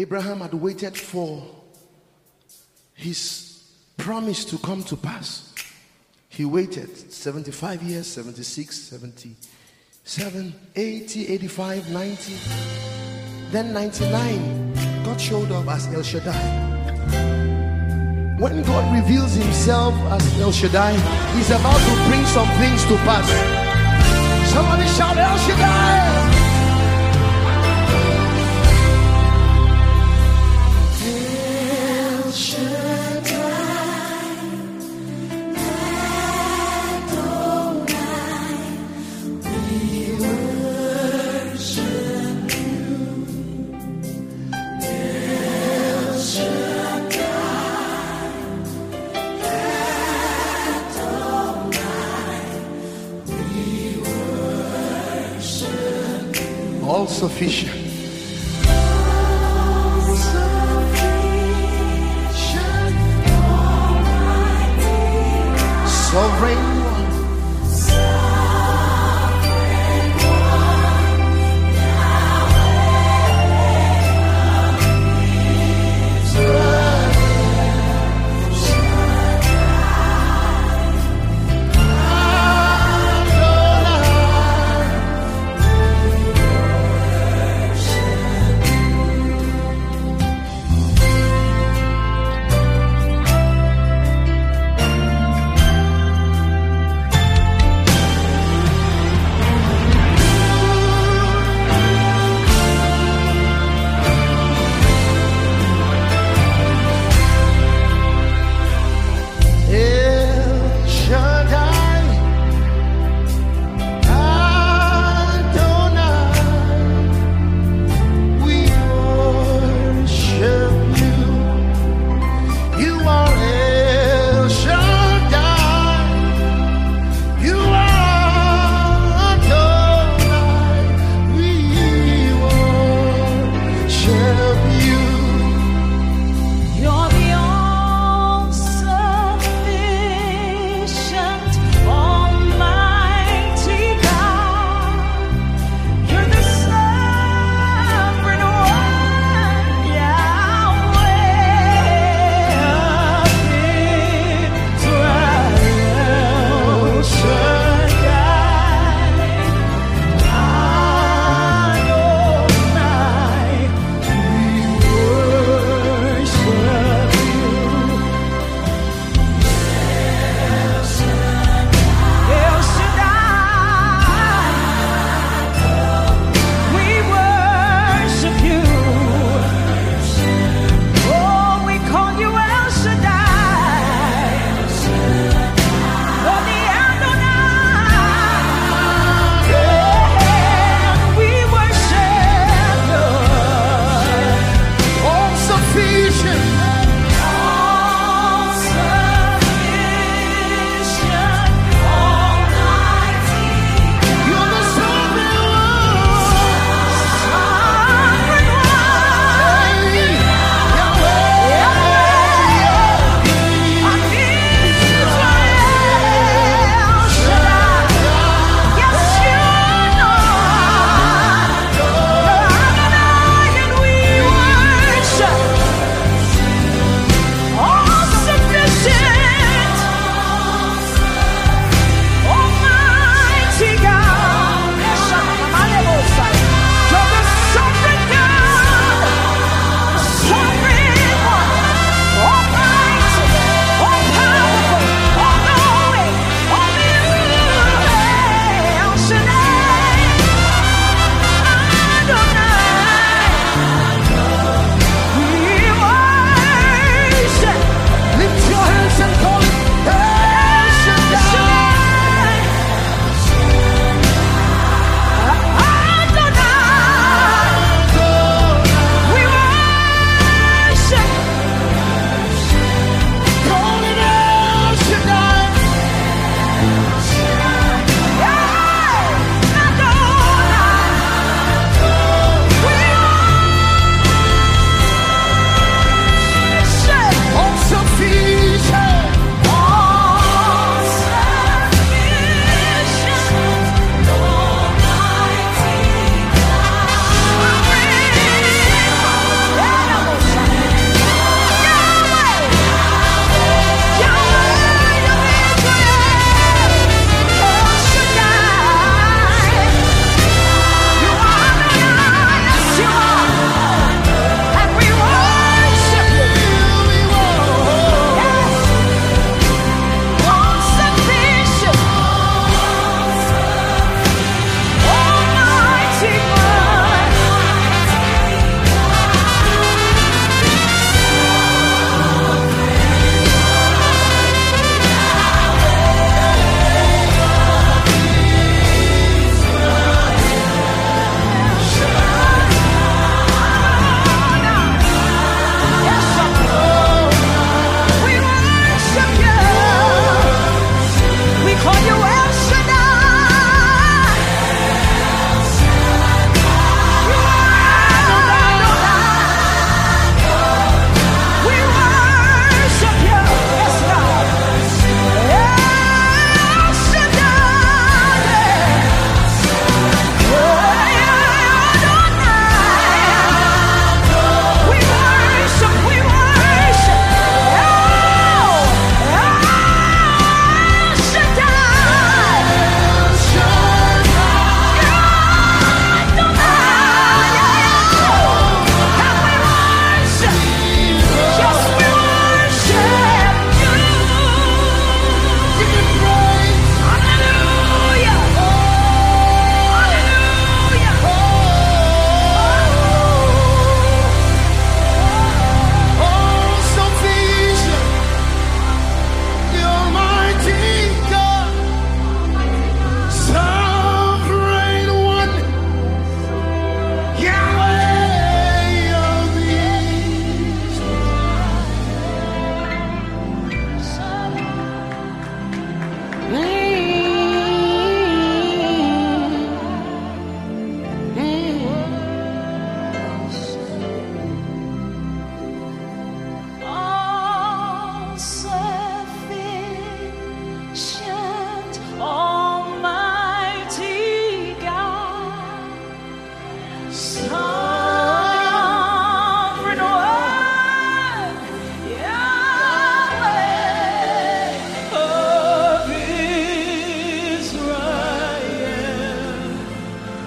Abraham 0.01 0.41
had 0.41 0.55
waited 0.55 0.97
for 0.97 1.45
his 2.95 3.71
promise 3.99 4.47
to 4.47 4.57
come 4.57 4.83
to 4.85 4.97
pass. 4.97 5.53
He 6.31 6.47
waited 6.47 7.13
75 7.13 7.83
years, 7.83 8.07
76, 8.07 8.81
77, 8.81 10.55
80, 10.75 11.29
85, 11.29 11.91
90. 11.91 12.35
Then 13.51 13.75
99, 13.75 15.05
God 15.05 15.21
showed 15.21 15.53
up 15.53 15.69
as 15.69 15.87
El 15.93 16.03
Shaddai. 16.03 16.69
When 18.39 18.63
God 18.63 18.95
reveals 18.95 19.35
himself 19.35 19.95
as 20.13 20.41
El 20.41 20.51
Shaddai, 20.51 20.93
he's 21.37 21.51
about 21.51 21.77
to 21.77 22.09
bring 22.09 22.25
some 22.25 22.49
things 22.57 22.83
to 22.87 22.97
pass. 23.05 23.29
Somebody 24.51 24.87
shout 24.97 25.19
El 25.19 25.37
Shaddai! 25.37 26.30
All 57.43 57.80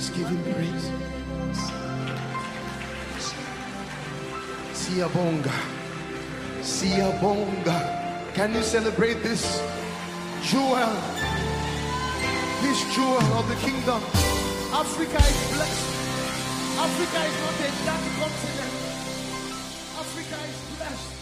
just 0.00 0.14
give 0.14 0.28
him 0.28 0.42
praise? 0.54 0.86
Siyabonga. 4.72 5.56
Siyabonga. 6.62 7.78
Can 8.32 8.54
you 8.54 8.62
celebrate 8.62 9.22
this 9.22 9.44
jewel? 10.42 10.92
This 12.62 12.80
jewel 12.94 13.28
of 13.36 13.44
the 13.52 13.58
kingdom. 13.66 14.00
Africa 14.72 15.20
is 15.32 15.40
blessed. 15.52 15.88
Africa 16.86 17.20
is 17.28 17.36
not 17.44 17.58
a 17.60 17.70
dark 17.84 18.04
continent. 18.20 18.72
Africa 20.00 20.36
is 20.48 20.78
blessed. 20.78 21.19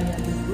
Not 0.00 0.49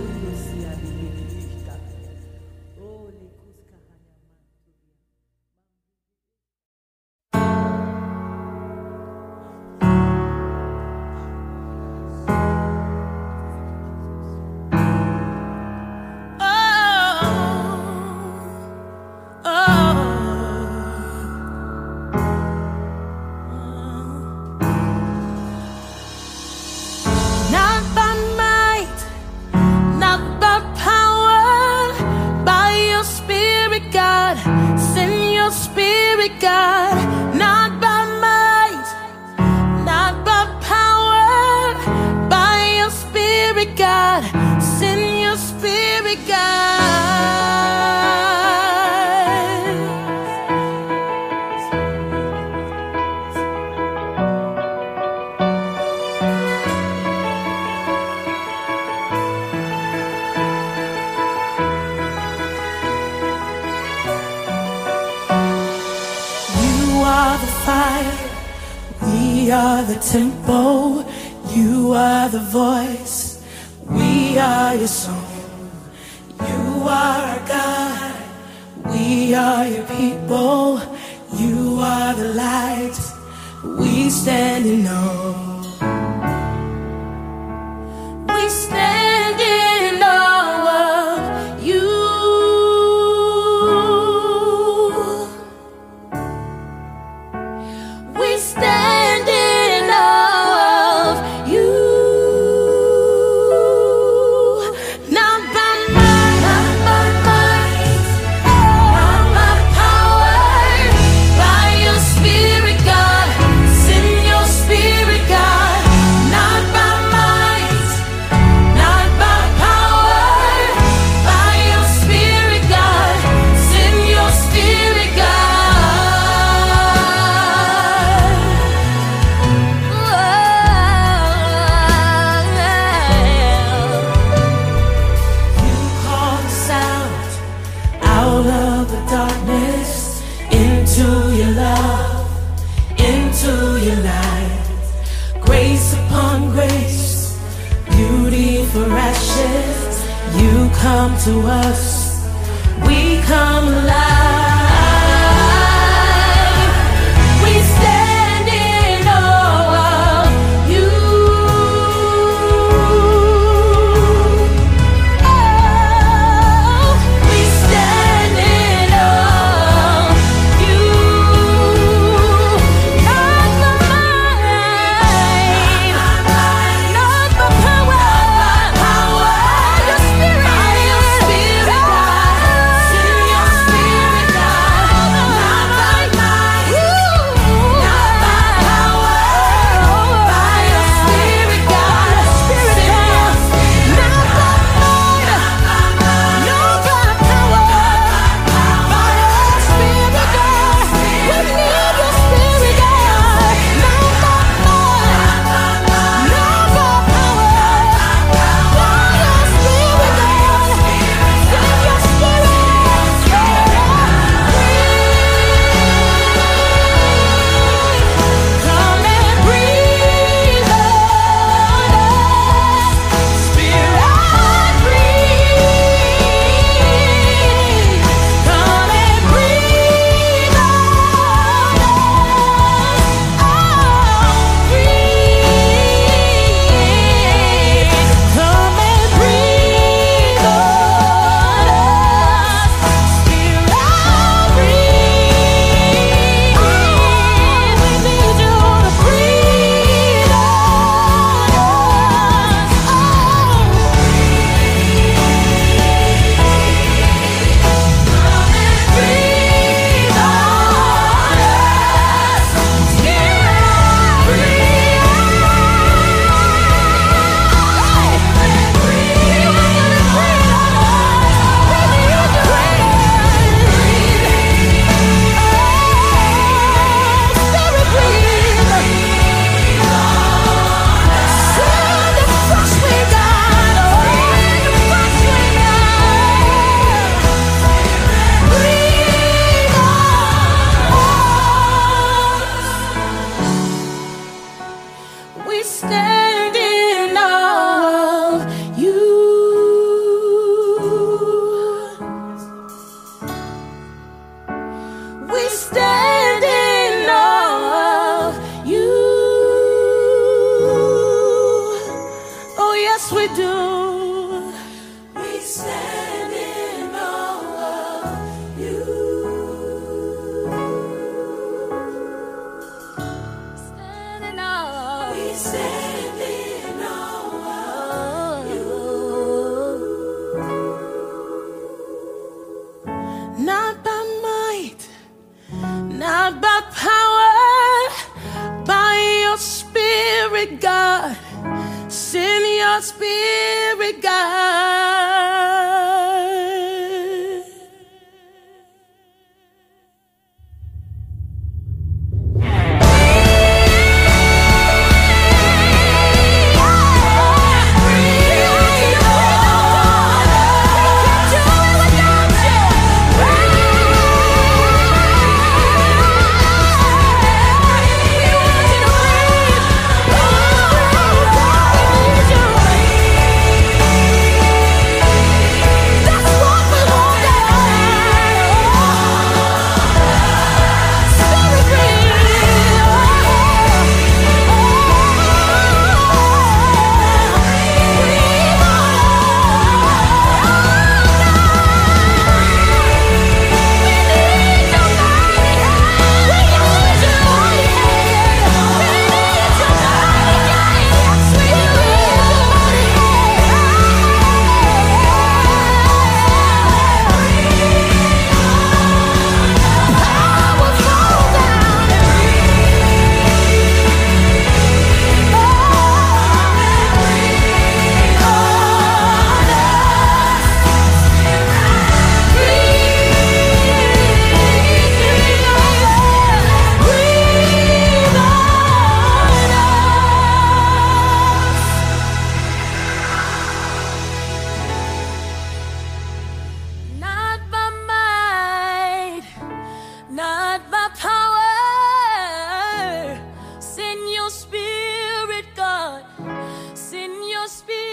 must 447.47 447.64
be 447.68 447.86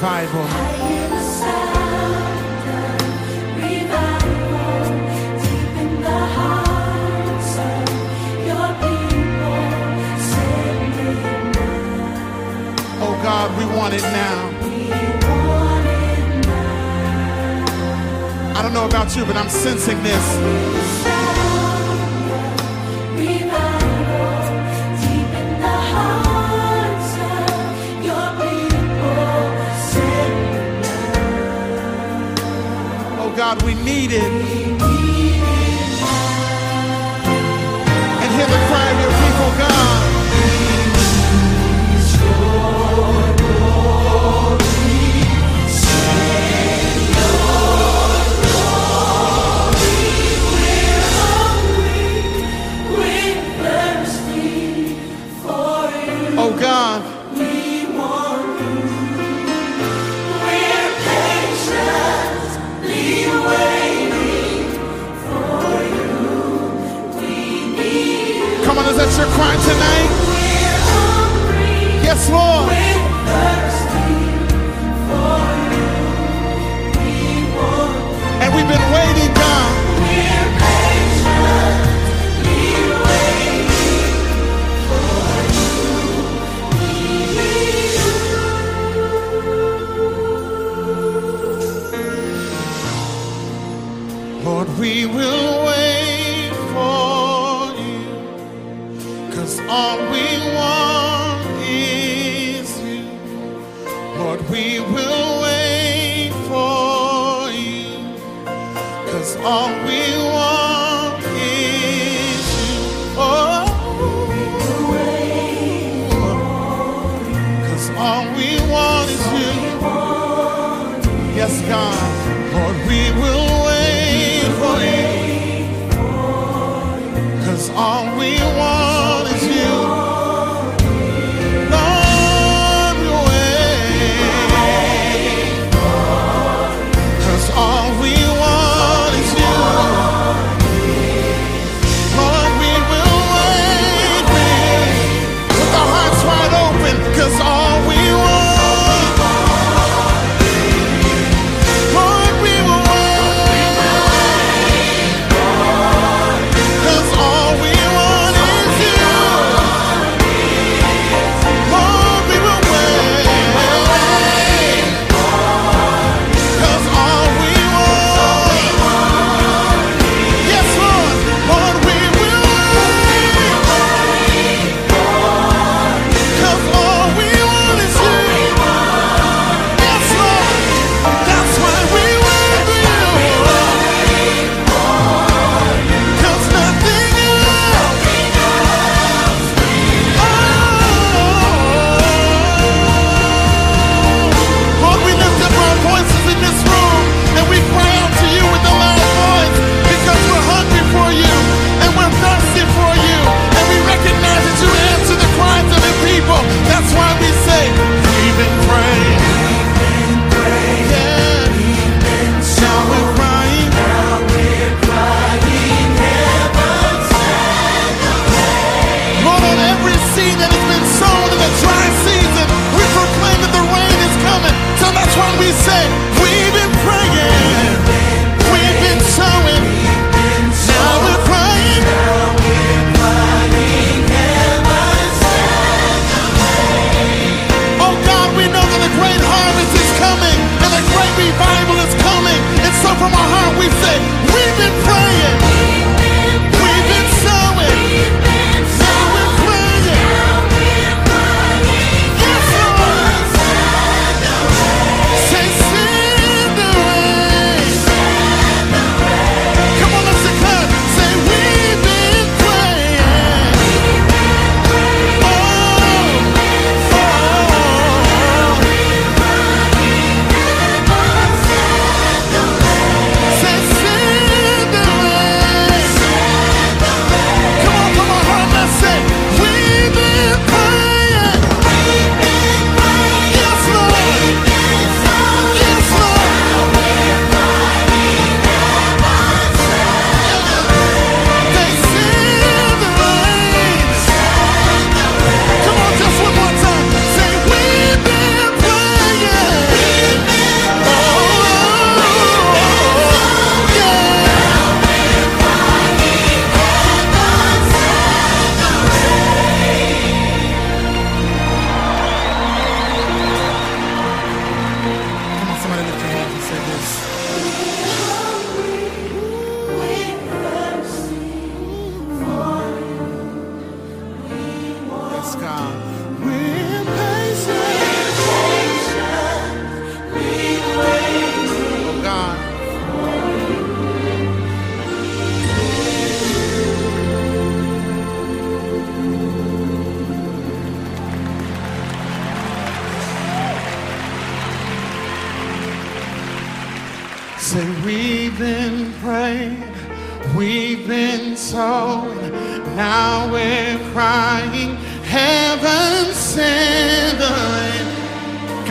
revival. 0.00 0.59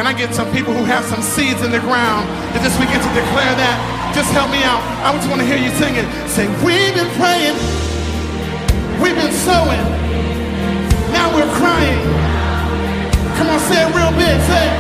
I 0.10 0.14
get 0.18 0.34
some 0.34 0.50
people 0.50 0.74
who 0.74 0.82
have 0.90 1.06
some 1.06 1.22
seeds 1.22 1.62
in 1.62 1.70
the 1.70 1.78
ground 1.86 2.26
that 2.58 2.66
this 2.66 2.74
weekend 2.82 2.98
to 3.06 3.14
declare 3.14 3.54
that? 3.62 3.78
Just 4.18 4.34
help 4.34 4.50
me 4.50 4.58
out. 4.66 4.82
I 5.06 5.14
just 5.14 5.30
want 5.30 5.38
to 5.38 5.46
hear 5.46 5.62
you 5.62 5.70
sing 5.78 5.94
it. 6.02 6.10
Say 6.26 6.50
we've 6.66 6.98
been 6.98 7.14
praying, 7.14 7.54
we've 8.98 9.14
been 9.14 9.30
sowing, 9.46 9.86
now 11.14 11.30
we're 11.30 11.46
crying. 11.62 12.02
Come 13.38 13.54
on, 13.54 13.62
say 13.70 13.86
it 13.86 13.94
real 13.94 14.10
big. 14.18 14.34
Say 14.50 14.66
it. 14.66 14.74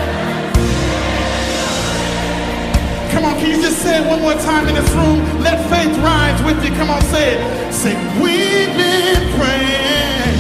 Come 3.14 3.30
on, 3.30 3.38
can 3.38 3.54
you 3.54 3.62
just 3.62 3.86
say 3.86 4.02
it 4.02 4.06
one 4.10 4.26
more 4.26 4.34
time 4.42 4.66
in 4.66 4.74
this 4.74 4.90
room? 4.98 5.22
Let 5.46 5.62
faith 5.70 5.94
rise 6.02 6.42
with 6.42 6.58
you. 6.66 6.74
Come 6.74 6.90
on, 6.90 7.06
say 7.14 7.38
it. 7.38 7.40
Say, 7.70 7.94
we've 8.18 8.74
been 8.74 9.30
praying. 9.38 10.34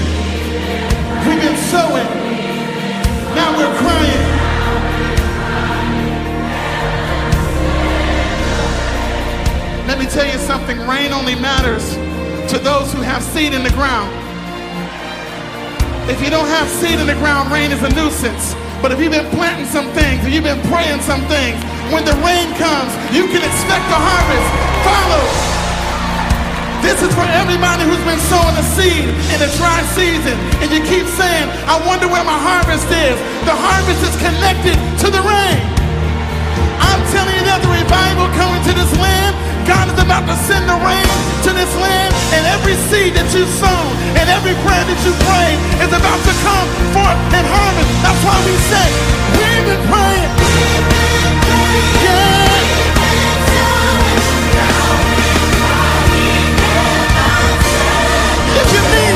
We've 1.30 1.41
been 1.45 1.61
sowing. 1.70 2.10
Now 3.38 3.53
we're 3.53 3.70
crying. 3.86 4.29
Let 9.90 9.98
me 9.98 10.06
tell 10.06 10.30
you 10.30 10.38
something. 10.45 10.78
Rain 10.86 11.10
only 11.10 11.34
matters 11.34 11.98
to 12.53 12.61
those 12.61 12.94
who 12.94 13.02
have 13.02 13.26
seed 13.26 13.57
in 13.57 13.66
the 13.66 13.74
ground. 13.74 14.14
If 16.06 16.22
you 16.22 16.30
don't 16.30 16.45
have 16.45 16.70
seed 16.70 17.02
in 17.02 17.10
the 17.10 17.18
ground, 17.18 17.49
rain 17.49 17.74
is 17.74 17.82
a 17.82 17.90
nuisance. 17.98 18.53
But 18.86 18.94
if 18.94 19.02
you've 19.02 19.18
been 19.18 19.26
planting 19.34 19.66
some 19.66 19.90
things, 19.98 20.22
if 20.22 20.30
you've 20.30 20.45
been 20.45 20.61
praying 20.70 21.02
some 21.10 21.26
things, 21.26 21.57
when 21.90 22.06
the 22.06 22.14
rain 22.22 22.53
comes, 22.61 22.94
you 23.10 23.26
can 23.34 23.41
expect 23.41 23.82
a 23.90 23.98
harvest. 23.98 24.49
Follow. 24.86 25.26
This 26.86 27.02
is 27.02 27.10
for 27.18 27.26
everybody 27.26 27.82
who's 27.82 28.06
been 28.06 28.22
sowing 28.30 28.53
a 28.61 28.66
seed 28.78 29.10
in 29.10 29.40
a 29.41 29.49
dry 29.57 29.82
season. 29.98 30.38
And 30.61 30.70
you 30.70 30.86
keep 30.86 31.10
saying, 31.18 31.49
I 31.66 31.82
wonder 31.90 32.06
where 32.06 32.22
my 32.22 32.38
harvest 32.38 32.86
is. 32.94 33.18
The 33.41 33.57
harvest 33.57 34.06
is 34.06 34.14
connected 34.22 34.78
to 35.02 35.10
the 35.10 35.26
rain. 35.26 35.57
I'm 36.78 37.02
telling 37.10 37.34
you 37.34 37.45
that 37.49 37.66
the 37.66 37.74
revival 37.74 38.30
coming 38.38 38.61
to 38.70 38.74
this 38.78 38.94
land. 39.02 39.49
God 39.70 39.86
is 39.86 40.02
about 40.02 40.26
to 40.26 40.36
send 40.50 40.66
the 40.66 40.74
rain 40.82 41.06
to 41.46 41.54
this 41.54 41.70
land, 41.78 42.10
and 42.34 42.41
every 42.58 42.74
seed 42.90 43.14
that 43.14 43.30
you've 43.38 43.54
sown 43.62 43.94
and 44.18 44.26
every 44.26 44.58
prayer 44.66 44.82
that 44.82 45.00
you 45.06 45.14
prayed 45.30 45.62
is 45.86 45.94
about 45.94 46.18
to 46.26 46.34
come 46.41 46.68
forth 46.90 47.20
and 47.38 47.46
harvest. 47.46 47.91
That's 48.02 48.18
why 48.26 48.34
we 48.50 48.58
say, 48.66 48.88
we've 49.38 49.66
been 49.70 49.84
praying. 49.86 50.30
Yeah. 52.02 52.50
If 58.58 58.68
you 58.74 58.82
need 58.90 59.09